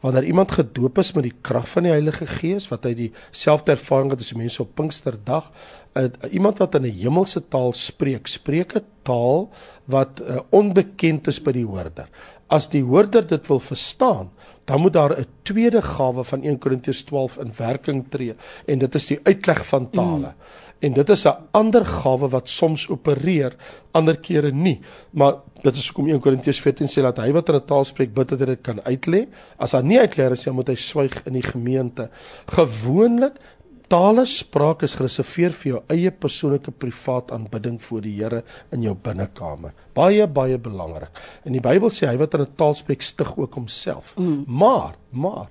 wanneer 0.03 0.25
iemand 0.27 0.51
gedoop 0.51 0.99
is 0.99 1.13
met 1.15 1.29
die 1.29 1.37
krag 1.41 1.67
van 1.71 1.87
die 1.87 1.93
Heilige 1.93 2.27
Gees 2.27 2.67
wat 2.71 2.83
hy 2.87 2.93
dieselfde 3.05 3.77
ervaring 3.77 4.11
het 4.11 4.23
as 4.23 4.33
die 4.33 4.39
mense 4.41 4.61
op 4.63 4.73
Pinksterdag 4.75 5.47
uh, 5.95 6.09
iemand 6.31 6.59
wat 6.59 6.75
in 6.75 6.87
'n 6.89 6.97
hemelse 6.99 7.41
taal 7.47 7.71
spreek 7.73 8.27
spreek 8.27 8.75
'n 8.75 8.83
taal 9.07 9.49
wat 9.85 10.19
uh, 10.19 10.43
onbekend 10.49 11.27
is 11.27 11.39
by 11.39 11.55
die 11.55 11.65
hoorder 11.65 12.09
as 12.47 12.67
die 12.69 12.83
hoorder 12.83 13.23
dit 13.27 13.47
wil 13.47 13.59
verstaan 13.59 14.31
dan 14.65 14.81
moet 14.81 14.93
daar 14.93 15.15
'n 15.19 15.27
tweede 15.43 15.81
gawe 15.81 16.23
van 16.23 16.43
1 16.43 16.59
Korintiërs 16.59 17.03
12 17.03 17.37
in 17.37 17.53
werking 17.57 18.03
tree 18.09 18.35
en 18.65 18.79
dit 18.79 18.95
is 18.95 19.05
die 19.05 19.19
uitleg 19.23 19.65
van 19.65 19.89
tale 19.89 20.35
mm. 20.35 20.35
En 20.83 20.93
dit 20.93 21.09
is 21.09 21.25
'n 21.25 21.49
ander 21.51 21.85
gawe 21.85 22.29
wat 22.29 22.49
soms 22.49 22.89
opereer 22.89 23.55
ander 23.93 24.17
kere 24.17 24.51
nie 24.51 24.79
maar 25.11 25.41
Dit 25.63 25.77
is 25.79 25.85
hoekom 25.87 26.09
1 26.11 26.19
Korintiërs 26.19 26.59
14 26.59 26.89
sê 26.91 27.01
dat 27.05 27.21
hy 27.23 27.29
wat 27.31 27.47
in 27.49 27.55
'n 27.55 27.65
taal 27.65 27.85
spreek 27.87 28.13
bid 28.13 28.27
dat 28.27 28.39
hy 28.39 28.45
dit 28.45 28.61
kan 28.61 28.81
uitlê. 28.83 29.27
As 29.57 29.71
hy 29.71 29.81
nie 29.81 29.99
uitlê 29.99 30.31
is, 30.31 30.43
dan 30.43 30.55
moet 30.55 30.67
hy 30.67 30.75
swyg 30.75 31.25
in 31.25 31.33
die 31.33 31.41
gemeente. 31.41 32.09
Gewoonlik 32.51 33.39
tale 33.87 34.25
spraak 34.25 34.83
is 34.83 34.95
gereserveer 34.95 35.53
vir 35.53 35.69
jou 35.69 35.81
eie 35.93 36.11
persoonlike 36.11 36.71
privaat 36.71 37.31
aanbidding 37.31 37.81
voor 37.81 38.01
die 38.01 38.15
Here 38.17 38.43
in 38.71 38.83
jou 38.83 38.95
binnekamer. 38.95 39.71
Baie 39.93 40.27
baie 40.27 40.57
belangrik. 40.57 41.11
En 41.45 41.53
die 41.53 41.61
Bybel 41.61 41.89
sê 41.89 42.07
hy 42.09 42.17
wat 42.17 42.33
in 42.33 42.41
'n 42.41 42.55
taal 42.57 42.75
spreek 42.75 43.01
stig 43.01 43.37
ook 43.37 43.53
homself. 43.53 44.15
Mm. 44.17 44.43
Maar, 44.47 44.95
maar 45.11 45.47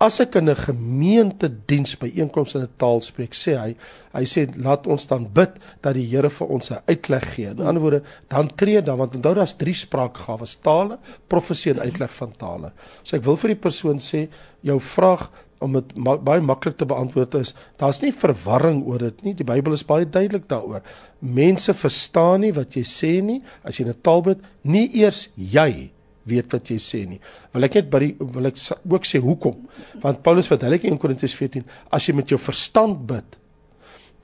As 0.00 0.16
ek 0.22 0.38
in 0.40 0.48
'n 0.48 0.56
gemeente 0.56 1.48
diens 1.68 1.92
by 2.00 2.08
einkoms 2.16 2.54
in 2.54 2.62
'n 2.62 2.72
taal 2.78 3.02
spreek, 3.04 3.34
sê 3.34 3.52
hy, 3.60 3.76
hy 4.14 4.24
sê 4.24 4.48
laat 4.56 4.86
ons 4.86 5.06
dan 5.06 5.28
bid 5.28 5.50
dat 5.82 5.94
die 5.94 6.06
Here 6.08 6.30
vir 6.30 6.48
ons 6.48 6.70
'n 6.70 6.80
uitleg 6.88 7.34
gee. 7.34 7.50
In 7.50 7.60
ander 7.60 7.82
woorde, 7.82 8.02
dan 8.28 8.48
tree 8.56 8.82
dan 8.82 8.96
want 8.96 9.14
onthou 9.14 9.34
daar's 9.34 9.56
drie 9.56 9.74
spraakgawes: 9.74 10.56
tale, 10.62 10.98
profesie 11.28 11.72
en 11.72 11.80
uitleg 11.80 12.14
van 12.14 12.32
tale. 12.32 12.72
So 13.02 13.16
ek 13.16 13.24
wil 13.24 13.36
vir 13.36 13.48
die 13.48 13.60
persoon 13.60 13.98
sê, 13.98 14.28
jou 14.62 14.80
vraag 14.80 15.30
om 15.60 15.72
dit 15.72 15.96
ma 15.96 16.16
baie 16.16 16.40
maklik 16.40 16.78
te 16.78 16.86
beantwoord 16.86 17.34
is, 17.34 17.54
daar's 17.76 18.00
nie 18.00 18.12
verwarring 18.12 18.86
oor 18.86 18.98
dit 18.98 19.22
nie. 19.22 19.34
Die 19.34 19.44
Bybel 19.44 19.72
is 19.72 19.84
baie 19.84 20.06
duidelik 20.06 20.48
daaroor. 20.48 20.80
Mense 21.20 21.74
verstaan 21.74 22.40
nie 22.40 22.52
wat 22.52 22.72
jy 22.72 22.82
sê 22.82 23.22
nie 23.22 23.42
as 23.64 23.76
jy 23.76 23.84
'n 23.84 24.00
taal 24.02 24.22
bid, 24.22 24.38
nie 24.62 24.88
eers 24.94 25.28
jy 25.36 25.90
weet 26.30 26.54
wat 26.54 26.70
jy 26.70 26.78
sê 26.82 27.02
nie. 27.08 27.20
Wil 27.54 27.66
ek 27.68 27.80
net 27.80 27.90
by 27.92 28.00
die 28.04 28.14
wil 28.20 28.50
ek 28.50 28.58
ook 28.88 29.08
sê 29.08 29.20
hoekom? 29.22 29.58
Want 30.02 30.22
Paulus 30.26 30.50
verduidelik 30.50 30.88
in 30.88 30.98
Korintiërs 31.00 31.36
14, 31.38 31.66
as 31.90 32.08
jy 32.08 32.16
met 32.16 32.32
jou 32.32 32.38
verstand 32.40 33.02
bid, 33.10 33.38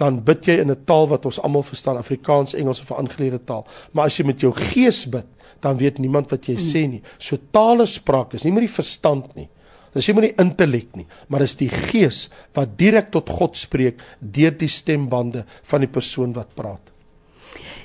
dan 0.00 0.20
bid 0.24 0.46
jy 0.46 0.60
in 0.60 0.70
'n 0.70 0.84
taal 0.84 1.08
wat 1.08 1.26
ons 1.26 1.40
almal 1.40 1.62
verstaan, 1.62 1.96
Afrikaans, 1.96 2.54
Engels 2.54 2.82
of 2.82 2.90
'n 2.90 3.06
aangeleerde 3.06 3.44
taal. 3.44 3.66
Maar 3.92 4.06
as 4.06 4.16
jy 4.18 4.26
met 4.26 4.40
jou 4.40 4.52
gees 4.52 5.06
bid, 5.08 5.26
dan 5.60 5.76
weet 5.76 5.98
niemand 5.98 6.30
wat 6.30 6.46
jy 6.46 6.56
sê 6.56 6.86
nie. 6.88 7.02
So 7.18 7.38
tale 7.50 7.86
spraak 7.86 8.34
is 8.34 8.44
nie 8.44 8.52
met 8.52 8.66
die 8.66 8.74
verstand 8.82 9.34
nie. 9.34 9.48
Dis 9.94 10.08
nie 10.08 10.14
met 10.14 10.26
die 10.28 10.42
intellek 10.44 10.96
nie, 10.96 11.06
maar 11.28 11.40
dis 11.40 11.56
die 11.56 11.70
gees 11.70 12.26
wat 12.54 12.76
direk 12.76 13.10
tot 13.10 13.30
God 13.32 13.56
spreek 13.56 14.02
deur 14.20 14.50
die 14.50 14.68
stembande 14.68 15.46
van 15.62 15.80
die 15.80 15.88
persoon 15.88 16.34
wat 16.36 16.54
praat. 16.54 16.92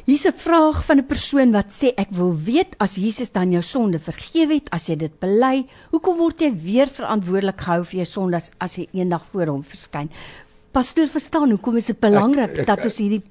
Hier's 0.05 0.25
'n 0.25 0.33
vraag 0.33 0.85
van 0.85 0.97
'n 0.97 1.05
persoon 1.05 1.51
wat 1.51 1.69
sê 1.69 1.93
ek 1.95 2.09
wil 2.09 2.33
weet 2.33 2.75
as 2.79 2.95
Jesus 2.95 3.31
dan 3.31 3.51
jou 3.51 3.61
sonde 3.61 3.99
vergewe 3.99 4.53
het 4.53 4.69
as 4.71 4.87
jy 4.87 4.95
dit 4.95 5.19
bely, 5.19 5.67
hoekom 5.91 6.17
word 6.17 6.41
jy 6.41 6.51
weer 6.53 6.87
verantwoordelik 6.87 7.61
gehou 7.61 7.83
vir 7.83 7.97
jou 8.01 8.05
sondes 8.05 8.51
as 8.57 8.75
jy 8.77 8.87
eendag 8.93 9.25
voor 9.31 9.47
hom 9.47 9.63
verskyn? 9.63 10.09
Pastoor 10.71 11.07
verstaan 11.07 11.49
hoekom 11.49 11.77
is 11.77 11.85
dit 11.85 11.99
belangrik 11.99 12.65
dat 12.65 12.83
ons 12.83 12.97
hierdie 12.97 13.23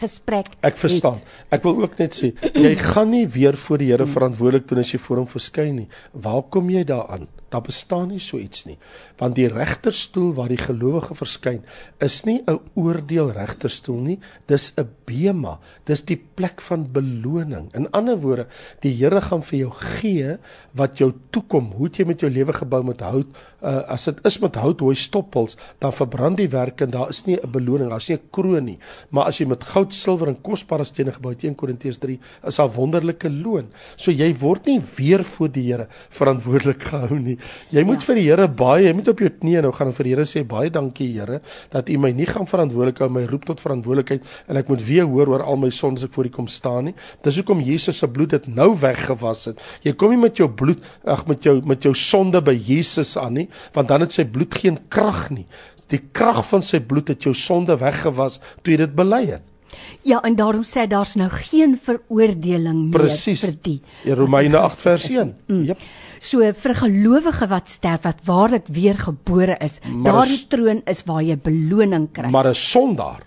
gesprek 0.00 0.46
Ek 0.60 0.76
verstaan. 0.76 1.18
Ek 1.50 1.62
wil 1.62 1.82
ook 1.82 1.98
net 1.98 2.16
sê 2.16 2.32
jy 2.54 2.74
gaan 2.80 3.10
nie 3.10 3.26
weer 3.26 3.56
voor 3.56 3.78
die 3.78 3.90
Here 3.92 4.06
verantwoordelik 4.06 4.68
doen 4.68 4.82
as 4.82 4.92
jy 4.92 4.98
voor 4.98 5.22
hom 5.22 5.30
verskyn 5.30 5.74
nie. 5.76 5.88
Waar 6.12 6.42
kom 6.50 6.70
jy 6.70 6.84
daaraan? 6.84 7.28
Daar 7.48 7.62
bestaan 7.62 8.08
nie 8.10 8.20
so 8.20 8.40
iets 8.42 8.64
nie. 8.66 8.74
Want 9.20 9.36
die 9.38 9.46
regterstoel 9.48 10.32
waar 10.34 10.50
die 10.50 10.58
gelowige 10.58 11.14
verskyn, 11.14 11.62
is 12.02 12.24
nie 12.26 12.42
'n 12.42 12.58
oordeel 12.74 13.30
regterstoel 13.32 14.00
nie, 14.00 14.18
dis 14.46 14.74
'n 14.76 14.88
bema. 15.04 15.58
Dis 15.84 16.04
die 16.04 16.16
plek 16.34 16.60
van 16.60 16.92
beloning. 16.92 17.74
In 17.74 17.90
ander 17.90 18.18
woorde, 18.18 18.46
die 18.80 18.94
Here 18.96 19.20
gaan 19.20 19.42
vir 19.42 19.58
jou 19.58 19.70
gee 19.70 20.36
wat 20.72 20.98
jou 20.98 21.12
toekom. 21.30 21.72
Hoe 21.72 21.86
het 21.86 21.96
jy 21.96 22.04
met 22.06 22.20
jou 22.20 22.30
lewe 22.30 22.52
gebou 22.52 22.82
met 22.82 23.00
hout? 23.00 23.26
Uh, 23.62 23.82
as 23.88 24.04
dit 24.04 24.26
is 24.26 24.38
met 24.38 24.54
hout, 24.54 24.80
hoe 24.80 24.94
stoppels, 24.94 25.56
dan 25.78 25.92
verbrand 25.92 26.36
die 26.36 26.48
werk 26.48 26.80
en 26.80 26.90
daar 26.90 27.08
is 27.08 27.24
nie 27.26 27.36
'n 27.36 27.50
beloning, 27.50 27.90
daar's 27.90 28.08
nie 28.08 28.16
'n 28.16 28.28
kroon 28.30 28.64
nie. 28.64 28.78
Maar 29.10 29.24
as 29.24 29.38
jy 29.38 29.46
met 29.46 29.64
goud, 29.64 29.85
silwer 29.94 30.30
en 30.32 30.38
kosbare 30.42 30.84
stene 30.88 31.12
gebou 31.14 31.34
1 31.34 31.54
Korintiërs 31.58 32.00
3, 32.02 32.18
is 32.48 32.58
daar 32.60 32.70
wonderlike 32.74 33.30
loon. 33.30 33.68
So 33.96 34.14
jy 34.14 34.32
word 34.40 34.66
nie 34.70 34.78
weer 34.96 35.24
voor 35.24 35.52
die 35.52 35.64
Here 35.66 35.88
verantwoordelik 36.14 36.82
gehou 36.90 37.18
nie. 37.18 37.36
Jy 37.74 37.84
moet 37.86 38.00
ja. 38.00 38.06
vir 38.08 38.20
die 38.20 38.26
Here 38.28 38.48
baie, 38.48 38.86
jy 38.86 38.94
moet 38.96 39.10
op 39.12 39.22
jou 39.24 39.30
knieë 39.32 39.64
nou 39.66 39.72
gaan 39.76 39.90
en 39.90 39.96
vir 39.96 40.08
die 40.08 40.14
Here 40.14 40.26
sê 40.28 40.44
baie 40.46 40.72
dankie 40.72 41.08
Here 41.14 41.40
dat 41.72 41.90
U 41.92 41.98
my 42.02 42.12
nie 42.16 42.28
gaan 42.30 42.48
verantwoordelik 42.48 43.02
hou 43.04 43.10
my 43.12 43.24
roep 43.30 43.46
tot 43.48 43.62
verantwoordelikheid 43.62 44.26
en 44.48 44.60
ek 44.60 44.70
moet 44.72 44.82
weer 44.86 45.08
hoor 45.10 45.34
oor 45.34 45.46
al 45.46 45.60
my 45.60 45.70
sondes 45.74 46.06
ek 46.06 46.14
voor 46.16 46.30
U 46.30 46.34
kom 46.38 46.50
staan 46.50 46.90
nie. 46.90 46.96
Dis 47.26 47.38
hoekom 47.40 47.62
Jesus 47.64 48.00
se 48.02 48.08
bloed 48.10 48.34
dit 48.34 48.50
nou 48.50 48.72
weggewas 48.80 49.46
het. 49.50 49.62
Jy 49.86 49.96
kom 49.98 50.14
nie 50.14 50.22
met 50.22 50.38
jou 50.38 50.48
bloed 50.48 50.82
ag 51.04 51.26
met 51.30 51.46
jou 51.46 51.58
met 51.66 51.82
jou 51.84 51.94
sonde 51.96 52.42
by 52.44 52.54
Jesus 52.54 53.16
aan 53.20 53.40
nie, 53.40 53.48
want 53.74 53.90
dan 53.90 54.04
het 54.04 54.14
sy 54.14 54.26
bloed 54.28 54.54
geen 54.54 54.78
krag 54.92 55.28
nie. 55.34 55.46
Die 55.92 56.02
krag 56.12 56.42
van 56.48 56.64
sy 56.66 56.80
bloed 56.82 57.12
het 57.12 57.26
jou 57.26 57.34
sonde 57.36 57.76
weggewas 57.78 58.40
toe 58.62 58.74
jy 58.74 58.82
dit 58.84 58.96
bely 58.96 59.22
het. 59.36 59.55
Ja, 60.02 60.20
en 60.22 60.36
daarom 60.38 60.62
sê 60.64 60.86
daar's 60.88 61.14
nou 61.18 61.28
geen 61.30 61.76
veroordeling 61.82 62.82
meer 62.90 63.00
Precies. 63.00 63.40
vir 63.44 63.56
die. 63.62 63.80
Romeine 64.14 64.58
8 64.58 64.80
vers 64.80 65.08
1. 65.10 65.34
Mm. 65.48 65.64
Jep. 65.64 65.80
So 66.20 66.52
vir 66.52 66.74
gelowige 66.74 67.46
wat 67.48 67.70
sterf 67.70 68.02
wat 68.02 68.22
waarlik 68.24 68.66
weer 68.72 68.94
gebore 68.98 69.56
is, 69.60 69.78
Maar 69.84 70.12
daardie 70.12 70.46
troon 70.48 70.82
is 70.86 71.04
waar 71.06 71.22
jy 71.22 71.36
beloning 71.36 72.08
kry. 72.12 72.30
Maar 72.30 72.48
'n 72.48 72.54
sondaar 72.54 73.22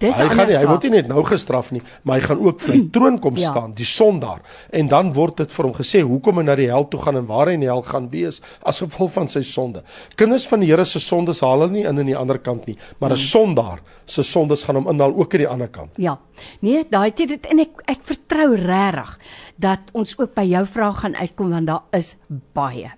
Dis 0.00 0.16
hy 0.16 0.28
gaan 0.32 0.48
nie, 0.48 0.56
hy 0.56 0.64
word 0.66 0.82
nie 0.86 0.90
net 0.94 1.08
nou 1.10 1.22
gestraf 1.28 1.70
nie, 1.74 1.82
maar 2.08 2.20
hy 2.20 2.26
gaan 2.30 2.38
ook 2.40 2.60
vir 2.64 2.72
die 2.72 2.86
troon 2.94 3.18
kom 3.20 3.36
Ja. 3.36 3.50
staan, 3.50 3.74
die 3.76 3.84
sondaar. 3.84 4.40
En 4.72 4.88
dan 4.88 5.12
word 5.12 5.36
dit 5.42 5.52
vir 5.52 5.64
hom 5.68 5.74
gesê 5.76 6.00
hoekom 6.02 6.40
hy 6.40 6.44
na 6.48 6.54
die 6.56 6.68
hel 6.70 6.88
toe 6.88 7.00
gaan 7.04 7.16
en 7.20 7.26
waar 7.28 7.46
hy 7.50 7.56
in 7.58 7.60
die 7.66 7.68
hel 7.68 7.82
gaan 7.82 8.08
wees 8.12 8.40
as 8.64 8.80
gevolg 8.80 9.12
van 9.12 9.28
sy 9.28 9.42
sonde. 9.42 9.82
Kinders 10.16 10.46
van 10.48 10.60
die 10.64 10.70
Here 10.70 10.84
se 10.84 11.00
sondes 11.00 11.40
haal 11.44 11.60
hulle 11.60 11.72
nie 11.72 11.84
in 11.84 11.98
aan 11.98 12.06
die 12.06 12.16
ander 12.16 12.38
kant 12.38 12.66
nie, 12.66 12.76
maar 13.00 13.12
'n 13.12 13.18
sondaar 13.18 13.80
se 14.06 14.22
sondes 14.22 14.64
gaan 14.64 14.76
hom 14.76 14.88
inhaal 14.88 15.14
ook 15.14 15.34
aan 15.34 15.38
die 15.44 15.48
ander 15.48 15.68
kant. 15.68 15.90
Ja. 15.98 16.18
Nee, 16.60 16.84
daai 16.90 17.10
het 17.12 17.16
dit 17.28 17.46
en 17.46 17.58
ek 17.60 17.82
ek 17.86 18.00
vertrou 18.02 18.54
regtig 18.56 19.18
dat 19.58 19.80
ons 19.92 20.18
ook 20.18 20.34
by 20.34 20.42
jou 20.48 20.64
vraag 20.66 21.00
gaan 21.00 21.16
uitkom 21.16 21.50
want 21.50 21.66
daar 21.66 21.82
is 21.92 22.16
baie. 22.54 22.90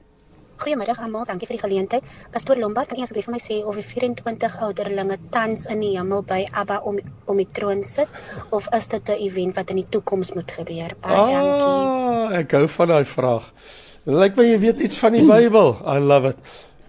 Goeiemiddag 0.62 1.00
almal, 1.02 1.24
dankie 1.26 1.48
vir 1.50 1.56
die 1.56 1.62
geleentheid. 1.64 2.10
Pastoor 2.30 2.60
Lombard, 2.60 2.86
kan 2.90 3.00
u 3.00 3.02
asseblief 3.02 3.26
vir 3.26 3.34
my 3.34 3.40
sê 3.42 3.56
of 3.66 3.78
die 3.78 3.82
24 3.86 4.58
ouderlinge 4.62 5.16
tans 5.34 5.66
in 5.72 5.82
die 5.82 5.92
hemel 5.96 6.22
by 6.28 6.44
Abba 6.52 6.78
om 6.86 7.00
om 7.26 7.40
die 7.40 7.48
troon 7.56 7.82
sit 7.82 8.08
of 8.50 8.68
is 8.78 8.86
dit 8.92 9.08
'n 9.10 9.18
event 9.26 9.56
wat 9.58 9.70
in 9.70 9.82
die 9.82 9.88
toekoms 9.90 10.34
moet 10.34 10.50
gebeur? 10.50 10.94
Baie 11.00 11.32
dankie. 11.34 11.66
Ah, 11.66 12.38
ek 12.38 12.52
hou 12.52 12.68
van 12.68 12.88
daai 12.88 13.04
vraag. 13.04 13.50
Lyk 14.04 14.36
my 14.36 14.44
jy 14.44 14.58
weet 14.58 14.80
iets 14.80 14.98
van 14.98 15.12
die 15.12 15.26
Bybel. 15.26 15.76
I 15.86 15.98
love 15.98 16.28
it. 16.28 16.38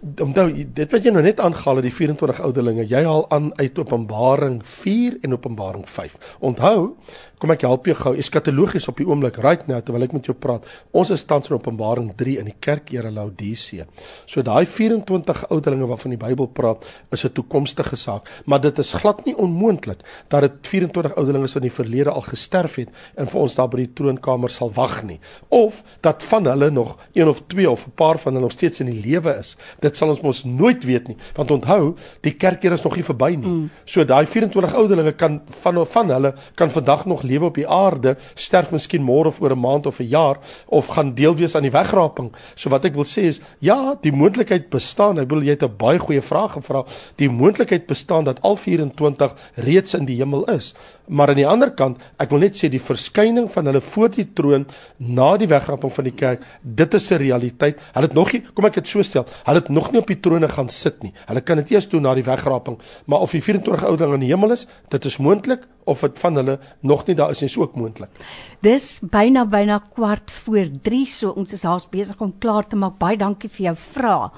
Onthou, 0.03 0.49
dit 0.51 0.91
wat 0.91 1.05
jy 1.05 1.11
nou 1.15 1.21
net 1.23 1.39
aangehaal 1.39 1.79
het, 1.79 1.85
die 1.87 1.93
24 1.95 2.41
ouderlinge, 2.43 2.83
jy 2.91 3.05
haal 3.05 3.23
aan 3.31 3.53
uit 3.55 3.77
Openbaring 3.79 4.57
4 4.67 5.21
en 5.23 5.35
Openbaring 5.37 5.85
5. 5.87 6.17
Onthou, 6.43 6.97
kom 7.43 7.51
ek 7.51 7.63
help 7.67 7.87
jou 7.89 7.95
gou 7.99 8.13
eskatologies 8.19 8.85
op 8.87 8.99
die 8.99 9.05
oomblik 9.07 9.35
right 9.43 9.65
now 9.67 9.81
terwyl 9.83 10.05
ek 10.05 10.13
met 10.15 10.27
jou 10.29 10.35
praat. 10.35 10.63
Ons 10.95 11.11
is 11.11 11.25
tans 11.27 11.49
in 11.49 11.57
Openbaring 11.57 12.13
3 12.19 12.37
in 12.39 12.47
die 12.47 12.55
kerk 12.63 12.91
Here 12.93 13.11
Laodicea. 13.11 13.83
So 14.27 14.43
daai 14.43 14.63
24 14.69 15.45
ouderlinge 15.49 15.89
waarvan 15.89 16.15
die 16.15 16.19
Bybel 16.21 16.47
praat, 16.55 16.87
is 17.11 17.25
'n 17.25 17.33
toekomstige 17.35 17.95
saak, 17.95 18.29
maar 18.45 18.61
dit 18.61 18.79
is 18.79 18.93
glad 18.93 19.25
nie 19.25 19.35
onmoontlik 19.35 19.99
dat 20.29 20.41
dit 20.41 20.67
24 20.67 21.15
ouderlinge 21.15 21.47
wat 21.47 21.55
in 21.55 21.67
die 21.67 21.71
verlede 21.71 22.11
al 22.11 22.21
gesterf 22.21 22.75
het 22.75 22.89
en 23.15 23.27
vir 23.27 23.41
ons 23.41 23.55
daar 23.55 23.67
by 23.67 23.77
die 23.77 23.93
troonkamer 23.93 24.49
sal 24.49 24.71
wag 24.71 25.03
nie. 25.03 25.19
Of 25.49 25.83
dat 26.01 26.23
van 26.23 26.45
hulle 26.45 26.71
nog 26.71 26.97
een 27.13 27.27
of 27.27 27.43
twee 27.47 27.69
of 27.69 27.87
'n 27.87 27.91
paar 27.95 28.17
van 28.17 28.33
hulle 28.33 28.45
nog 28.45 28.51
steeds 28.51 28.79
in 28.79 28.87
die 28.87 29.01
lewe 29.01 29.35
is. 29.39 29.57
Dit 29.79 29.92
sal 29.97 30.09
ons 30.09 30.21
mos 30.21 30.43
nooit 30.45 30.83
weet 30.83 31.07
nie, 31.07 31.17
want 31.35 31.51
onthou, 31.51 31.95
die 32.21 32.33
kerk 32.37 32.61
hier 32.61 32.73
is 32.73 32.83
nog 32.83 32.95
nie 32.95 33.03
verby 33.03 33.35
nie. 33.35 33.47
Mm. 33.47 33.69
So 33.85 34.03
daai 34.03 34.25
24 34.25 34.75
ouderlinge 34.75 35.13
kan 35.17 35.41
van 35.61 35.85
van 35.85 36.09
hulle 36.09 36.33
kan 36.55 36.69
vandag 36.69 37.05
nog 37.05 37.23
lewe 37.23 37.45
op 37.45 37.55
die 37.55 37.67
aarde, 37.67 38.15
sterf 38.35 38.71
miskien 38.71 39.03
môre 39.03 39.27
of 39.27 39.41
oor 39.41 39.51
'n 39.51 39.59
maand 39.59 39.85
of 39.87 39.99
'n 39.99 40.07
jaar 40.07 40.37
of 40.67 40.87
gaan 40.87 41.13
deel 41.13 41.35
wees 41.35 41.55
aan 41.55 41.63
die 41.63 41.71
wegraping. 41.71 42.31
So 42.55 42.69
wat 42.69 42.85
ek 42.85 42.93
wil 42.93 43.03
sê 43.03 43.23
is, 43.23 43.41
ja, 43.59 43.95
die 44.01 44.11
moontlikheid 44.11 44.69
bestaan. 44.69 45.19
Ek 45.19 45.27
bedoel 45.27 45.43
jy 45.43 45.55
het 45.57 45.63
'n 45.63 45.77
baie 45.77 45.99
goeie 45.99 46.21
vraag 46.21 46.53
gevra. 46.53 46.85
Die 47.15 47.29
moontlikheid 47.29 47.87
bestaan 47.87 48.23
dat 48.23 48.41
al 48.41 48.55
24 48.55 49.33
reeds 49.55 49.93
in 49.93 50.05
die 50.05 50.17
hemel 50.17 50.43
is. 50.45 50.75
Maar 51.07 51.33
aan 51.33 51.39
die 51.41 51.47
ander 51.47 51.71
kant, 51.75 51.99
ek 52.21 52.31
wil 52.31 52.39
net 52.45 52.55
sê 52.55 52.69
die 52.71 52.81
verskyning 52.81 53.49
van 53.51 53.67
hulle 53.67 53.81
voor 53.83 54.11
die 54.13 54.25
troon 54.35 54.63
na 54.97 55.33
die 55.37 55.49
wegraping 55.51 55.91
van 55.91 56.07
die 56.07 56.15
kerk, 56.15 56.45
dit 56.63 56.93
is 56.93 57.11
'n 57.11 57.19
realiteit. 57.19 57.79
Hulle 57.93 58.07
het 58.07 58.15
nog 58.15 58.31
nie, 58.31 58.41
kom 58.53 58.65
ek 58.65 58.75
dit 58.75 58.87
so 58.87 59.01
stel, 59.01 59.25
hulle 59.45 59.59
het 59.59 59.69
nog 59.69 59.91
nie 59.91 59.99
op 59.99 60.07
die 60.07 60.19
trone 60.19 60.47
gaan 60.47 60.69
sit 60.69 61.03
nie. 61.03 61.13
Hulle 61.27 61.41
kan 61.41 61.57
dit 61.57 61.71
eers 61.71 61.89
doen 61.89 62.01
na 62.01 62.15
die 62.15 62.23
wegraping. 62.23 62.77
Maar 63.05 63.19
of 63.19 63.31
die 63.31 63.41
24 63.41 63.83
ouderlinge 63.83 64.13
in 64.13 64.27
die 64.27 64.29
hemel 64.29 64.51
is, 64.51 64.67
dit 64.89 65.05
is 65.05 65.17
moontlik 65.17 65.67
of 65.85 65.99
dit 65.99 66.19
van 66.19 66.35
hulle 66.35 66.59
nog 66.81 67.05
nie 67.07 67.15
daar 67.15 67.29
is 67.31 67.41
nie, 67.41 67.49
is 67.49 67.57
ook 67.57 67.75
moontlik. 67.75 68.09
Dis 68.61 68.99
byna 69.01 69.45
byna 69.45 69.81
kwart 69.93 70.31
voor 70.31 70.67
3, 70.81 71.05
so 71.05 71.29
ons 71.29 71.53
is 71.53 71.63
haas 71.63 71.89
besig 71.89 72.21
om 72.21 72.33
klaar 72.39 72.67
te 72.67 72.75
maak. 72.75 72.97
Baie 72.97 73.17
dankie 73.17 73.49
vir 73.49 73.65
jou 73.65 73.75
vraag. 73.75 74.31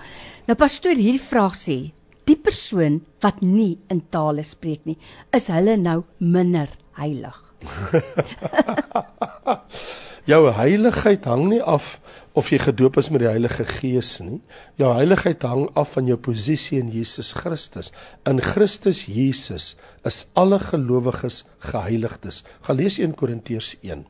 Nou 0.48 0.58
pastoor, 0.58 0.96
hierdie 0.96 1.22
vraag 1.22 1.54
sê, 1.54 1.92
die 2.26 2.38
persoon 2.38 3.02
wat 3.24 3.42
nie 3.42 3.78
in 3.94 4.02
tale 4.14 4.44
spreek 4.44 4.86
nie, 4.86 4.98
is 5.36 5.50
hulle 5.54 5.78
nou 5.78 6.04
minder 6.20 6.70
heilig? 7.00 7.42
Jou 10.26 10.48
heiligheid 10.58 11.28
hang 11.30 11.44
nie 11.52 11.60
af 11.62 12.00
of 12.34 12.48
jy 12.50 12.58
gedoop 12.64 12.96
is 12.98 13.12
met 13.14 13.22
die 13.22 13.30
Heilige 13.30 13.62
Gees 13.70 14.16
nie. 14.26 14.40
Jou 14.82 14.90
heiligheid 14.98 15.46
hang 15.46 15.68
af 15.78 15.94
van 15.94 16.10
jou 16.10 16.18
posisie 16.18 16.80
in 16.82 16.90
Jesus 16.90 17.30
Christus. 17.38 17.92
In 18.26 18.42
Christus 18.42 19.04
Jesus 19.06 19.76
is 20.04 20.26
alle 20.34 20.58
gelowiges 20.60 21.44
geheiligdes. 21.70 22.42
Gaan 22.66 22.82
lees 22.82 22.98
1 23.00 23.14
Korintiërs 23.22 23.76
1. 23.86 24.02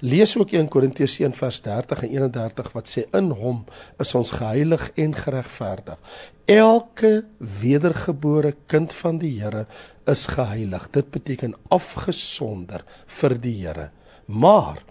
Lees 0.00 0.36
ook 0.38 0.52
1 0.52 0.68
Korintiërs 0.72 1.18
1 1.20 1.36
vers 1.36 1.60
30 1.64 2.02
en 2.02 2.10
31 2.10 2.72
wat 2.76 2.90
sê 2.90 3.06
in 3.16 3.30
hom 3.36 3.64
is 4.02 4.14
ons 4.18 4.32
geheilig 4.38 4.88
en 4.94 5.14
geregverdig. 5.16 6.00
Elke 6.46 7.12
wedergebore 7.62 8.54
kind 8.70 8.92
van 8.94 9.18
die 9.18 9.34
Here 9.40 9.66
is 10.06 10.26
geheilig. 10.30 10.90
Dit 10.94 11.10
beteken 11.10 11.56
afgesonder 11.74 12.84
vir 13.18 13.38
die 13.42 13.56
Here. 13.64 13.90
Maar 14.26 14.82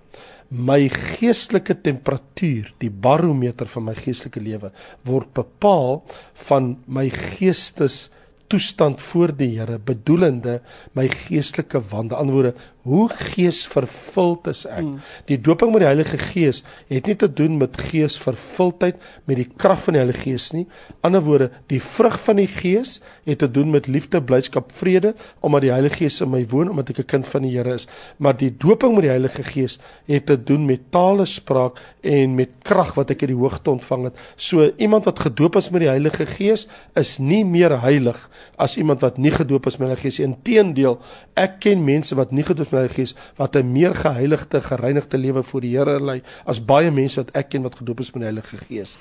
my 0.50 0.86
geestelike 0.90 1.80
temperatuur, 1.82 2.70
die 2.80 2.92
barometer 2.92 3.68
van 3.68 3.90
my 3.90 3.96
geestelike 3.98 4.44
lewe 4.44 4.72
word 5.08 5.32
bepaal 5.36 6.04
van 6.48 6.76
my 6.86 7.08
geestes 7.10 8.10
toestand 8.48 9.02
voor 9.02 9.34
die 9.36 9.58
Here 9.58 9.80
bedoelende 9.80 10.60
my 10.94 11.08
geestelike 11.10 11.82
wandel. 11.90 12.18
Anderswoorde, 12.18 12.54
hoe 12.86 13.08
geesvervuld 13.10 14.48
is 14.52 14.62
ek? 14.70 14.84
Mm. 14.86 15.00
Die 15.26 15.40
doping 15.42 15.72
met 15.74 15.82
die 15.82 15.90
Heilige 15.90 16.20
Gees 16.22 16.62
het 16.92 17.08
nie 17.10 17.16
te 17.18 17.30
doen 17.34 17.58
met 17.58 17.80
geesvervuldheid 17.90 19.00
met 19.26 19.40
die 19.42 19.48
krag 19.50 19.82
van 19.88 19.98
die 19.98 20.02
Heilige 20.04 20.22
Gees 20.28 20.52
nie. 20.54 20.66
Anderswoorde, 21.06 21.50
die 21.72 21.82
vrug 21.82 22.20
van 22.22 22.42
die 22.42 22.50
Gees 22.52 23.00
het 23.26 23.42
te 23.42 23.50
doen 23.50 23.74
met 23.74 23.90
liefde, 23.90 24.22
blydskap, 24.22 24.70
vrede 24.78 25.16
omdat 25.42 25.66
die 25.66 25.74
Heilige 25.74 26.04
Gees 26.04 26.20
in 26.22 26.30
my 26.34 26.44
woon 26.52 26.70
omdat 26.70 26.94
ek 26.94 27.00
'n 27.06 27.12
kind 27.16 27.28
van 27.28 27.42
die 27.42 27.56
Here 27.56 27.74
is. 27.74 27.88
Maar 28.18 28.38
die 28.38 28.54
doping 28.54 28.94
met 28.94 29.08
die 29.08 29.14
Heilige 29.16 29.44
Gees 29.44 29.80
het 30.06 30.26
te 30.26 30.38
doen 30.38 30.66
met 30.66 30.92
tale 30.92 31.26
spraak 31.26 31.82
en 32.02 32.36
met 32.36 32.50
krag 32.62 32.94
wat 32.94 33.10
ek 33.10 33.22
uit 33.22 33.34
die 33.34 33.42
hoogte 33.42 33.72
ontvang 33.72 34.04
het. 34.04 34.18
So 34.36 34.72
iemand 34.78 35.06
wat 35.06 35.20
gedoop 35.20 35.56
is 35.56 35.70
met 35.70 35.82
die 35.82 35.90
Heilige 35.90 36.26
Gees 36.26 36.68
is 36.94 37.18
nie 37.18 37.46
meer 37.46 37.82
heilig 37.82 38.30
as 38.58 38.78
iemand 38.78 39.02
wat 39.02 39.18
nie 39.18 39.32
gedoop 39.32 39.68
is 39.68 39.78
met 39.78 39.88
die 39.88 39.94
Heilige 39.94 40.10
Gees. 40.10 40.20
Inteendeel, 40.26 41.00
ek 41.36 41.60
ken 41.66 41.84
mense 41.86 42.16
wat 42.16 42.32
nie 42.32 42.44
gedoop 42.44 42.68
is 42.68 42.72
met 42.72 42.80
die 42.80 42.84
Heilige 42.86 43.02
Gees 43.02 43.16
wat 43.38 43.56
'n 43.56 43.72
meer 43.72 43.96
geheiligde, 43.96 44.62
gereinigde 44.62 45.18
lewe 45.18 45.44
voor 45.44 45.62
die 45.62 45.78
Here 45.78 46.00
lei 46.00 46.22
as 46.46 46.66
baie 46.66 46.92
mense 46.92 47.22
wat 47.22 47.36
ek 47.36 47.50
ken 47.50 47.64
wat 47.64 47.76
gedoop 47.76 48.00
is 48.00 48.12
met 48.12 48.22
die 48.22 48.30
Heilige 48.32 48.58
Gees. 48.58 48.98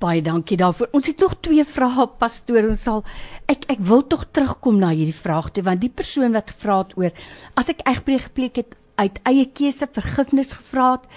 Baie 0.00 0.22
dankie 0.22 0.56
daarvoor. 0.56 0.88
Ons 0.96 1.06
het 1.06 1.18
nog 1.20 1.34
twee 1.44 1.64
vrae 1.64 2.06
pastoor. 2.18 2.70
Ons 2.72 2.82
sal 2.82 3.04
ek 3.46 3.66
ek 3.68 3.80
wil 3.84 4.06
tog 4.06 4.24
terugkom 4.32 4.78
na 4.78 4.94
hierdie 4.96 5.16
vraag 5.16 5.50
toe 5.52 5.62
want 5.62 5.80
die 5.80 5.92
persoon 5.92 6.32
wat 6.32 6.50
gevra 6.50 6.78
het 6.78 6.96
oor 6.96 7.12
as 7.54 7.68
ek 7.68 7.84
egbreek 7.84 8.30
gepleeg 8.30 8.56
het 8.62 8.79
uit 9.00 9.20
eie 9.28 9.46
keuse 9.56 9.88
vergifnis 9.88 10.52
gevra 10.58 10.92
het 10.98 11.08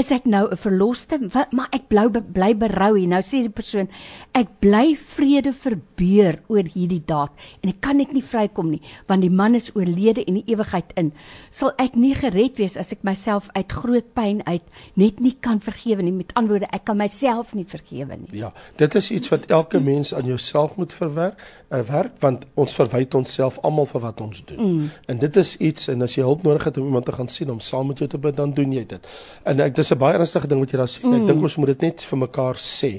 is 0.00 0.10
ek 0.12 0.24
nou 0.24 0.48
'n 0.50 0.56
verloste? 0.56 1.18
Maar 1.52 1.68
ek 1.72 1.88
bly 1.88 2.08
bly 2.08 2.54
berou 2.56 2.98
hier. 2.98 3.08
Nou 3.08 3.20
sê 3.20 3.42
die 3.42 3.48
persoon 3.48 3.88
ek 4.32 4.48
bly 4.60 4.96
vrede 4.96 5.52
verbeur 5.52 6.40
oor 6.48 6.64
hierdie 6.64 7.02
daad 7.04 7.30
en 7.62 7.68
ek 7.68 7.80
kan 7.80 7.96
net 7.96 8.12
nie 8.12 8.22
vrykom 8.22 8.70
nie 8.70 8.80
want 9.06 9.20
die 9.20 9.30
man 9.30 9.54
is 9.54 9.70
oorlede 9.74 10.24
en 10.24 10.34
die 10.34 10.54
ewigheid 10.54 10.92
in. 10.96 11.12
Sal 11.50 11.72
ek 11.78 11.94
nie 11.94 12.14
gered 12.14 12.56
wees 12.58 12.76
as 12.76 12.92
ek 12.92 13.02
myself 13.02 13.48
uit 13.54 13.72
groot 13.72 14.14
pyn 14.14 14.42
uit 14.46 14.62
net 14.94 15.20
nie 15.20 15.36
kan 15.40 15.60
vergewe 15.60 16.02
nie? 16.02 16.12
Met 16.12 16.32
antwoorde 16.34 16.68
ek 16.72 16.84
kan 16.84 16.96
myself 16.96 17.54
nie 17.54 17.66
vergewe 17.66 18.16
nie. 18.16 18.38
Ja 18.38 18.52
dit 18.76 18.94
is 18.94 19.10
iets 19.10 19.28
wat 19.28 19.50
elke 19.50 19.80
mens 19.80 20.14
aan 20.14 20.26
jouself 20.26 20.76
moet 20.76 20.92
verwerk 20.92 21.38
uh, 21.70 21.80
werk 21.80 22.12
want 22.20 22.46
ons 22.54 22.74
verwyd 22.74 23.14
onsself 23.14 23.58
almal 23.62 23.86
vir 23.86 24.00
wat 24.00 24.20
ons 24.20 24.44
doen. 24.44 24.58
Mm. 24.62 24.90
en 25.06 25.18
dit 25.18 25.36
is 25.36 25.56
iets 25.56 25.88
en 25.88 26.02
as 26.02 26.16
jy 26.16 26.22
hulp 26.22 26.42
nodig 26.42 26.64
het 26.64 26.78
om 26.78 26.86
iemand 26.86 27.04
te 27.04 27.12
gaan 27.12 27.28
sien 27.32 27.50
om 27.50 27.60
saam 27.60 27.90
met 27.90 28.02
jou 28.02 28.08
te 28.10 28.20
bid 28.20 28.36
dan 28.36 28.52
doen 28.56 28.72
jy 28.76 28.84
dit 28.94 29.12
en 29.48 29.60
ek 29.64 29.76
dis 29.76 29.92
'n 29.92 29.98
baie 29.98 30.18
ernstige 30.18 30.48
ding 30.48 30.60
wat 30.60 30.72
jy 30.72 30.78
daar 30.78 30.92
sê. 30.92 31.02
Mm. 31.04 31.14
Ek 31.14 31.26
dink 31.26 31.42
ons 31.42 31.56
moet 31.56 31.72
dit 31.74 31.82
net 31.82 32.04
vir 32.10 32.18
mekaar 32.18 32.56
sê. 32.56 32.92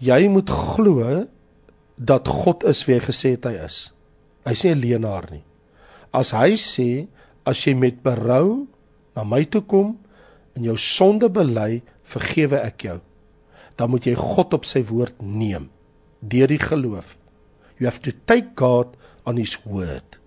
Jy 0.00 0.28
moet 0.28 0.50
glo 0.50 1.26
dat 1.98 2.28
God 2.28 2.64
is 2.64 2.84
wie 2.86 2.98
hy 2.98 3.02
gesê 3.04 3.34
het 3.36 3.44
hy 3.44 3.56
is. 3.64 3.92
Hy's 4.46 4.64
nie 4.64 4.74
'n 4.74 4.80
leienaar 4.80 5.30
nie. 5.30 5.44
As 6.12 6.32
hy 6.32 6.56
sê 6.56 7.08
as 7.46 7.66
jy 7.66 7.74
met 7.74 8.02
berou 8.02 8.66
na 9.16 9.24
my 9.24 9.44
toe 9.44 9.62
kom 9.62 9.98
en 10.56 10.64
jou 10.64 10.76
sonde 10.76 11.28
bely, 11.28 11.82
vergewe 12.04 12.60
ek 12.60 12.82
jou. 12.82 13.00
Dan 13.76 13.90
moet 13.90 14.06
jy 14.06 14.14
God 14.14 14.54
op 14.54 14.64
sy 14.64 14.82
woord 14.82 15.22
neem 15.22 15.70
deur 16.20 16.46
die 16.46 16.58
geloof. 16.58 17.16
You 17.78 17.86
have 17.86 18.00
to 18.02 18.12
take 18.26 18.54
God 18.54 18.96
on 19.26 19.36
his 19.36 19.58
word. 19.64 20.21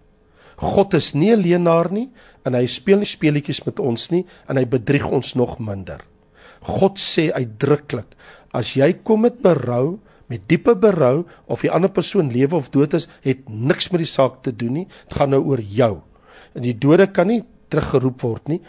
God 0.57 0.93
is 0.93 1.13
nie 1.13 1.31
'n 1.31 1.41
leienaar 1.41 1.91
nie 1.91 2.09
en 2.45 2.53
hy 2.53 2.65
speel 2.67 2.97
nie 2.97 3.05
speletjies 3.09 3.65
met 3.65 3.79
ons 3.79 4.11
nie 4.11 4.25
en 4.47 4.57
hy 4.57 4.65
bedrieg 4.65 5.05
ons 5.11 5.35
nog 5.35 5.59
minder. 5.59 5.99
God 6.61 6.97
sê 6.97 7.31
uitdruklik 7.33 8.15
as 8.53 8.75
jy 8.75 8.93
kom 9.03 9.21
met 9.21 9.41
berou, 9.43 9.99
met 10.27 10.47
diepe 10.47 10.75
berou 10.75 11.25
of 11.47 11.61
die 11.61 11.71
ander 11.71 11.89
persoon 11.89 12.31
lewe 12.31 12.55
of 12.55 12.71
dood 12.73 12.93
is, 12.93 13.09
het 13.21 13.49
niks 13.49 13.91
met 13.91 13.99
die 13.99 14.09
saak 14.09 14.41
te 14.43 14.51
doen 14.55 14.73
nie. 14.73 14.87
Dit 15.09 15.17
gaan 15.19 15.29
nou 15.29 15.43
oor 15.43 15.59
jou. 15.59 16.01
En 16.55 16.61
die 16.61 16.73
dode 16.73 17.07
kan 17.11 17.27
nie 17.27 17.43
teruggeroep 17.69 18.21
word 18.21 18.47
nie. 18.47 18.61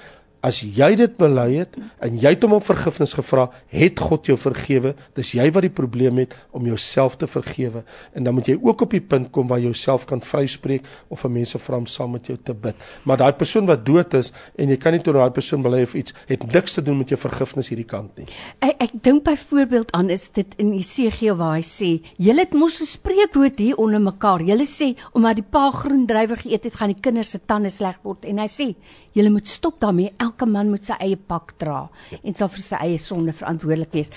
As 0.46 0.60
jy 0.62 0.92
dit 0.94 1.14
bely 1.18 1.46
het 1.56 1.74
en 2.04 2.18
jy 2.22 2.30
het 2.36 2.44
hom 2.46 2.54
om 2.60 2.62
vergifnis 2.62 3.16
gevra, 3.18 3.48
het 3.72 3.98
God 3.98 4.28
jou 4.30 4.36
vergewe. 4.38 4.92
Dis 5.16 5.32
jy 5.34 5.48
wat 5.50 5.64
die 5.66 5.72
probleem 5.74 6.20
het 6.22 6.36
om 6.54 6.68
jouself 6.68 7.16
te 7.18 7.26
vergewe. 7.26 7.82
En 8.14 8.26
dan 8.28 8.36
moet 8.36 8.52
jy 8.52 8.54
ook 8.60 8.84
op 8.86 8.94
die 8.94 9.02
punt 9.02 9.32
kom 9.34 9.48
waar 9.50 9.58
jy 9.58 9.72
jouself 9.72 10.04
kan 10.06 10.22
vryspreek 10.22 10.86
of 11.10 11.24
vir 11.24 11.32
mense 11.34 11.58
vra 11.58 11.80
om 11.82 11.88
saam 11.90 12.14
met 12.14 12.30
jou 12.30 12.36
te 12.38 12.54
bid. 12.54 12.84
Maar 13.02 13.24
daai 13.24 13.32
persoon 13.40 13.66
wat 13.66 13.82
dood 13.86 14.14
is 14.14 14.30
en 14.54 14.70
jy 14.70 14.78
kan 14.78 14.94
nie 14.94 15.02
tot 15.02 15.18
daai 15.18 15.34
persoon 15.34 15.64
bely 15.66 15.82
of 15.86 15.96
iets, 15.98 16.14
het 16.30 16.46
niks 16.52 16.78
te 16.78 16.84
doen 16.84 17.00
met 17.00 17.10
jou 17.10 17.18
vergifnis 17.18 17.72
hierdie 17.72 17.88
kant 17.88 18.20
nie. 18.20 18.28
Ek 18.62 18.86
ek 18.86 18.94
dink 19.02 19.24
byvoorbeeld 19.26 19.90
aan 19.98 20.12
is 20.14 20.28
dit 20.36 20.54
in 20.62 20.76
Jesegiel 20.76 21.34
waar 21.40 21.56
hy 21.56 21.64
sê, 21.66 21.90
"Julle 22.22 22.46
het 22.46 22.54
mos 22.54 22.80
'n 22.80 22.86
spreekwoord 22.86 23.58
hier 23.58 23.76
onder 23.76 24.00
mekaar. 24.00 24.42
Julle 24.42 24.66
sê 24.66 24.94
omdat 25.12 25.36
die 25.36 25.48
pa 25.50 25.70
groen 25.70 26.06
druiwe 26.06 26.36
geëet 26.36 26.64
het, 26.64 26.74
gaan 26.74 26.92
die 26.92 27.00
kinders 27.00 27.30
se 27.30 27.40
tande 27.44 27.70
sleg 27.70 27.98
word." 28.02 28.24
En 28.24 28.38
hy 28.38 28.46
sê, 28.46 28.74
"Julle 29.16 29.32
moet 29.32 29.48
stop 29.48 29.80
daarmee. 29.80 30.12
Elke 30.20 30.46
man 30.46 30.68
moet 30.70 30.84
sy 30.84 30.96
eie 31.00 31.16
pak 31.16 31.54
dra 31.58 31.88
ja. 32.10 32.18
en 32.22 32.34
sal 32.36 32.50
vir 32.52 32.64
sy 32.64 32.80
eie 32.84 32.98
sonde 33.00 33.32
verantwoordelik 33.32 33.92
wees. 33.96 34.10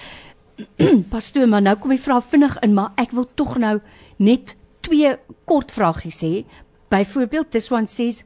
Pastoor, 1.14 1.48
maar 1.48 1.64
nou 1.64 1.76
kom 1.80 1.94
die 1.96 2.02
vraag 2.04 2.26
vinnig 2.28 2.58
in, 2.66 2.74
maar 2.76 2.92
ek 3.00 3.16
wil 3.16 3.28
tog 3.40 3.56
nou 3.58 3.78
net 4.20 4.56
twee 4.84 5.16
kort 5.48 5.72
vragies 5.72 6.20
hê. 6.26 6.44
Byvoorbeeld, 6.92 7.52
this 7.52 7.72
one 7.72 7.88
says 7.88 8.26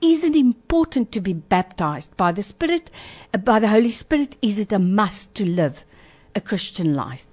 Is 0.00 0.24
it 0.24 0.36
important 0.36 1.10
to 1.12 1.20
be 1.20 1.32
baptized 1.32 2.16
by 2.16 2.30
the 2.32 2.42
Spirit, 2.42 2.90
by 3.32 3.58
the 3.58 3.68
Holy 3.68 3.90
Spirit? 3.90 4.36
Is 4.42 4.58
it 4.58 4.72
a 4.72 4.78
must 4.78 5.34
to 5.34 5.44
live 5.44 5.84
a 6.34 6.40
Christian 6.40 6.94
life? 6.94 7.24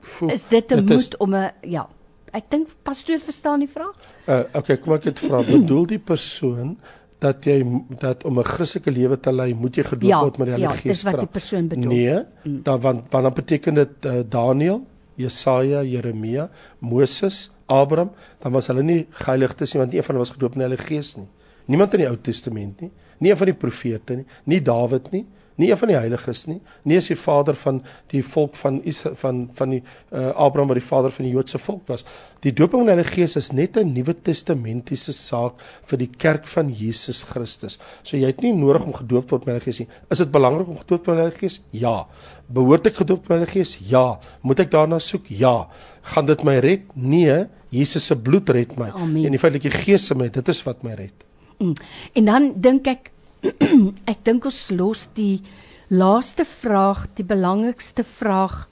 Foe, 0.00 0.30
is 0.32 0.44
dit 0.44 0.72
'n 0.72 0.84
moet 0.84 1.16
om 1.18 1.34
'n 1.34 1.50
ja, 1.62 1.88
ek 2.32 2.50
dink 2.50 2.68
pastoor 2.82 3.20
verstaan 3.24 3.60
die 3.64 3.70
vraag? 3.70 3.96
Uh 4.26 4.44
okay, 4.58 4.76
kom 4.76 4.94
ek 4.98 5.08
dit 5.10 5.20
vra. 5.20 5.42
Bedoel 5.46 5.86
die 5.94 5.98
persoon 5.98 6.76
dat 7.18 7.46
jy 7.46 7.58
dat 7.98 8.24
om 8.24 8.38
'n 8.38 8.44
Christelike 8.44 8.90
lewe 8.90 9.18
te 9.20 9.32
lei, 9.32 9.54
moet 9.54 9.76
jy 9.76 9.82
gedoop 9.82 10.10
ja, 10.10 10.20
word 10.22 10.38
met 10.38 10.46
die 10.46 10.54
Heilige 10.54 10.76
Gees. 10.76 10.84
Ja, 10.84 10.92
dis 10.92 11.02
wat 11.02 11.20
die 11.20 11.32
persoon 11.32 11.68
bedoel. 11.68 11.92
Nee, 11.92 12.18
mm. 12.44 12.62
dan 12.62 12.80
want 12.80 13.10
want 13.10 13.24
dan 13.24 13.34
beteken 13.34 13.74
dit 13.74 14.06
uh, 14.06 14.20
Daniël, 14.28 14.84
Jesaja, 15.14 15.82
Jeremia, 15.82 16.48
Moses, 16.78 17.50
Abraham, 17.66 18.10
dan 18.38 18.52
was 18.52 18.66
hulle 18.66 18.82
nie 18.82 19.06
geheilig 19.10 19.54
tussen 19.54 19.80
want 19.80 19.94
een 19.94 20.02
van 20.02 20.14
hulle 20.14 20.26
was 20.26 20.34
gedoop 20.36 20.54
met 20.54 20.66
die 20.66 20.68
Heilige 20.68 20.94
Gees 20.94 21.16
nie. 21.16 21.28
Niemand 21.66 21.94
in 21.94 22.00
die 22.00 22.08
Ou 22.08 22.16
Testament 22.16 22.80
nie, 22.80 22.90
nie 23.18 23.30
een 23.30 23.36
van 23.36 23.46
die 23.46 23.58
profete 23.58 24.16
nie, 24.16 24.26
nie 24.44 24.62
Dawid 24.62 25.10
nie, 25.10 25.26
nie 25.58 25.70
een 25.70 25.78
van 25.80 25.90
die 25.90 25.98
heiliges 25.98 26.44
nie, 26.46 26.60
nie 26.88 26.98
is 27.00 27.10
die 27.10 27.18
vader 27.18 27.56
van 27.58 27.80
die 28.12 28.22
volk 28.22 28.56
van 28.60 28.78
Israel 28.88 29.16
van 29.18 29.40
van 29.58 29.74
die 29.74 29.80
uh, 29.82 30.30
Abraham 30.34 30.70
wat 30.70 30.78
die 30.78 30.86
vader 30.86 31.14
van 31.14 31.26
die 31.26 31.32
Joodse 31.34 31.58
volk 31.58 31.88
was. 31.90 32.04
Die 32.46 32.52
dooping 32.54 32.84
in 32.84 32.90
die 32.90 32.94
Heilige 32.94 33.16
Gees 33.16 33.36
is 33.40 33.50
net 33.52 33.76
'n 33.76 33.92
Nuwe 33.92 34.14
Testamentiese 34.14 35.12
saak 35.12 35.58
vir 35.90 35.98
die 35.98 36.10
kerk 36.10 36.46
van 36.46 36.70
Jesus 36.70 37.24
Christus. 37.24 37.78
So 38.02 38.16
jy 38.16 38.30
het 38.30 38.42
nie 38.42 38.52
nodig 38.52 38.84
om 38.86 38.94
gedoop 38.94 39.26
te 39.26 39.34
word 39.34 39.46
met 39.46 39.54
die 39.54 39.58
Heilige 39.58 39.70
Gees 39.70 39.80
nie. 39.80 39.88
Is 40.10 40.18
dit 40.18 40.30
belangrik 40.30 40.68
om 40.68 40.78
gedoop 40.78 41.04
te 41.04 41.10
word 41.10 41.16
met 41.16 41.16
die 41.16 41.26
Heilige 41.26 41.40
Gees? 41.46 41.62
Ja. 41.70 42.06
Behoort 42.48 42.86
ek 42.86 42.94
gedoop 43.02 43.22
te 43.24 43.28
word 43.28 43.40
met 43.40 43.48
die 43.48 43.52
Heilige 43.52 43.58
Gees? 43.58 43.90
Ja. 43.90 44.18
Moet 44.42 44.60
ek 44.60 44.70
daarna 44.70 44.98
soek? 44.98 45.26
Ja. 45.28 45.68
Gaan 46.02 46.26
dit 46.26 46.44
my 46.44 46.58
red? 46.58 46.82
Nee. 46.94 47.46
Jesus 47.70 48.06
se 48.06 48.16
bloed 48.16 48.48
red 48.48 48.76
my. 48.78 48.90
Amen. 48.94 49.24
En 49.24 49.34
die 49.34 49.38
feit 49.38 49.52
dat 49.58 49.62
die 49.62 49.74
Gees 49.74 50.10
in 50.10 50.22
my, 50.22 50.30
dit 50.32 50.48
is 50.48 50.62
wat 50.64 50.82
my 50.86 50.94
red. 50.96 51.26
Mm. 51.58 51.74
En 52.14 52.24
dan 52.24 52.52
dink 52.56 52.86
ek 52.86 53.10
ek 54.12 54.24
dink 54.26 54.46
ons 54.48 54.60
los 54.74 55.06
die 55.14 55.40
laaste 55.88 56.44
vraag, 56.44 57.06
die 57.16 57.26
belangrikste 57.26 58.04
vraag 58.04 58.66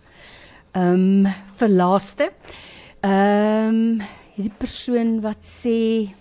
ehm 0.77 1.25
um, 1.25 1.35
vir 1.57 1.73
laaste. 1.73 2.31
Ehm 3.01 3.81
um, 3.81 4.07
hierdie 4.37 4.57
persoon 4.61 5.19
wat 5.25 5.41
sê 5.41 6.13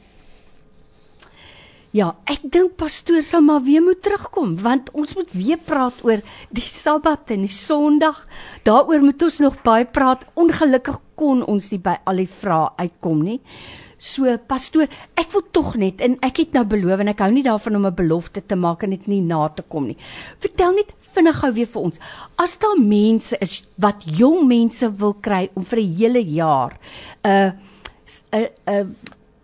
Ja, 1.95 2.09
ek 2.27 2.41
dink 2.51 2.73
pastoor 2.75 3.21
sal 3.23 3.43
maar 3.45 3.61
weer 3.63 3.83
moet 3.83 4.01
terugkom 4.03 4.57
want 4.59 4.89
ons 4.99 5.13
moet 5.15 5.29
weer 5.31 5.59
praat 5.63 6.01
oor 6.03 6.19
die 6.51 6.65
Sabbat 6.67 7.31
en 7.31 7.45
die 7.45 7.55
Sondag. 7.55 8.25
Daaroor 8.67 9.03
moet 9.03 9.23
ons 9.23 9.39
nog 9.39 9.61
baie 9.63 9.87
praat. 9.87 10.25
Ongelukkig 10.35 10.99
kon 11.15 11.43
ons 11.47 11.69
nie 11.71 11.79
by 11.79 11.95
al 12.03 12.19
die 12.19 12.27
vrae 12.27 12.73
uitkom 12.83 13.23
nie. 13.23 13.39
So 13.97 14.37
pastoor, 14.47 14.87
ek 15.15 15.31
wil 15.31 15.43
tog 15.51 15.75
net 15.79 16.01
en 16.01 16.17
ek 16.25 16.37
het 16.43 16.53
nou 16.53 16.65
beloof 16.65 16.99
en 16.99 17.07
ek 17.07 17.23
hou 17.23 17.31
nie 17.31 17.43
daarvan 17.43 17.75
om 17.75 17.85
'n 17.85 17.95
belofte 17.95 18.41
te 18.45 18.55
maak 18.55 18.83
en 18.83 18.89
dit 18.89 19.07
nie 19.07 19.21
na 19.21 19.47
te 19.49 19.63
kom 19.67 19.87
nie. 19.87 19.97
Vertel 20.37 20.73
net 20.73 20.93
vinnig 21.15 21.39
gou 21.39 21.51
weer 21.53 21.67
vir 21.67 21.81
ons. 21.81 21.99
As 22.35 22.57
daar 22.57 22.79
mense 22.79 23.37
is 23.39 23.63
wat 23.77 24.03
jong 24.05 24.47
mense 24.47 24.91
wil 24.97 25.13
kry 25.13 25.49
om 25.55 25.63
vir 25.63 25.79
'n 25.79 25.95
hele 25.95 26.23
jaar 26.23 26.77
'n 27.23 27.29
uh, 27.29 27.51
'n 28.31 28.39
uh, 28.39 28.49
'n 28.67 28.79
uh, 28.81 28.85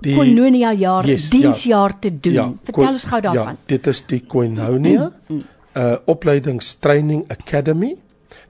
die 0.02 0.16
Koinonia 0.16 0.74
jaar 0.74 1.06
yes, 1.06 1.30
ja. 1.30 1.38
diensjaar 1.38 1.90
ja, 1.90 1.98
te 2.00 2.20
doen. 2.20 2.34
Ja, 2.34 2.54
Vertel 2.64 2.88
ons 2.88 3.04
gou 3.04 3.22
daarvan. 3.22 3.58
Ja, 3.60 3.66
dit 3.66 3.88
is 3.88 4.04
die 4.10 4.22
Koinonia 4.28 5.12
'n 5.12 5.14
mm, 5.28 5.36
mm. 5.36 5.44
uh, 5.76 5.96
opleidingstraining 6.06 7.26
academy 7.30 7.96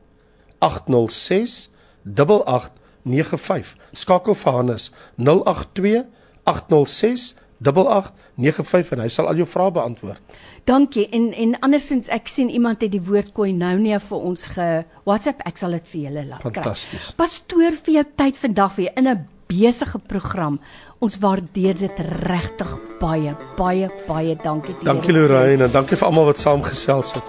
806 0.60 1.70
8895. 2.12 3.76
Skakel 3.96 4.34
vir 4.44 4.52
Hannes 4.60 4.92
082 5.16 6.04
806 6.44 7.34
8895 7.62 8.96
en 8.96 9.02
hy 9.04 9.08
sal 9.08 9.28
al 9.30 9.36
jou 9.36 9.46
vrae 9.48 9.70
beantwoord. 9.70 10.40
Dankie. 10.64 11.08
En 11.12 11.32
en 11.32 11.58
andersins 11.60 12.08
ek 12.08 12.28
sien 12.28 12.50
iemand 12.50 12.80
het 12.80 12.92
die 12.92 13.02
woord 13.04 13.32
koinonia 13.36 14.00
vir 14.00 14.18
ons 14.30 14.48
ge 14.56 14.68
WhatsApp. 15.04 15.44
Ek 15.46 15.60
sal 15.60 15.76
dit 15.76 15.92
vir 15.92 16.00
julle 16.08 16.26
laat 16.30 16.42
kry. 16.42 16.52
Fantasties. 16.52 17.12
Pastoor 17.18 17.78
vir 17.84 17.94
jou 18.00 18.04
tyd 18.16 18.40
vandag 18.40 18.76
weer 18.76 18.92
in 18.96 19.08
'n 19.08 19.28
besige 19.46 19.98
program. 19.98 20.58
Ons 20.98 21.18
waardeer 21.18 21.76
dit 21.78 21.98
regtig 22.24 22.78
baie, 23.00 23.34
baie, 23.56 23.90
baie 24.08 24.36
dankie 24.42 24.74
teenoor. 24.74 24.94
Dankie 24.94 25.12
Lorraine 25.12 25.64
en 25.64 25.72
dankie 25.72 25.96
vir 25.96 26.08
almal 26.08 26.24
wat 26.24 26.38
saamgesels 26.38 27.14
het. 27.14 27.24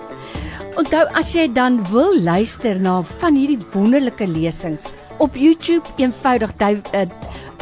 Onthou 0.75 1.05
as 1.15 1.33
jy 1.33 1.47
dan 1.53 1.79
wil 1.91 2.17
luister 2.19 2.79
na 2.79 3.01
van 3.01 3.35
hierdie 3.35 3.59
wonderlike 3.73 4.27
lesings 4.27 4.83
op 5.23 5.35
YouTube 5.35 5.87
eenvoudig 5.95 6.51
uh, 6.59 7.05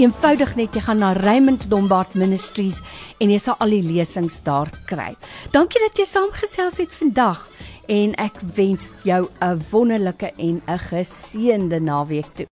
eenvoudig 0.02 0.56
net 0.58 0.74
jy 0.74 0.82
gaan 0.86 1.02
na 1.04 1.12
Raymond 1.14 1.68
Lombard 1.70 2.16
Ministries 2.18 2.80
en 3.22 3.30
jy 3.30 3.38
sal 3.42 3.60
al 3.62 3.76
die 3.76 3.84
lesings 3.86 4.40
daar 4.46 4.72
kry. 4.90 5.12
Dankie 5.54 5.82
dat 5.84 6.00
jy 6.00 6.06
saamgesels 6.10 6.80
het 6.82 6.96
vandag 6.98 7.44
en 7.92 8.16
ek 8.22 8.40
wens 8.56 8.90
jou 9.04 9.28
'n 9.42 9.62
wonderlike 9.72 10.32
en 10.38 10.62
'n 10.68 10.80
geseënde 10.90 11.80
naweek 11.80 12.26
toe. 12.26 12.42